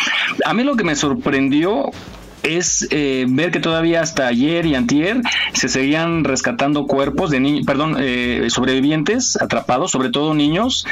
[0.45, 1.91] A mí lo que me sorprendió
[2.43, 5.21] es eh, ver que todavía hasta ayer y antier
[5.53, 10.85] se seguían rescatando cuerpos de niños, perdón, eh, sobrevivientes atrapados, sobre todo niños,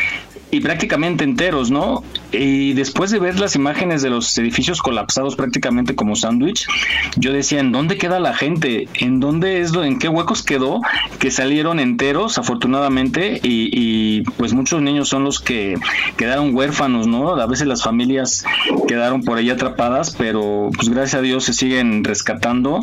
[0.52, 2.04] y prácticamente enteros, ¿no?
[2.32, 6.68] Y después de ver las imágenes de los edificios colapsados prácticamente como sándwich,
[7.16, 8.88] yo decía, ¿en dónde queda la gente?
[8.95, 10.82] ¿En dónde es, en qué huecos quedó
[11.20, 13.39] que salieron enteros, afortunadamente?
[13.43, 15.78] Y, y, pues muchos niños son los que
[16.18, 17.36] quedaron huérfanos, ¿no?
[17.36, 18.43] A veces las familias
[18.88, 22.82] quedaron por ahí atrapadas, pero pues gracias a Dios se siguen rescatando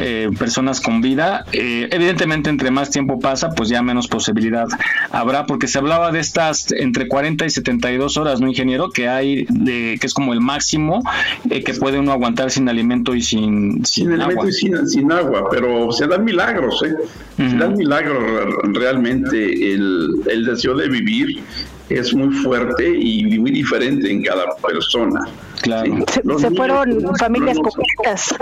[0.00, 1.44] eh, personas con vida.
[1.52, 4.66] Eh, evidentemente, entre más tiempo pasa, pues ya menos posibilidad
[5.10, 8.90] habrá, porque se hablaba de estas entre 40 y 72 horas, ¿no, ingeniero?
[8.90, 11.02] Que hay, de, que es como el máximo
[11.48, 14.48] eh, que puede uno aguantar sin alimento y sin, sin, sin alimento agua.
[14.50, 16.94] y sin, sin agua, pero se dan milagros, ¿eh?
[17.36, 19.72] Se dan milagros re- realmente.
[19.72, 21.40] El, el deseo de vivir
[21.88, 25.20] es muy fuerte y muy diferente en cada persona.
[25.62, 26.04] Claro.
[26.12, 28.34] Se, se fueron familias los- completas.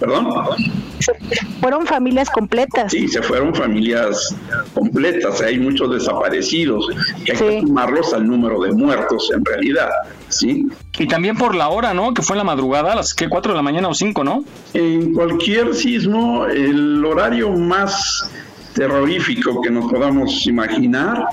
[0.00, 0.28] ¿Perdón?
[1.60, 2.90] Fueron familias completas.
[2.90, 4.34] Sí, se fueron familias
[4.74, 5.42] completas.
[5.42, 6.88] Hay muchos desaparecidos
[7.24, 9.90] que hay que sumarlos al número de muertos en realidad.
[10.30, 10.66] ¿sí?
[10.98, 12.14] Y también por la hora, ¿no?
[12.14, 14.44] Que fue en la madrugada, a las que 4 de la mañana o 5, ¿no?
[14.72, 18.30] En cualquier sismo, el horario más
[18.74, 21.24] terrorífico que nos podamos imaginar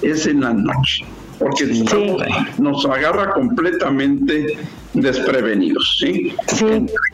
[0.00, 1.04] es en la noche.
[1.42, 2.22] Porque estamos-
[2.58, 4.56] nos agarra completamente
[4.94, 6.34] desprevenidos, ¿sí?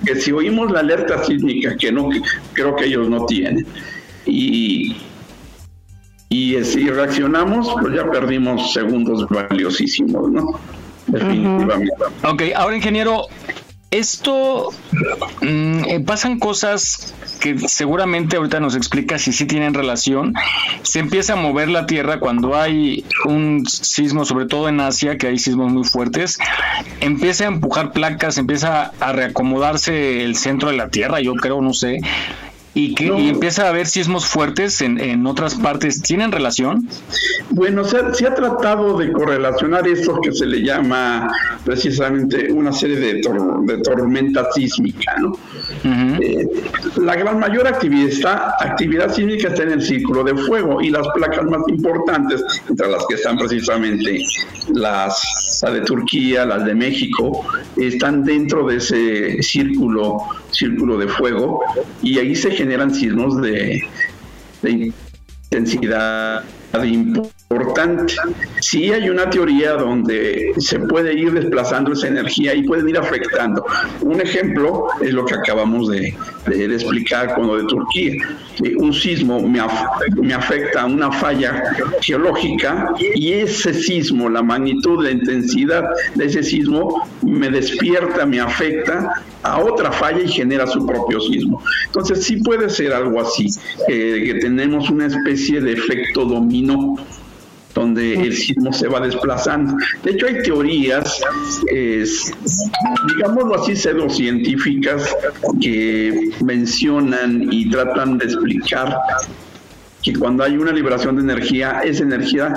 [0.05, 2.20] Que si oímos la alerta sísmica, que no que
[2.53, 3.66] creo que ellos no tienen,
[4.26, 4.97] y,
[6.29, 10.61] y si reaccionamos, pues ya perdimos segundos valiosísimos, ¿no?
[11.07, 11.93] Definitivamente.
[12.24, 13.22] Ok, ahora ingeniero,
[13.91, 14.70] esto
[15.41, 20.34] mm, eh, pasan cosas que seguramente ahorita nos explica si sí tienen relación.
[20.82, 25.28] Se empieza a mover la Tierra cuando hay un sismo, sobre todo en Asia, que
[25.28, 26.39] hay sismos muy fuertes.
[27.01, 31.72] Empieza a empujar placas, empieza a reacomodarse el centro de la Tierra, yo creo, no
[31.72, 32.01] sé.
[32.79, 36.01] Y, que, y empieza a haber sismos fuertes en, en otras partes.
[36.03, 36.89] ¿Tienen relación?
[37.51, 41.29] Bueno, se ha, se ha tratado de correlacionar esto que se le llama
[41.64, 45.33] precisamente una serie de, tor- de tormenta sísmica, ¿no?
[46.20, 46.47] Eh,
[47.01, 51.07] la gran mayor actividad, está- actividad sísmica está en el círculo de fuego y las
[51.14, 54.22] placas más importantes, entre las que están precisamente
[54.74, 57.45] las la de Turquía, las de México,
[57.76, 60.18] están dentro de ese círculo,
[60.59, 61.61] círculo de fuego
[62.03, 63.81] y ahí se generan sismos de,
[64.63, 64.93] de
[65.45, 66.43] intensidad
[67.51, 68.14] importante.
[68.61, 73.64] Sí hay una teoría donde se puede ir desplazando esa energía y pueden ir afectando.
[74.03, 76.14] Un ejemplo es lo que acabamos de,
[76.46, 78.12] explicar con lo de Turquía.
[78.62, 81.62] Eh, un sismo me afecta a una falla
[82.03, 85.84] geológica y ese sismo, la magnitud, la intensidad
[86.16, 91.62] de ese sismo me despierta, me afecta a otra falla y genera su propio sismo.
[91.86, 93.46] Entonces sí puede ser algo así,
[93.88, 96.96] eh, que tenemos una especie de efecto dominó
[97.79, 99.74] donde el sismo se va desplazando.
[100.03, 101.20] De hecho, hay teorías,
[101.72, 102.33] es,
[103.16, 105.14] digámoslo así, pseudocientíficas
[105.61, 108.97] que mencionan y tratan de explicar
[110.03, 112.53] que cuando hay una liberación de energía, esa energía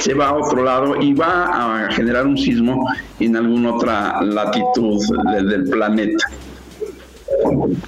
[0.00, 2.86] se va a otro lado y va a generar un sismo
[3.20, 4.98] en alguna otra latitud
[5.34, 6.24] de- del planeta.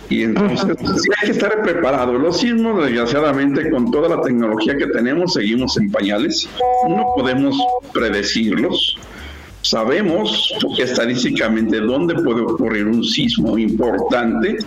[0.09, 2.15] Y entonces sí hay que estar preparado.
[2.15, 6.49] Los sismos, desgraciadamente, con toda la tecnología que tenemos, seguimos en pañales.
[6.89, 7.57] No podemos
[7.93, 8.99] predecirlos.
[9.63, 14.59] Sabemos estadísticamente dónde puede ocurrir un sismo importante.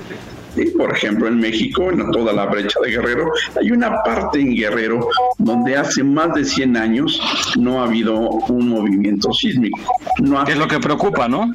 [0.56, 4.56] Y, por ejemplo, en México, en toda la brecha de Guerrero, hay una parte en
[4.56, 7.22] Guerrero donde hace más de 100 años
[7.58, 9.80] no ha habido un movimiento sísmico.
[10.22, 11.54] No es lo que preocupa, ¿no?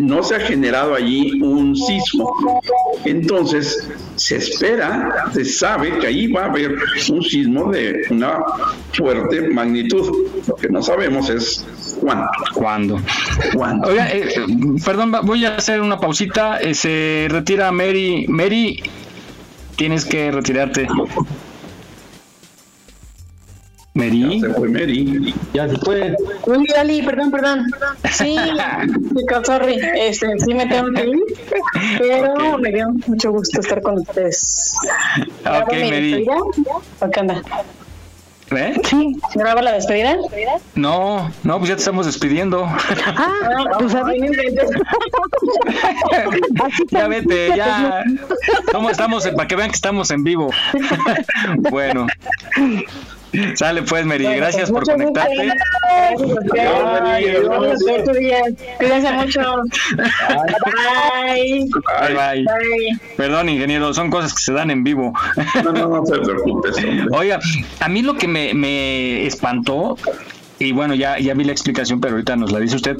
[0.00, 2.60] No se ha generado allí un sismo.
[3.04, 6.74] Entonces, se espera, se sabe que ahí va a haber
[7.10, 8.38] un sismo de una
[8.92, 10.10] fuerte magnitud.
[10.46, 11.64] Lo que no sabemos es
[12.00, 12.28] cuándo.
[12.54, 13.00] ¿Cuándo?
[13.54, 13.88] ¿Cuándo?
[13.88, 14.28] Oiga, eh,
[14.84, 16.58] perdón, voy a hacer una pausita.
[16.60, 18.26] Eh, se retira Mary.
[18.28, 18.82] Mary,
[19.76, 20.88] tienes que retirarte.
[23.96, 24.40] Mary.
[24.40, 25.34] se fue Mary.
[25.54, 26.14] Ya se fue.
[26.46, 27.66] Uy, Ali, perdón, perdón.
[28.12, 28.36] Sí,
[29.46, 29.80] sorry.
[29.98, 31.18] Este, sí me tengo que ir,
[31.98, 34.76] pero me dio mucho gusto estar con ustedes.
[35.42, 35.72] ¿Grabo Ok?
[37.00, 37.42] ¿O qué onda?
[38.50, 38.74] ¿Eh?
[38.84, 39.16] Sí.
[39.34, 40.16] ¿Graba la despedida?
[40.76, 42.64] No, no, pues ya te estamos despidiendo.
[42.64, 44.70] Ah, pues a inventes.
[46.90, 48.04] ya vete, ya.
[48.70, 49.26] ¿Cómo estamos?
[49.26, 50.50] Para que vean que estamos en vivo.
[51.70, 52.06] bueno.
[53.54, 54.24] Sale pues, Mary.
[54.24, 55.52] Gracias por conectarte.
[58.78, 59.40] Cuídense mucho.
[59.96, 61.66] Bye.
[62.00, 62.44] Bye, bye.
[62.44, 63.00] Bye.
[63.16, 65.12] Perdón, ingeniero, son cosas que se dan en vivo.
[65.64, 66.76] No, no, no te preocupes.
[67.12, 67.40] Oiga,
[67.80, 69.96] a mí lo que me, me espantó,
[70.58, 72.96] y bueno, ya, ya vi la explicación, pero ahorita nos la dice usted,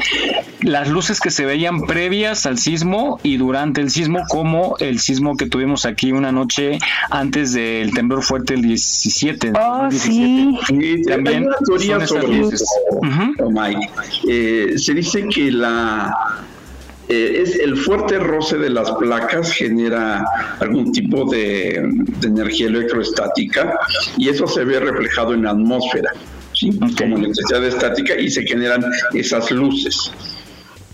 [0.63, 5.37] las luces que se veían previas al sismo y durante el sismo, como el sismo
[5.37, 6.79] que tuvimos aquí una noche
[7.11, 9.53] antes del temblor fuerte el 17.
[9.59, 10.67] Oh, 2017.
[10.67, 11.03] sí.
[11.07, 12.63] También hay una teoría sobre luces.
[12.63, 13.01] eso.
[14.29, 16.13] Eh, se dice que la
[17.09, 20.25] eh, es el fuerte roce de las placas genera
[20.59, 21.89] algún tipo de,
[22.21, 23.79] de energía electroestática
[24.17, 26.11] y eso se ve reflejado en la atmósfera,
[26.57, 26.71] ¿sí?
[26.99, 28.85] como electricidad estática y se generan
[29.15, 30.11] esas luces.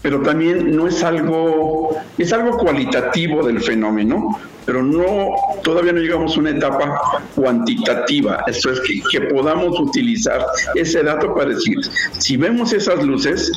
[0.03, 4.37] Pero también no es algo, es algo cualitativo del fenómeno,
[4.67, 5.31] pero no,
[5.63, 8.45] todavía no llegamos a una etapa cuantitativa.
[8.49, 10.45] Esto es que, que podamos utilizar
[10.75, 11.77] ese dato para decir,
[12.19, 13.53] si vemos esas luces,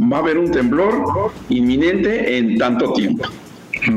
[0.00, 3.24] va a haber un temblor inminente en tanto tiempo.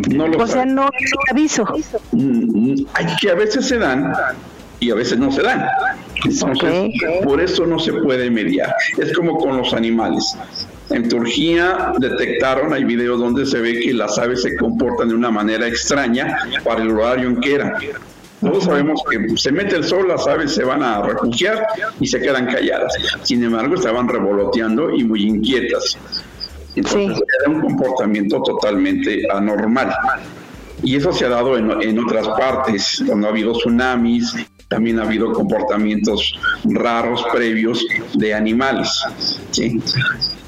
[0.10, 1.66] No lo O sea, no hay aviso.
[2.12, 4.14] Mm, hay que a veces se dan
[4.80, 5.66] y a veces no se dan.
[6.26, 6.92] Entonces,
[7.24, 8.74] por eso no se puede mediar.
[8.98, 10.36] Es como con los animales.
[10.90, 15.30] En Turquía detectaron, hay videos donde se ve que las aves se comportan de una
[15.30, 17.74] manera extraña para el horario en que eran.
[18.42, 21.68] Todos sabemos que se mete el sol, las aves se van a refugiar
[22.00, 22.94] y se quedan calladas.
[23.24, 25.98] Sin embargo, estaban revoloteando y muy inquietas.
[26.76, 29.94] Entonces era un comportamiento totalmente anormal.
[30.82, 34.34] Y eso se ha dado en, en otras partes, cuando ha habido tsunamis,
[34.70, 39.04] también ha habido comportamientos raros previos de animales.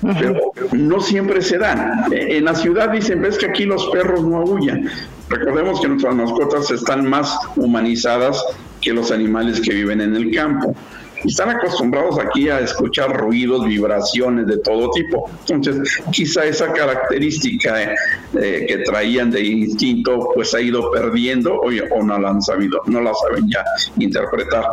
[0.01, 2.05] Pero no siempre se dan.
[2.11, 4.89] En la ciudad dicen, ves que aquí los perros no aullan.
[5.27, 8.43] Recordemos que nuestras mascotas están más humanizadas
[8.79, 10.75] que los animales que viven en el campo.
[11.23, 15.29] Y están acostumbrados aquí a escuchar ruidos, vibraciones de todo tipo.
[15.47, 17.93] Entonces, quizá esa característica
[18.39, 22.81] eh, que traían de instinto, pues ha ido perdiendo o, o no la han sabido,
[22.85, 23.63] no la saben ya
[23.97, 24.65] interpretar.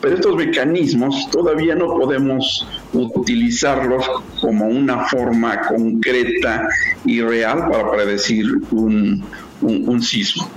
[0.00, 4.04] Pero estos mecanismos todavía no podemos utilizarlos
[4.40, 6.68] como una forma concreta
[7.04, 9.24] y real para predecir un,
[9.62, 10.48] un, un sismo.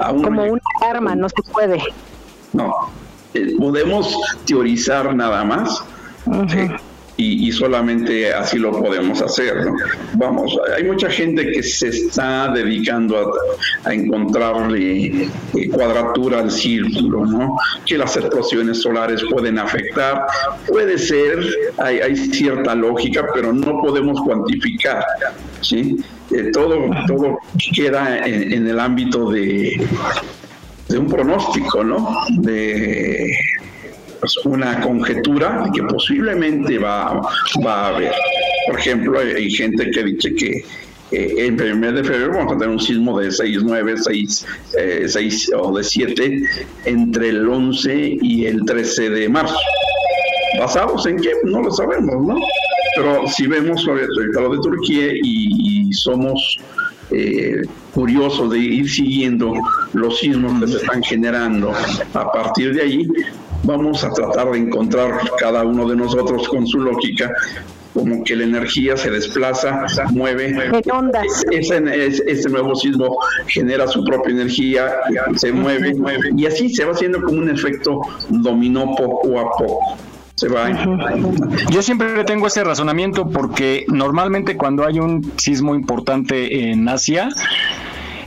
[0.00, 1.80] Aún Como una arma, no se puede.
[2.52, 2.90] no,
[3.34, 4.16] eh, podemos
[4.46, 5.84] teorizar nada más
[6.54, 6.68] eh,
[7.18, 9.66] y, y solamente así lo podemos hacer.
[9.66, 9.74] ¿no?
[10.14, 15.24] Vamos, hay mucha gente que se está dedicando a, a encontrarle
[15.54, 17.56] eh, cuadratura al círculo, ¿no?
[17.84, 20.26] que las explosiones solares pueden afectar.
[20.66, 21.44] Puede ser,
[21.78, 25.04] hay, hay cierta lógica, pero no podemos cuantificar.
[25.60, 25.96] ¿sí?
[26.30, 27.38] Eh, todo, todo
[27.74, 29.76] queda en, en el ámbito de,
[30.88, 32.08] de un pronóstico, ¿no?
[32.38, 33.30] De
[34.20, 37.20] pues, una conjetura que posiblemente va,
[37.64, 38.12] va a haber.
[38.66, 40.64] Por ejemplo, hay, gente que dice que
[41.12, 44.46] eh, el mes de febrero vamos a tener un sismo de 6, 9, 6,
[44.78, 46.42] eh, 6 o de 7
[46.84, 49.56] entre el 11 y el 13 de marzo.
[50.58, 51.30] ¿Basados en qué?
[51.44, 52.36] No lo sabemos, ¿no?
[52.96, 56.58] Pero si vemos sobre ahorita lo de Turquía y, y somos
[57.10, 57.62] eh,
[57.94, 59.52] curiosos de ir siguiendo
[59.92, 61.72] los sismos que se están generando
[62.14, 63.08] a partir de allí,
[63.64, 67.30] vamos a tratar de encontrar cada uno de nosotros con su lógica
[67.94, 70.54] como que la energía se desplaza, mueve.
[71.50, 73.16] Ese- ese nuevo sismo
[73.48, 74.92] genera su propia energía,
[75.36, 76.30] se mueve, mueve.
[76.36, 79.96] Y así se va haciendo como un efecto dominó poco a poco.
[80.38, 80.70] Se va.
[81.70, 87.28] Yo siempre tengo ese razonamiento porque normalmente cuando hay un sismo importante en Asia,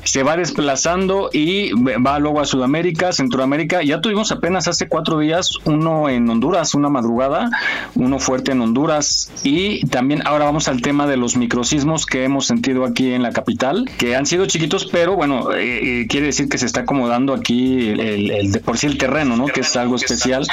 [0.04, 3.84] se va desplazando y va luego a Sudamérica, Centroamérica.
[3.84, 7.50] Ya tuvimos apenas hace cuatro días uno en Honduras, una madrugada,
[7.96, 9.32] uno fuerte en Honduras.
[9.44, 13.32] Y también ahora vamos al tema de los microsismos que hemos sentido aquí en la
[13.32, 17.34] capital, que han sido chiquitos, pero bueno, eh, eh, quiere decir que se está acomodando
[17.34, 19.46] aquí el, el- el- de por sí el terreno, ¿no?
[19.46, 20.46] Que es algo especial.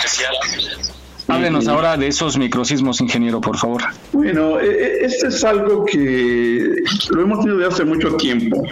[1.28, 3.82] Háblenos ahora de esos microsismos, ingeniero, por favor.
[4.12, 6.72] Bueno, e- e- este es algo que
[7.10, 8.62] lo hemos tenido desde hace mucho tiempo.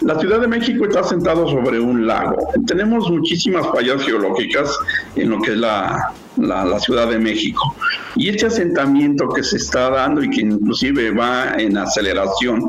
[0.00, 2.36] La Ciudad de México está sentado sobre un lago.
[2.66, 4.78] Tenemos muchísimas fallas geológicas
[5.16, 7.74] en lo que es la, la, la Ciudad de México.
[8.14, 12.62] Y este asentamiento que se está dando y que inclusive va en aceleración,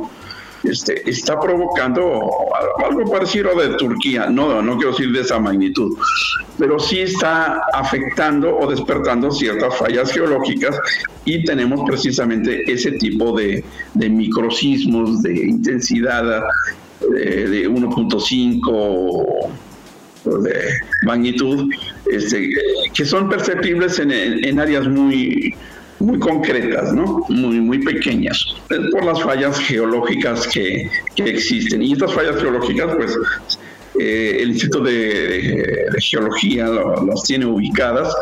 [0.70, 2.22] este, está provocando
[2.86, 5.96] algo parecido de Turquía, no, no quiero decir de esa magnitud,
[6.58, 10.78] pero sí está afectando o despertando ciertas fallas geológicas
[11.26, 13.64] y tenemos precisamente ese tipo de,
[13.94, 16.44] de microsismos de intensidad
[17.18, 19.52] eh, de 1.5 o
[20.42, 20.60] de
[21.04, 21.70] magnitud,
[22.12, 22.50] este,
[22.94, 25.54] que son perceptibles en- en áreas muy,
[26.06, 27.26] muy concretas, ¿no?
[27.30, 28.38] Muy, muy pequeñas,
[28.70, 31.82] eh, por las fallas geológicas que, que existen.
[31.82, 33.18] Y estas fallas geológicas, pues,
[34.00, 38.14] eh, el Instituto de, Geología lo- las tiene ubicadas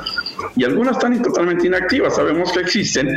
[0.56, 2.16] y algunas están totalmente inactivas.
[2.16, 3.08] Sabemos que existen,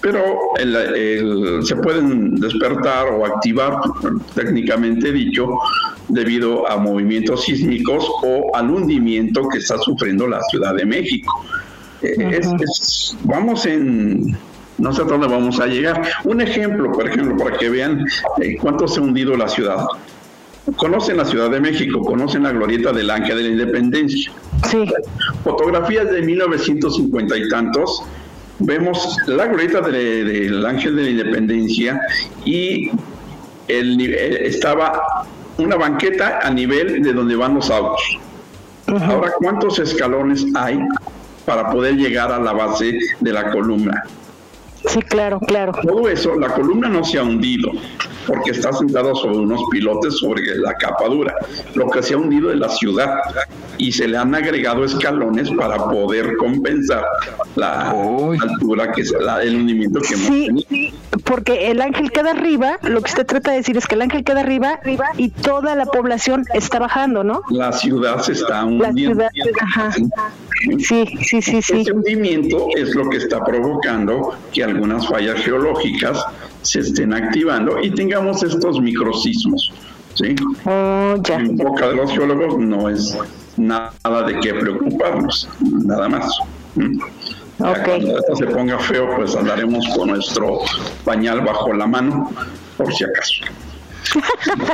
[0.00, 0.22] pero
[0.58, 3.76] el- se pueden despertar o activar,
[4.34, 5.46] técnicamente dicho,
[6.08, 11.32] debido a movimientos sísmicos o al hundimiento que está sufriendo la Ciudad de México.
[12.02, 14.36] Es- es- vamos en,
[14.78, 16.02] no sé a dónde vamos a llegar.
[16.24, 18.04] Un ejemplo, por ejemplo, para que vean
[18.40, 19.84] eh, cuánto se ha hundido la ciudad.
[20.76, 24.30] Conocen la Ciudad de México, conocen la glorieta del Ángel de la Independencia.
[24.70, 24.84] Sí.
[25.42, 28.02] Fotografías de 1950 y tantos.
[28.60, 32.00] Vemos la glorieta de- del Ángel de la Independencia
[32.44, 32.90] y
[33.68, 35.26] el, eh, estaba
[35.58, 38.00] una banqueta a nivel de donde van los autos.
[38.86, 40.78] Ahora, ¿cuántos escalones hay
[41.44, 44.04] para poder llegar a la base de la columna?
[44.86, 45.72] Sí, claro, claro.
[45.82, 47.70] Todo eso, la columna no se ha hundido
[48.26, 51.34] porque está sentada sobre unos pilotes sobre la capa dura.
[51.74, 53.20] Lo que se ha hundido es la ciudad.
[53.80, 57.02] Y se le han agregado escalones para poder compensar
[57.56, 60.96] la altura que es la, el hundimiento que hemos Sí, tenido.
[61.24, 64.22] porque el ángel queda arriba, lo que usted trata de decir es que el ángel
[64.22, 67.40] queda arriba, arriba y toda la población está bajando, ¿no?
[67.50, 69.14] La ciudad se está La hundiendo.
[69.14, 69.30] ciudad,
[69.62, 69.90] ajá.
[70.78, 71.80] Sí, sí, sí, sí.
[71.80, 76.22] Ese hundimiento es lo que está provocando que algunas fallas geológicas
[76.62, 79.72] se estén activando y tengamos estos microsismos.
[80.14, 80.34] ¿sí?
[80.66, 83.16] En boca de los geólogos no es
[83.66, 85.48] nada de qué preocuparnos,
[85.84, 86.38] nada más.
[86.74, 87.00] ¿Mm?
[87.58, 90.60] Ya Cuando esto se ponga feo, pues andaremos con nuestro
[91.04, 92.30] pañal bajo la mano,
[92.76, 93.44] por si acaso.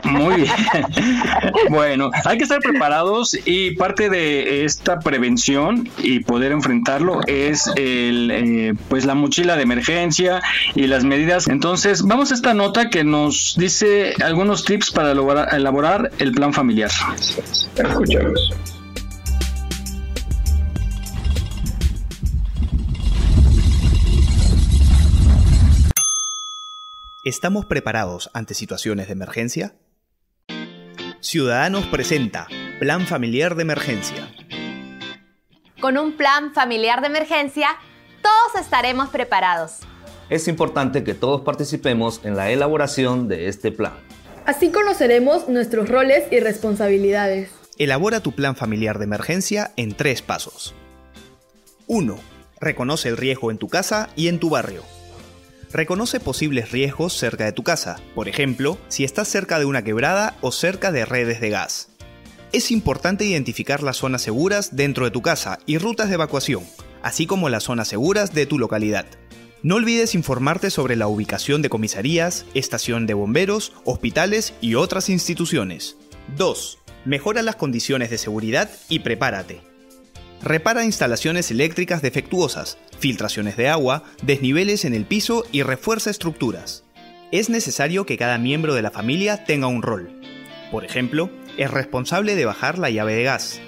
[0.05, 0.55] Muy bien.
[1.71, 8.31] Bueno, hay que estar preparados y parte de esta prevención y poder enfrentarlo es el,
[8.31, 10.41] eh, pues la mochila de emergencia
[10.75, 11.49] y las medidas.
[11.49, 16.53] Entonces, vamos a esta nota que nos dice algunos tips para elaborar, elaborar el plan
[16.53, 16.91] familiar.
[17.77, 18.76] Escuchamos.
[27.27, 29.75] ¿Estamos preparados ante situaciones de emergencia?
[31.19, 32.47] Ciudadanos presenta
[32.79, 34.33] Plan Familiar de Emergencia.
[35.81, 37.71] Con un plan familiar de emergencia,
[38.23, 39.81] todos estaremos preparados.
[40.31, 43.95] Es importante que todos participemos en la elaboración de este plan.
[44.45, 47.51] Así conoceremos nuestros roles y responsabilidades.
[47.77, 50.77] Elabora tu plan familiar de emergencia en tres pasos.
[51.89, 52.17] 1.
[52.61, 54.85] Reconoce el riesgo en tu casa y en tu barrio.
[55.73, 60.37] Reconoce posibles riesgos cerca de tu casa, por ejemplo, si estás cerca de una quebrada
[60.41, 61.89] o cerca de redes de gas.
[62.53, 66.65] Es importante identificar las zonas seguras dentro de tu casa y rutas de evacuación,
[67.03, 69.07] así como las zonas seguras de tu localidad.
[69.63, 75.97] No olvides informarte sobre la ubicación de comisarías, estación de bomberos, hospitales y otras instituciones.
[76.37, 76.79] 2.
[77.05, 79.76] Mejora las condiciones de seguridad y prepárate.
[80.43, 86.85] Repara instalaciones eléctricas defectuosas, filtraciones de agua, desniveles en el piso y refuerza estructuras.
[87.33, 90.21] Es necesario que cada miembro de la familia tenga un rol.
[90.71, 93.61] Por ejemplo, es responsable de bajar la llave de gas.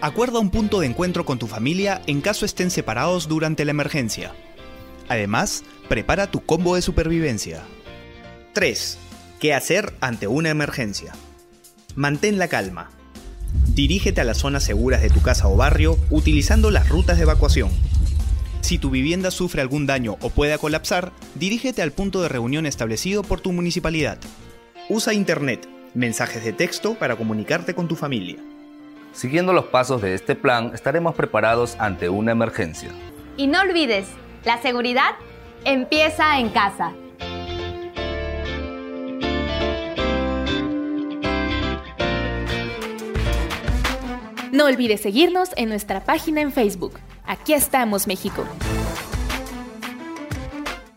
[0.00, 4.32] Acuerda un punto de encuentro con tu familia en caso estén separados durante la emergencia.
[5.08, 7.62] Además, prepara tu combo de supervivencia.
[8.52, 8.98] 3.
[9.40, 11.12] ¿Qué hacer ante una emergencia?
[11.96, 12.90] Mantén la calma.
[13.78, 17.70] Dirígete a las zonas seguras de tu casa o barrio utilizando las rutas de evacuación.
[18.60, 23.22] Si tu vivienda sufre algún daño o pueda colapsar, dirígete al punto de reunión establecido
[23.22, 24.18] por tu municipalidad.
[24.88, 28.38] Usa Internet, mensajes de texto para comunicarte con tu familia.
[29.12, 32.90] Siguiendo los pasos de este plan, estaremos preparados ante una emergencia.
[33.36, 34.08] Y no olvides,
[34.44, 35.12] la seguridad
[35.64, 36.94] empieza en casa.
[44.52, 46.98] No olvides seguirnos en nuestra página en Facebook.
[47.24, 48.44] Aquí estamos, México.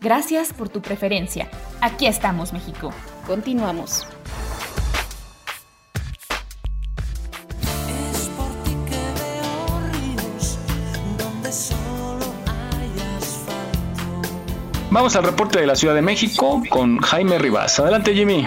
[0.00, 1.48] Gracias por tu preferencia.
[1.80, 2.92] Aquí estamos, México.
[3.26, 4.06] Continuamos.
[14.90, 17.78] Vamos al reporte de la Ciudad de México con Jaime Rivas.
[17.78, 18.46] Adelante, Jimmy.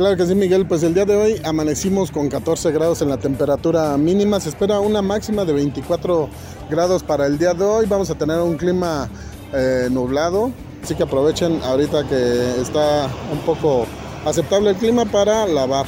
[0.00, 0.66] Claro que sí, Miguel.
[0.66, 4.40] Pues el día de hoy amanecimos con 14 grados en la temperatura mínima.
[4.40, 6.26] Se espera una máxima de 24
[6.70, 7.84] grados para el día de hoy.
[7.84, 9.10] Vamos a tener un clima
[9.52, 10.52] eh, nublado.
[10.82, 13.84] Así que aprovechen ahorita que está un poco
[14.24, 15.84] aceptable el clima para lavar.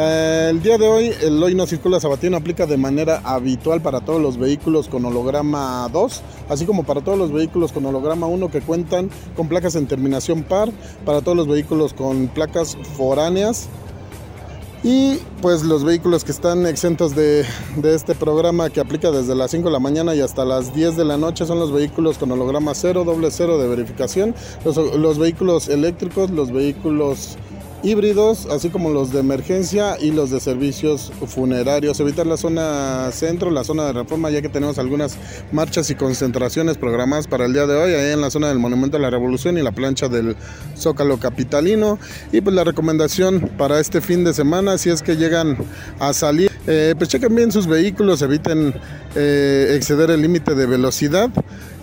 [0.00, 4.00] Eh, el día de hoy el hoy no circula sabatino aplica de manera habitual para
[4.00, 8.48] todos los vehículos con holograma 2, así como para todos los vehículos con holograma 1
[8.48, 10.70] que cuentan con placas en terminación par,
[11.04, 13.68] para todos los vehículos con placas foráneas.
[14.84, 17.44] Y pues los vehículos que están exentos de,
[17.74, 20.96] de este programa que aplica desde las 5 de la mañana y hasta las 10
[20.96, 25.18] de la noche son los vehículos con holograma 0, doble 0 de verificación, los, los
[25.18, 27.36] vehículos eléctricos, los vehículos
[27.82, 32.00] híbridos, así como los de emergencia y los de servicios funerarios.
[32.00, 35.16] Evitar la zona centro, la zona de reforma, ya que tenemos algunas
[35.52, 38.96] marchas y concentraciones programadas para el día de hoy, ahí en la zona del Monumento
[38.96, 40.36] a la Revolución y la plancha del
[40.76, 41.98] Zócalo Capitalino.
[42.32, 45.56] Y pues la recomendación para este fin de semana, si es que llegan
[45.98, 48.74] a salir, eh, pues chequen bien sus vehículos, eviten
[49.14, 51.30] eh, exceder el límite de velocidad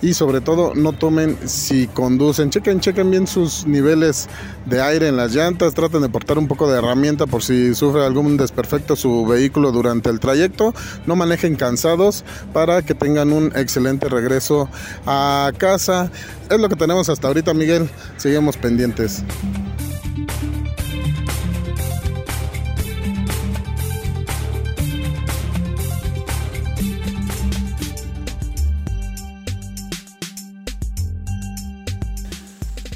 [0.06, 2.52] y sobre todo no tomen si conducen.
[2.52, 4.30] Chequen, chequen bien sus niveles
[4.68, 8.06] de aire en las llantas, traten de portar un poco de herramienta por si sufre
[8.06, 10.76] algún desperfecto su vehículo durante el trayecto.
[11.08, 12.24] No manejen cansados
[12.54, 14.70] para que tengan un excelente regreso
[15.08, 16.12] a casa.
[16.52, 17.90] Es lo que tenemos hasta ahorita, Miguel.
[18.18, 19.24] Seguimos pendientes.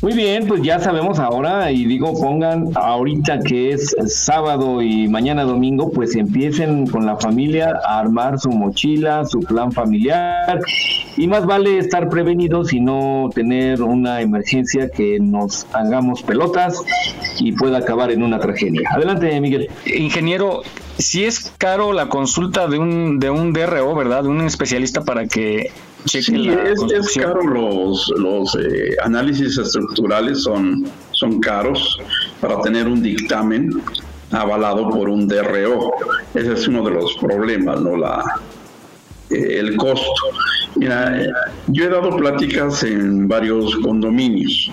[0.10, 5.44] Muy bien, pues ya sabemos ahora y digo, pongan ahorita que es sábado y mañana
[5.44, 10.61] domingo, pues empiecen con la familia a armar su mochila, su plan familiar
[11.15, 16.81] y más vale estar prevenidos y no tener una emergencia que nos hagamos pelotas
[17.40, 18.90] y pueda acabar en una tragedia.
[18.91, 19.69] Adelante, Miguel.
[19.86, 20.64] Ingeniero,
[20.98, 24.23] si es caro la consulta de un, de un DRO, ¿verdad?
[24.23, 25.69] De un especialista para que
[26.06, 32.00] Sí, es, es caro los, los eh, análisis estructurales son, son caros
[32.40, 33.82] para tener un dictamen
[34.32, 35.92] avalado por un DRO.
[36.34, 37.98] Ese es uno de los problemas, ¿no?
[37.98, 38.24] La,
[39.30, 40.12] eh, el costo.
[40.76, 41.30] Mira, eh,
[41.68, 44.72] yo he dado pláticas en varios condominios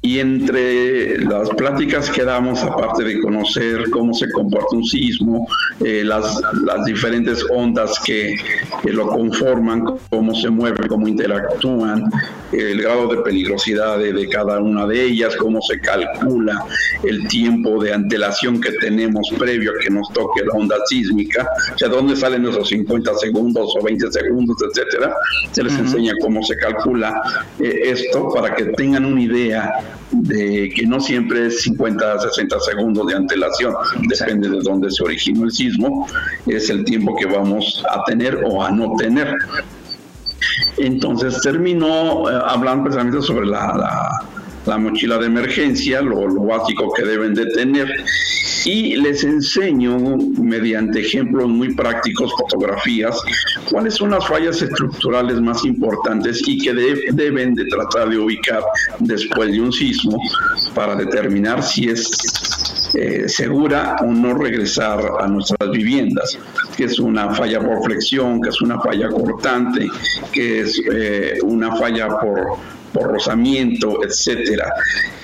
[0.00, 5.48] y entre las pláticas que damos, aparte de conocer cómo se comporta un sismo,
[5.84, 8.36] eh, las, las diferentes ondas que,
[8.82, 12.04] que lo conforman, cómo se mueven, cómo interactúan,
[12.52, 16.64] el grado de peligrosidad de, de cada una de ellas, cómo se calcula
[17.02, 21.78] el tiempo de antelación que tenemos previo a que nos toque la onda sísmica, o
[21.78, 25.12] sea, dónde salen esos 50 segundos o 20 segundos, etcétera.
[25.50, 29.72] Se les enseña cómo se calcula eh, esto para que tengan una idea
[30.10, 33.74] de que no siempre es 50, 60 segundos de antelación,
[34.08, 36.06] depende de dónde se originó el sismo,
[36.46, 39.34] es el tiempo que vamos a tener o a no tener.
[40.78, 44.20] Entonces terminó eh, hablando precisamente sobre la-
[44.66, 47.88] la mochila de emergencia, lo, lo básico que deben de tener,
[48.64, 49.96] y les enseño
[50.38, 53.16] mediante ejemplos muy prácticos, fotografías,
[53.70, 58.62] cuáles son las fallas estructurales más importantes y que de- deben de tratar de ubicar
[58.98, 60.18] después de un sismo
[60.74, 62.10] para determinar si es
[62.94, 66.38] eh, segura o no regresar a nuestras viviendas,
[66.76, 69.86] que es una falla por flexión, que es una falla cortante,
[70.32, 72.56] que es eh, una falla por,
[72.92, 74.70] por rozamiento, etcétera.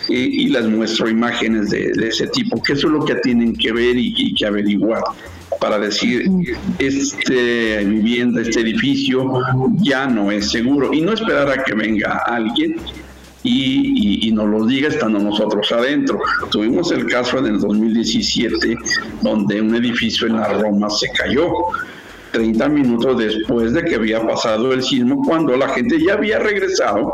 [0.09, 3.55] Y, y les muestro imágenes de, de ese tipo, que eso es lo que tienen
[3.55, 5.03] que ver y, y que averiguar
[5.61, 6.25] para decir
[6.79, 9.41] este vivienda, este edificio
[9.81, 12.77] ya no es seguro y no esperar a que venga alguien
[13.43, 16.19] y, y- y nos lo diga estando nosotros adentro.
[16.51, 18.77] Tuvimos el caso en el 2017
[19.23, 21.47] donde un edificio en la Roma se cayó.
[22.35, 27.13] 30 minutos después de que había pasado el sismo, cuando la gente ya había regresado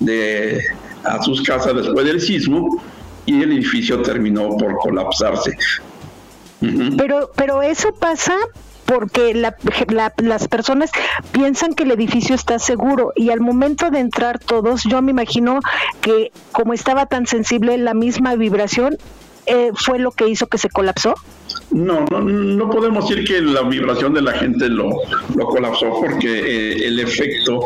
[0.00, 0.60] de,
[1.04, 2.82] a sus casas después del sismo
[3.24, 5.56] y el edificio terminó por colapsarse.
[6.98, 8.34] Pero, pero eso pasa
[8.86, 9.56] porque la-
[9.88, 10.90] la- las personas
[11.32, 15.60] piensan que el edificio está seguro y al momento de entrar todos, yo me imagino
[16.00, 18.96] que como estaba tan sensible la misma vibración,
[19.46, 21.14] eh, fue lo que hizo que se colapsó.
[21.70, 24.88] No, no, no podemos decir que la vibración de la gente lo,
[25.34, 27.60] lo colapsó porque eh, el efecto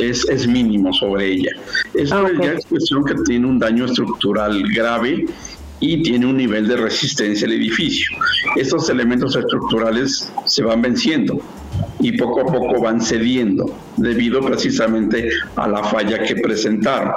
[0.00, 1.50] es, es mínimo sobre ella.
[1.94, 5.26] Esto ya es cuestión que tiene un daño estructural grave
[5.80, 8.06] y tiene un nivel de resistencia al edificio.
[8.56, 11.40] Estos elementos estructurales se van venciendo
[12.00, 17.12] y poco a poco van cediendo debido precisamente a la falla que presentaron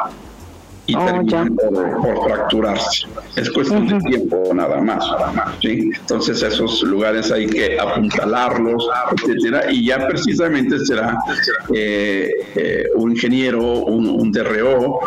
[0.87, 3.07] y terminan por, por fracturarse.
[3.35, 5.03] Es cuestión de tiempo nada más.
[5.61, 5.91] ¿sí?
[5.99, 11.17] Entonces esos lugares hay que apuntalarlos, etcétera, y ya precisamente será
[11.73, 14.99] eh, eh, un ingeniero, un, un DRO,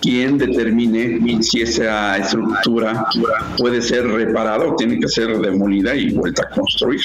[0.00, 3.06] quien determine si esa estructura
[3.56, 7.00] puede ser reparada o tiene que ser demolida y vuelta a construir.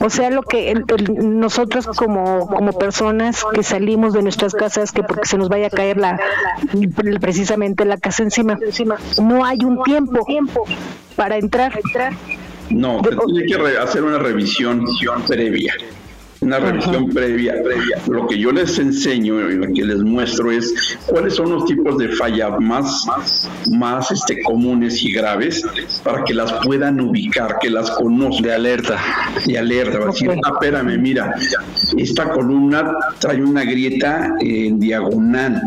[0.00, 0.74] O sea, lo que
[1.22, 5.70] nosotros como, como personas que salimos de nuestras casas, que porque se nos vaya a
[5.70, 6.18] caer la
[7.20, 8.58] precisamente la casa encima,
[9.20, 10.26] no hay un tiempo
[11.14, 11.72] para entrar.
[12.70, 14.84] No, se tiene que hacer una revisión
[15.26, 15.74] previa.
[16.40, 17.98] Una revisión previa, previa.
[18.08, 21.96] Lo que yo les enseño y lo que les muestro es cuáles son los tipos
[21.98, 23.06] de falla más,
[23.72, 25.62] más este, comunes y graves
[26.02, 28.42] para que las puedan ubicar, que las conozcan.
[28.42, 28.98] De alerta.
[29.46, 30.06] De alerta.
[30.06, 31.34] Decir, ah, espérame, mira,
[31.96, 35.62] esta columna trae una grieta en diagonal.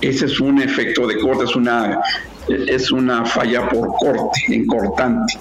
[0.00, 2.00] Ese es un efecto de corte, es una,
[2.48, 5.34] es una falla por corte, en cortante.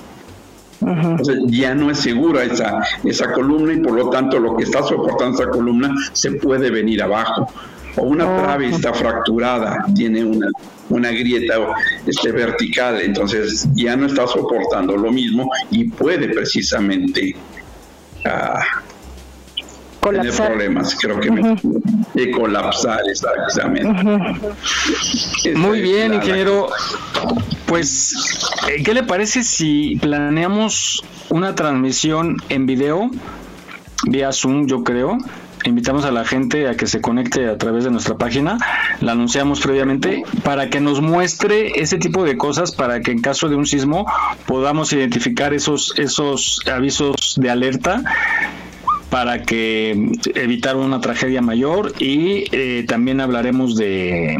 [0.87, 4.83] Entonces ya no es segura esa, esa columna y por lo tanto lo que está
[4.83, 7.47] soportando esa columna se puede venir abajo.
[7.95, 10.47] O una trave está fracturada, tiene una,
[10.89, 11.55] una grieta
[12.07, 17.35] este, vertical, entonces ya no está soportando lo mismo y puede precisamente
[20.03, 20.47] ah, tener Colapsar.
[20.47, 20.95] problemas.
[20.99, 21.55] Creo que me-
[22.13, 23.89] de colapsar exactamente.
[25.55, 26.67] Muy bien, ingeniero.
[27.65, 28.13] Pues,
[28.69, 33.09] eh, ¿qué le parece si planeamos una transmisión en video
[34.07, 35.17] vía Zoom, yo creo?
[35.65, 38.57] Invitamos a la gente a que se conecte a través de nuestra página,
[38.99, 43.47] la anunciamos previamente, para que nos muestre ese tipo de cosas, para que en caso
[43.47, 44.05] de un sismo
[44.45, 48.03] podamos identificar esos, esos avisos de alerta
[49.13, 54.39] para que evitar una tragedia mayor y eh, también hablaremos de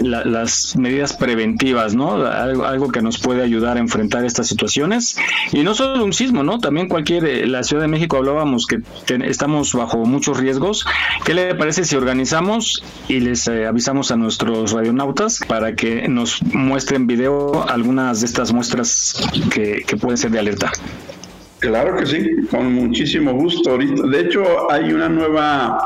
[0.00, 2.14] la- las medidas preventivas, ¿no?
[2.26, 5.16] Algo, que nos puede ayudar a enfrentar estas situaciones
[5.52, 6.58] y no solo un sismo, ¿no?
[6.58, 10.84] También cualquier eh, la Ciudad de México hablábamos que ten- estamos bajo muchos riesgos.
[11.24, 16.42] ¿Qué le parece si organizamos y les eh, avisamos a nuestros radionautas para que nos
[16.42, 19.14] muestren video algunas de estas muestras
[19.52, 20.72] que pueden ser de alerta?
[21.60, 23.76] Claro que sí, con muchísimo gusto.
[23.76, 25.78] De hecho, hay una nueva,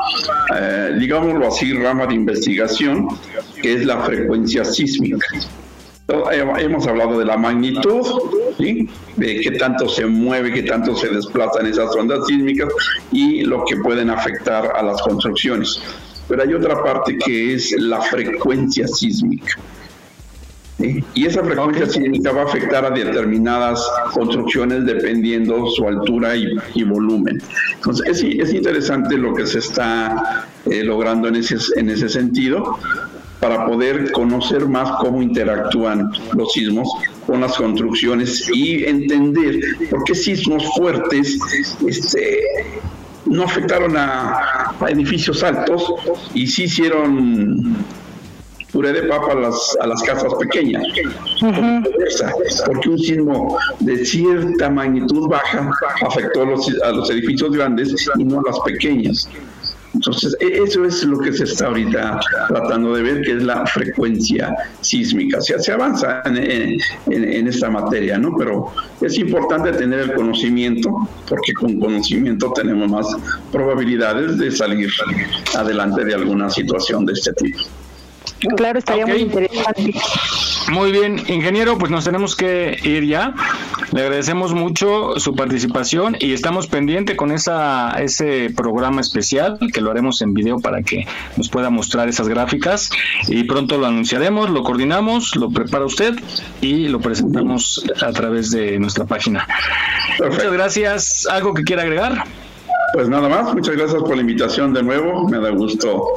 [0.55, 3.09] eh, digámoslo así, rama de investigación,
[3.61, 5.27] que es la frecuencia sísmica.
[6.07, 8.05] Eh, Hemos hablado de la magnitud,
[8.57, 12.69] de qué tanto se mueve, qué tanto se desplazan esas ondas sísmicas
[13.11, 15.81] y lo que pueden afectar a las construcciones.
[16.29, 19.59] Pero hay otra parte que es la frecuencia sísmica.
[20.79, 21.03] ¿Sí?
[21.13, 26.83] Y esa frecuencia sísmica va a afectar a determinadas construcciones dependiendo su altura y, y
[26.83, 27.41] volumen.
[27.75, 32.77] Entonces, es, es interesante lo que se está eh, logrando en ese, en ese sentido
[33.39, 36.89] para poder conocer más cómo interactúan los sismos
[37.27, 41.37] con las construcciones y entender por qué sismos fuertes
[41.85, 42.39] este,
[43.25, 45.93] no afectaron a, a edificios altos
[46.33, 47.77] y sí hicieron
[48.75, 50.83] puré de papa a las, a las casas pequeñas.
[51.41, 52.31] Viceversa,
[52.65, 55.71] Porque un sismo de cierta magnitud baja
[56.05, 59.29] afectó a los, a los edificios grandes y no a las pequeñas.
[59.93, 62.19] Entonces, e- eso es lo que se está ahorita
[62.49, 65.37] tratando de ver, que es la frecuencia sísmica.
[65.37, 66.77] O sea, se avanza en-
[67.07, 68.35] en- en esta materia, ¿no?
[68.37, 70.89] Pero es importante tener el conocimiento,
[71.29, 73.07] porque con conocimiento tenemos más
[73.53, 74.89] probabilidades de salir
[75.57, 77.59] adelante de alguna situación de este tipo.
[78.55, 79.93] Claro, estaría muy interesante.
[80.71, 83.33] Muy bien, ingeniero, pues nos tenemos que ir ya.
[83.91, 89.91] Le agradecemos mucho su participación y estamos pendientes con esa ese programa especial que lo
[89.91, 91.05] haremos en video para que
[91.37, 92.89] nos pueda mostrar esas gráficas
[93.27, 96.15] y pronto lo anunciaremos, lo coordinamos, lo prepara usted
[96.61, 99.47] y lo presentamos a través de nuestra página.
[100.19, 101.27] Muchas gracias.
[101.29, 102.23] ¿Algo que quiera agregar?
[102.93, 105.27] Pues nada más, muchas gracias por la invitación de nuevo.
[105.29, 106.15] Me da gusto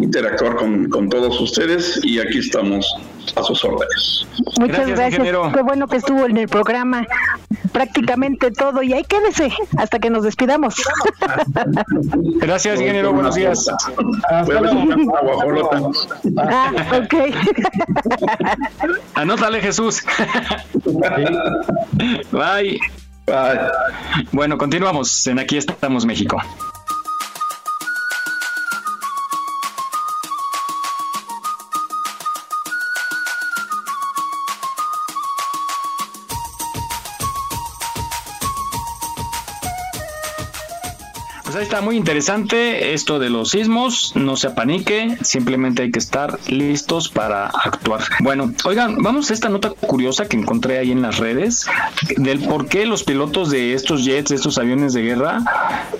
[0.00, 2.86] interactuar con, con todos ustedes y aquí estamos
[3.36, 4.26] a sus órdenes.
[4.58, 5.28] Muchas gracias.
[5.54, 7.06] Qué bueno que estuvo en el programa.
[7.72, 8.82] Prácticamente todo.
[8.82, 10.76] Y ahí quédese hasta que nos despidamos.
[12.36, 13.12] Gracias, ingeniero.
[13.12, 13.66] Buenos días.
[14.28, 14.44] Ah,
[17.02, 17.14] ok.
[19.14, 20.02] Anótale, Jesús.
[22.32, 22.80] Bye.
[23.26, 23.60] Bye.
[24.32, 26.40] Bueno, continuamos en Aquí estamos, México.
[41.70, 47.08] Está muy interesante esto de los sismos, no se apanique, simplemente hay que estar listos
[47.08, 48.00] para actuar.
[48.18, 51.66] Bueno, oigan, vamos a esta nota curiosa que encontré ahí en las redes
[52.16, 55.44] del por qué los pilotos de estos jets, de estos aviones de guerra,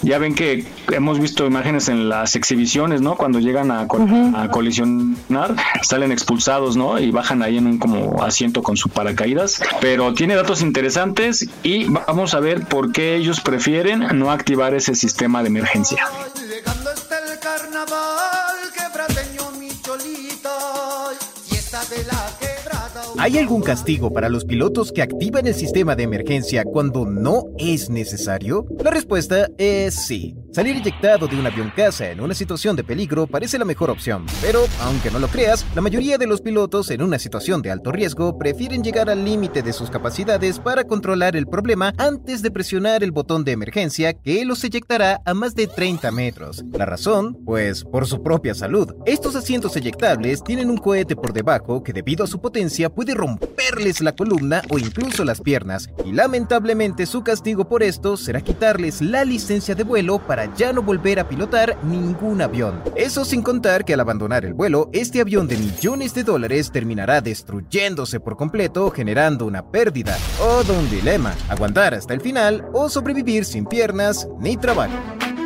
[0.03, 3.15] ya ven que hemos visto imágenes en las exhibiciones, ¿no?
[3.15, 6.99] Cuando llegan a, col- a colisionar, salen expulsados, ¿no?
[6.99, 11.85] Y bajan ahí en un como asiento con su paracaídas, pero tiene datos interesantes y
[11.85, 16.05] vamos a ver por qué ellos prefieren no activar ese sistema de emergencia.
[23.19, 27.91] ¿Hay algún castigo para los pilotos que activan el sistema de emergencia cuando no es
[27.91, 28.67] necesario?
[28.83, 30.35] La respuesta es sí.
[30.53, 34.27] Salir eyectado de un avión caza en una situación de peligro parece la mejor opción,
[34.43, 37.93] pero aunque no lo creas, la mayoría de los pilotos en una situación de alto
[37.93, 43.05] riesgo prefieren llegar al límite de sus capacidades para controlar el problema antes de presionar
[43.05, 46.65] el botón de emergencia que los eyectará a más de 30 metros.
[46.73, 48.93] La razón, pues por su propia salud.
[49.07, 54.01] Estos asientos eyectables tienen un cohete por debajo que debido a su potencia puede romperles
[54.01, 59.25] la columna o incluso las piernas, y lamentablemente su castigo por esto será quitarles la
[59.25, 62.83] licencia de vuelo para ya no volver a pilotar ningún avión.
[62.95, 67.21] Eso sin contar que al abandonar el vuelo, este avión de millones de dólares terminará
[67.21, 70.17] destruyéndose por completo, generando una pérdida.
[70.39, 74.95] Todo un dilema, aguantar hasta el final o sobrevivir sin piernas ni trabajo.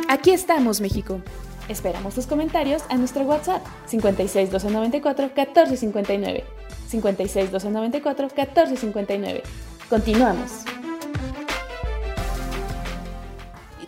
[0.09, 1.21] Aquí estamos, México.
[1.67, 6.43] Esperamos tus comentarios a nuestro WhatsApp 56 294 1459.
[6.87, 9.43] 56 294 1459.
[9.89, 10.65] Continuamos.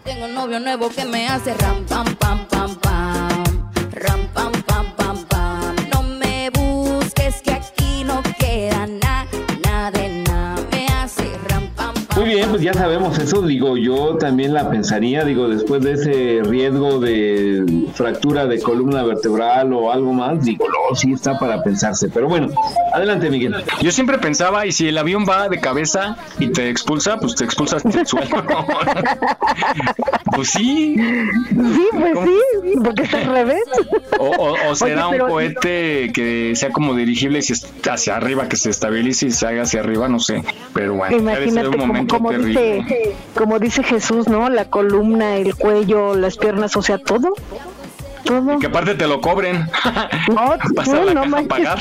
[0.07, 3.43] Tengo un novio nuevo que me hace ram pam pam pam pam.
[3.91, 5.75] Ram pam pam pam pam.
[5.91, 9.06] No me busques que aquí no queda nada,
[12.17, 16.41] Muy bien, pues ya sabemos eso, digo, yo también la pensaría, digo, después de ese
[16.49, 17.63] riesgo de
[17.93, 22.49] fractura de columna vertebral o algo más, digo, no, sí está para pensarse, pero bueno,
[22.91, 23.55] adelante Miguel.
[23.81, 27.43] Yo siempre pensaba, y si el avión va de cabeza y te expulsa, pues te
[27.43, 28.27] expulsas del suelo.
[30.35, 30.95] pues sí.
[30.97, 33.61] Sí, pues sí, porque es al revés.
[34.19, 37.93] O, o- o será Oye, pero- un cohete que sea como dirigible y si está
[37.93, 40.43] hacia arriba, que se estabilice y se haga hacia arriba, no sé.
[40.73, 44.49] Pero bueno, debe ser Imagínate un momento como dice, como dice Jesús, ¿no?
[44.49, 47.33] La columna, el cuello, las piernas, o sea, todo.
[48.23, 48.59] Todo.
[48.59, 49.69] Que aparte te lo cobren.
[50.29, 51.79] No, Pasa a la no caja a pagar.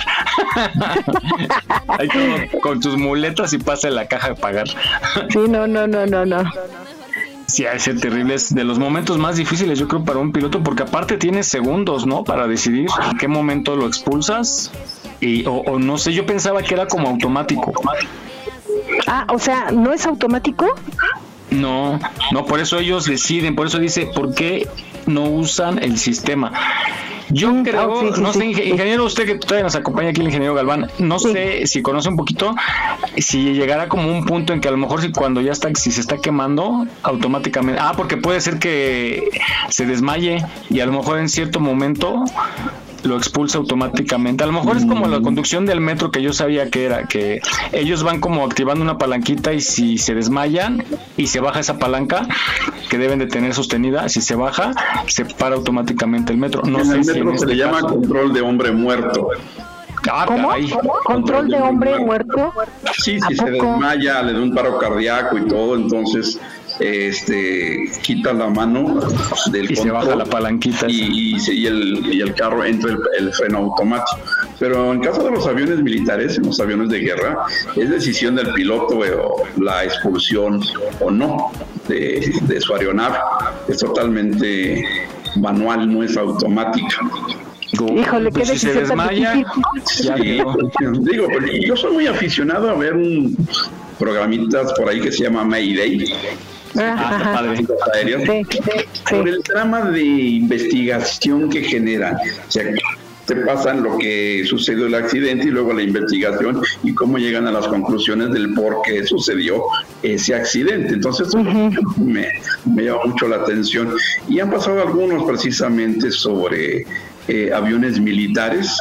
[1.89, 4.69] Ahí todo con tus muletas y pasa en la caja a pagar.
[5.29, 6.45] Sí, no, no, no, no, no.
[7.47, 8.35] Sí, ser terrible.
[8.35, 12.07] Es de los momentos más difíciles, yo creo, para un piloto, porque aparte tienes segundos,
[12.07, 12.25] ¿no?
[12.25, 14.71] Para decidir en qué momento lo expulsas.
[15.21, 17.73] Y, o, o no sé, yo pensaba que era como automático.
[19.07, 20.67] Ah, o sea, ¿no es automático?
[21.51, 21.99] No,
[22.33, 24.67] no, por eso ellos deciden, por eso dice, ¿por qué
[25.07, 26.53] no usan el sistema?
[27.29, 30.21] Yo creo, ah, sí, sí, no sé, inge- ingeniero, usted que todavía nos acompaña aquí,
[30.21, 32.55] el ingeniero Galván, no sé si conoce un poquito,
[33.17, 35.91] si llegará como un punto en que a lo mejor si cuando ya está, si
[35.91, 39.29] se está quemando, automáticamente, ah, porque puede ser que
[39.71, 42.23] se desmaye y a lo mejor en cierto momento
[43.07, 44.45] lo expulsa automáticamente.
[44.45, 47.41] A lo mejor es como la conducción del metro que yo sabía que era, que
[47.73, 50.85] ellos van como activando una palanquita y si se desmayan
[51.17, 52.27] y se baja esa palanca
[52.91, 54.73] que deben de tener sostenida, si se baja,
[55.07, 56.63] se para automáticamente el metro.
[56.63, 58.73] No en sé el si metro en se este le llama caso- control de hombre
[58.73, 59.29] muerto.
[60.09, 60.49] Ah, ¿Cómo?
[60.51, 60.71] caray.
[61.05, 62.53] ¿Control de hombre muerto?
[63.03, 66.39] Sí, ¿A si se desmaya, le da un paro cardíaco y todo, entonces
[66.79, 69.01] este quita la mano
[69.51, 70.87] del Y se baja la palanquita.
[70.89, 74.19] y, y el, y el carro entra el, el freno automático.
[74.59, 77.45] Pero en caso de los aviones militares, en los aviones de guerra,
[77.77, 80.61] es decisión del piloto eh, o la expulsión
[81.01, 81.51] o no
[81.89, 83.19] de, de su aeronave.
[83.69, 84.85] Es totalmente
[85.37, 86.99] manual, no es automática.
[87.73, 89.35] Híjole, qué Pues si se desmaya,
[90.03, 90.57] ya digo,
[91.29, 93.37] pero yo soy muy aficionado a ver un
[93.99, 96.05] programitas por ahí que se llama Mayday.
[96.79, 97.57] Ah, padre.
[97.57, 99.03] Sí, sí.
[99.11, 102.17] por el trama de investigación que generan.
[102.17, 102.65] O sea,
[103.27, 107.53] te pasan lo que sucedió el accidente y luego la investigación y cómo llegan a
[107.53, 109.65] las conclusiones del por qué sucedió
[110.03, 110.95] ese accidente.
[110.95, 112.29] Entonces, eso me,
[112.65, 113.93] me llama mucho la atención.
[114.29, 116.87] Y han pasado algunos precisamente sobre
[117.29, 118.79] eh, aviones militares.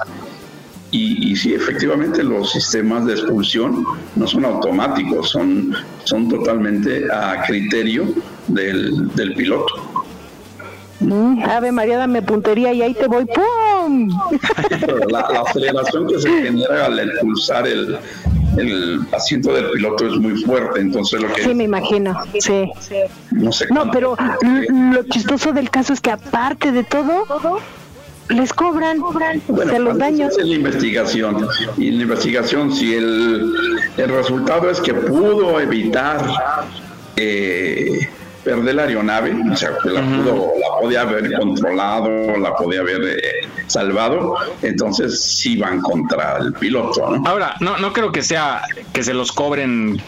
[0.91, 3.85] Y, y sí, efectivamente, los sistemas de expulsión
[4.15, 5.75] no son automáticos, son,
[6.05, 8.05] son totalmente a criterio
[8.47, 9.73] del, del piloto.
[11.01, 13.25] Mm, Ave María, dame puntería y ahí te voy.
[13.25, 14.09] ¡Pum!
[15.11, 17.97] La, la aceleración que se genera al expulsar el,
[18.57, 22.17] el asiento del piloto es muy fuerte, entonces lo que Sí, me imagino.
[22.39, 22.69] Sí.
[23.31, 24.15] no sé No, pero
[24.69, 27.25] lo chistoso del caso es que aparte de todo,
[28.29, 30.37] les cobran, Bueno, se los daños.
[30.37, 31.47] es la investigación.
[31.77, 33.51] Y la investigación, si el,
[33.97, 36.25] el resultado es que pudo evitar
[37.15, 38.09] eh,
[38.43, 43.01] perder la aeronave, o sea, que la, pudo, la podía haber controlado, la podía haber
[43.03, 47.27] eh, salvado, entonces sí van contra el piloto, ¿no?
[47.27, 48.61] Ahora, no, no creo que sea
[48.93, 49.99] que se los cobren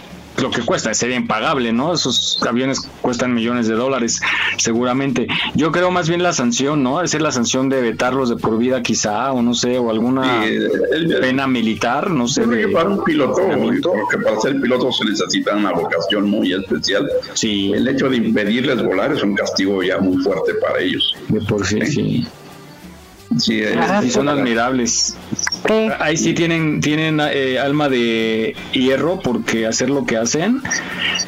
[0.41, 1.93] lo que cuesta, sería impagable, ¿no?
[1.93, 4.21] Esos aviones cuestan millones de dólares,
[4.57, 5.27] seguramente.
[5.55, 7.01] Yo creo más bien la sanción, ¿no?
[7.01, 10.49] Es la sanción de vetarlos de por vida, quizá, o no sé, o alguna Sí,
[10.91, 12.45] el- pena militar, no sé.
[12.45, 13.41] De- que para un piloto,
[13.81, 17.09] porque para ser piloto se necesita una vocación muy especial.
[17.33, 17.71] Sí.
[17.73, 21.15] El hecho de impedirles volar es un castigo ya muy fuerte para ellos.
[21.29, 22.27] De por sí, sí.
[23.39, 25.15] Sí, es- y son admirables.
[25.99, 30.61] Ahí sí tienen tienen eh, alma de hierro porque hacer lo que hacen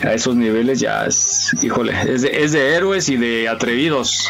[0.03, 4.29] a esos niveles ya es, híjole, es de, es de héroes y de atrevidos.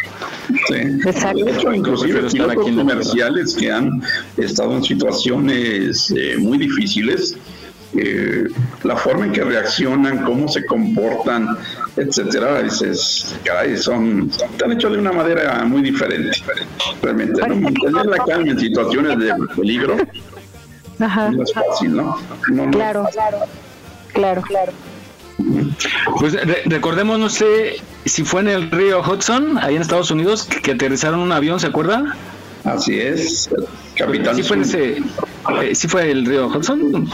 [0.68, 0.74] Sí.
[0.74, 4.02] De hecho, inclusive pilotos aquí comerciales que han
[4.38, 7.36] estado en situaciones eh, muy difíciles,
[7.96, 8.46] eh,
[8.84, 11.48] la forma en que reaccionan, cómo se comportan,
[11.98, 16.38] etcétera, dices, caray, son, están hechos de una manera muy diferente,
[17.02, 17.56] realmente, ¿no?
[17.56, 19.98] Mantener la calma en situaciones de peligro
[20.98, 22.18] no es fácil, ¿no?
[22.52, 22.72] No, no.
[22.72, 23.06] Claro,
[24.14, 24.72] claro, claro.
[26.20, 30.44] Pues re- recordemos, no sé si fue en el río Hudson, ahí en Estados Unidos,
[30.44, 32.18] que, que aterrizaron un avión, ¿se acuerda?
[32.66, 33.50] Así es,
[33.96, 34.98] Capitán Sí fue en ese,
[35.62, 37.10] eh, sí fue el río Hudson.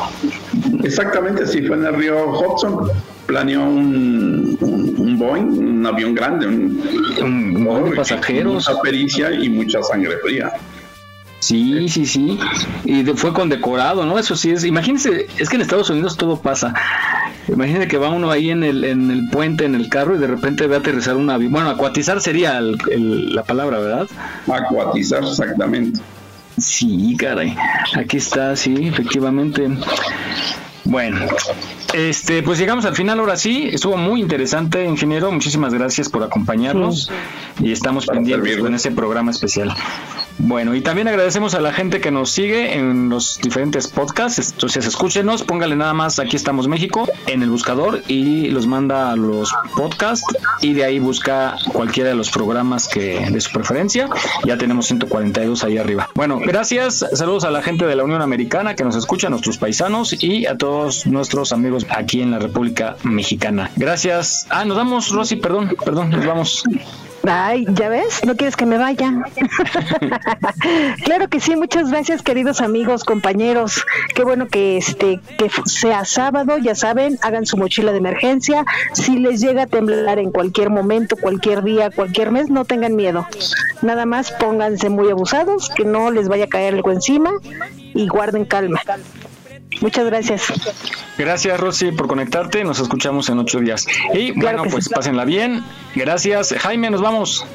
[0.83, 2.89] Exactamente, sí, fue en el río Hudson.
[3.25, 8.67] Planeó un, un, un Boeing, un avión grande, un, Boeing de pasajeros.
[8.69, 10.51] Mucha pericia y mucha sangre fría.
[11.39, 12.39] Sí, sí, sí.
[12.85, 14.17] Y de- fue condecorado, ¿no?
[14.17, 14.63] Eso sí es.
[14.63, 16.73] Imagínense, es que en Estados Unidos todo pasa.
[17.47, 20.25] Imagínense que va uno ahí en el, en el puente, en el carro, y de
[20.27, 21.51] repente ve aterrizar un avión.
[21.51, 24.07] Bueno, acuatizar sería el- el- la palabra, ¿verdad?
[24.51, 25.99] Acuatizar, exactamente.
[26.57, 27.55] Sí, caray.
[27.95, 29.67] Aquí está, sí, efectivamente.
[30.85, 31.19] Bueno,
[31.93, 33.69] este, pues llegamos al final ahora sí.
[33.71, 35.31] Estuvo muy interesante, ingeniero.
[35.31, 37.11] Muchísimas gracias por acompañarnos
[37.59, 39.73] y estamos pendientes con ese programa especial.
[40.37, 44.51] Bueno, y también agradecemos a la gente que nos sigue en los diferentes podcasts.
[44.51, 49.15] Entonces, escúchenos, póngale nada más Aquí estamos México en el buscador y los manda a
[49.15, 50.25] los podcasts
[50.61, 54.09] y de ahí busca cualquiera de los programas que de su preferencia.
[54.45, 56.09] Ya tenemos 142 ahí arriba.
[56.15, 57.05] Bueno, gracias.
[57.13, 60.45] Saludos a la gente de la Unión Americana que nos escucha, a nuestros paisanos y
[60.45, 63.71] a todos nuestros amigos aquí en la República Mexicana.
[63.75, 64.47] Gracias.
[64.49, 66.63] Ah, nos vamos, Rosy, perdón, perdón, nos vamos.
[67.27, 68.23] Ay, ¿ya ves?
[68.25, 69.11] ¿No quieres que me vaya?
[71.03, 73.83] claro que sí, muchas gracias queridos amigos, compañeros.
[74.13, 78.65] Qué bueno que este que sea sábado, ya saben, hagan su mochila de emergencia.
[78.93, 83.25] Si les llega a temblar en cualquier momento, cualquier día, cualquier mes, no tengan miedo.
[83.81, 87.31] Nada más pónganse muy abusados, que no les vaya a caer algo encima
[87.93, 88.81] y guarden calma.
[89.81, 90.41] Muchas gracias.
[91.17, 92.63] Gracias, Rosy, por conectarte.
[92.63, 93.85] Nos escuchamos en ocho días.
[94.13, 94.89] Y bueno, pues sí.
[94.93, 95.63] pásenla bien.
[95.95, 96.53] Gracias.
[96.59, 97.45] Jaime, nos vamos.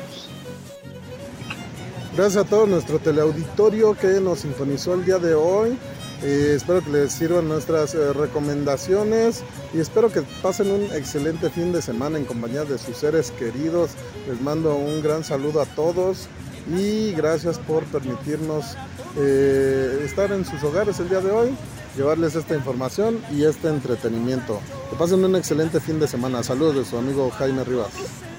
[2.16, 5.78] Gracias a todo nuestro teleauditorio que nos sintonizó el día de hoy.
[6.22, 9.42] Eh, espero que les sirvan nuestras eh, recomendaciones
[9.72, 13.92] y espero que pasen un excelente fin de semana en compañía de sus seres queridos.
[14.28, 16.28] Les mando un gran saludo a todos
[16.76, 18.76] y gracias por permitirnos
[19.16, 21.51] eh, estar en sus hogares el día de hoy,
[21.96, 24.60] llevarles esta información y este entretenimiento.
[24.90, 26.42] Que pasen un excelente fin de semana.
[26.42, 27.90] Saludos de su amigo Jaime Rivas.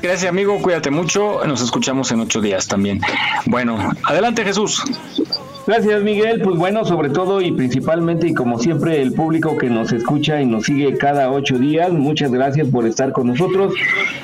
[0.01, 0.59] Gracias, amigo.
[0.61, 1.45] Cuídate mucho.
[1.45, 3.01] Nos escuchamos en ocho días también.
[3.45, 4.83] Bueno, adelante, Jesús.
[5.67, 9.91] Gracias Miguel, pues bueno, sobre todo y principalmente y como siempre el público que nos
[9.91, 13.73] escucha y nos sigue cada ocho días, muchas gracias por estar con nosotros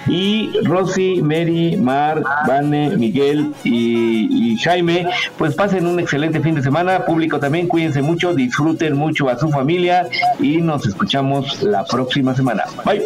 [0.08, 5.08] y Rosy, Mary, Mar, Vane, Miguel y, y Jaime,
[5.38, 9.50] pues pasen un excelente fin de semana, público también, cuídense mucho, disfruten mucho a su
[9.50, 10.08] familia
[10.40, 12.64] y nos escuchamos la próxima semana.
[12.84, 13.04] Bye.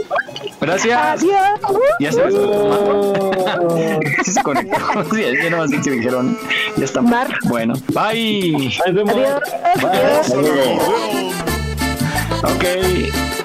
[0.61, 1.23] Gracias.
[1.99, 2.31] Ya se
[4.23, 4.77] Sí se conectó.
[5.13, 6.37] Sí, ya no así que dijeron.
[6.77, 7.01] Ya está.
[7.45, 8.79] Bueno, bye.
[8.85, 9.41] Adiós.
[9.81, 11.33] Bye.
[12.43, 13.40] Ok.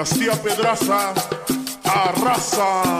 [0.00, 1.12] Dinastía Pedraza
[1.84, 2.99] arrasa.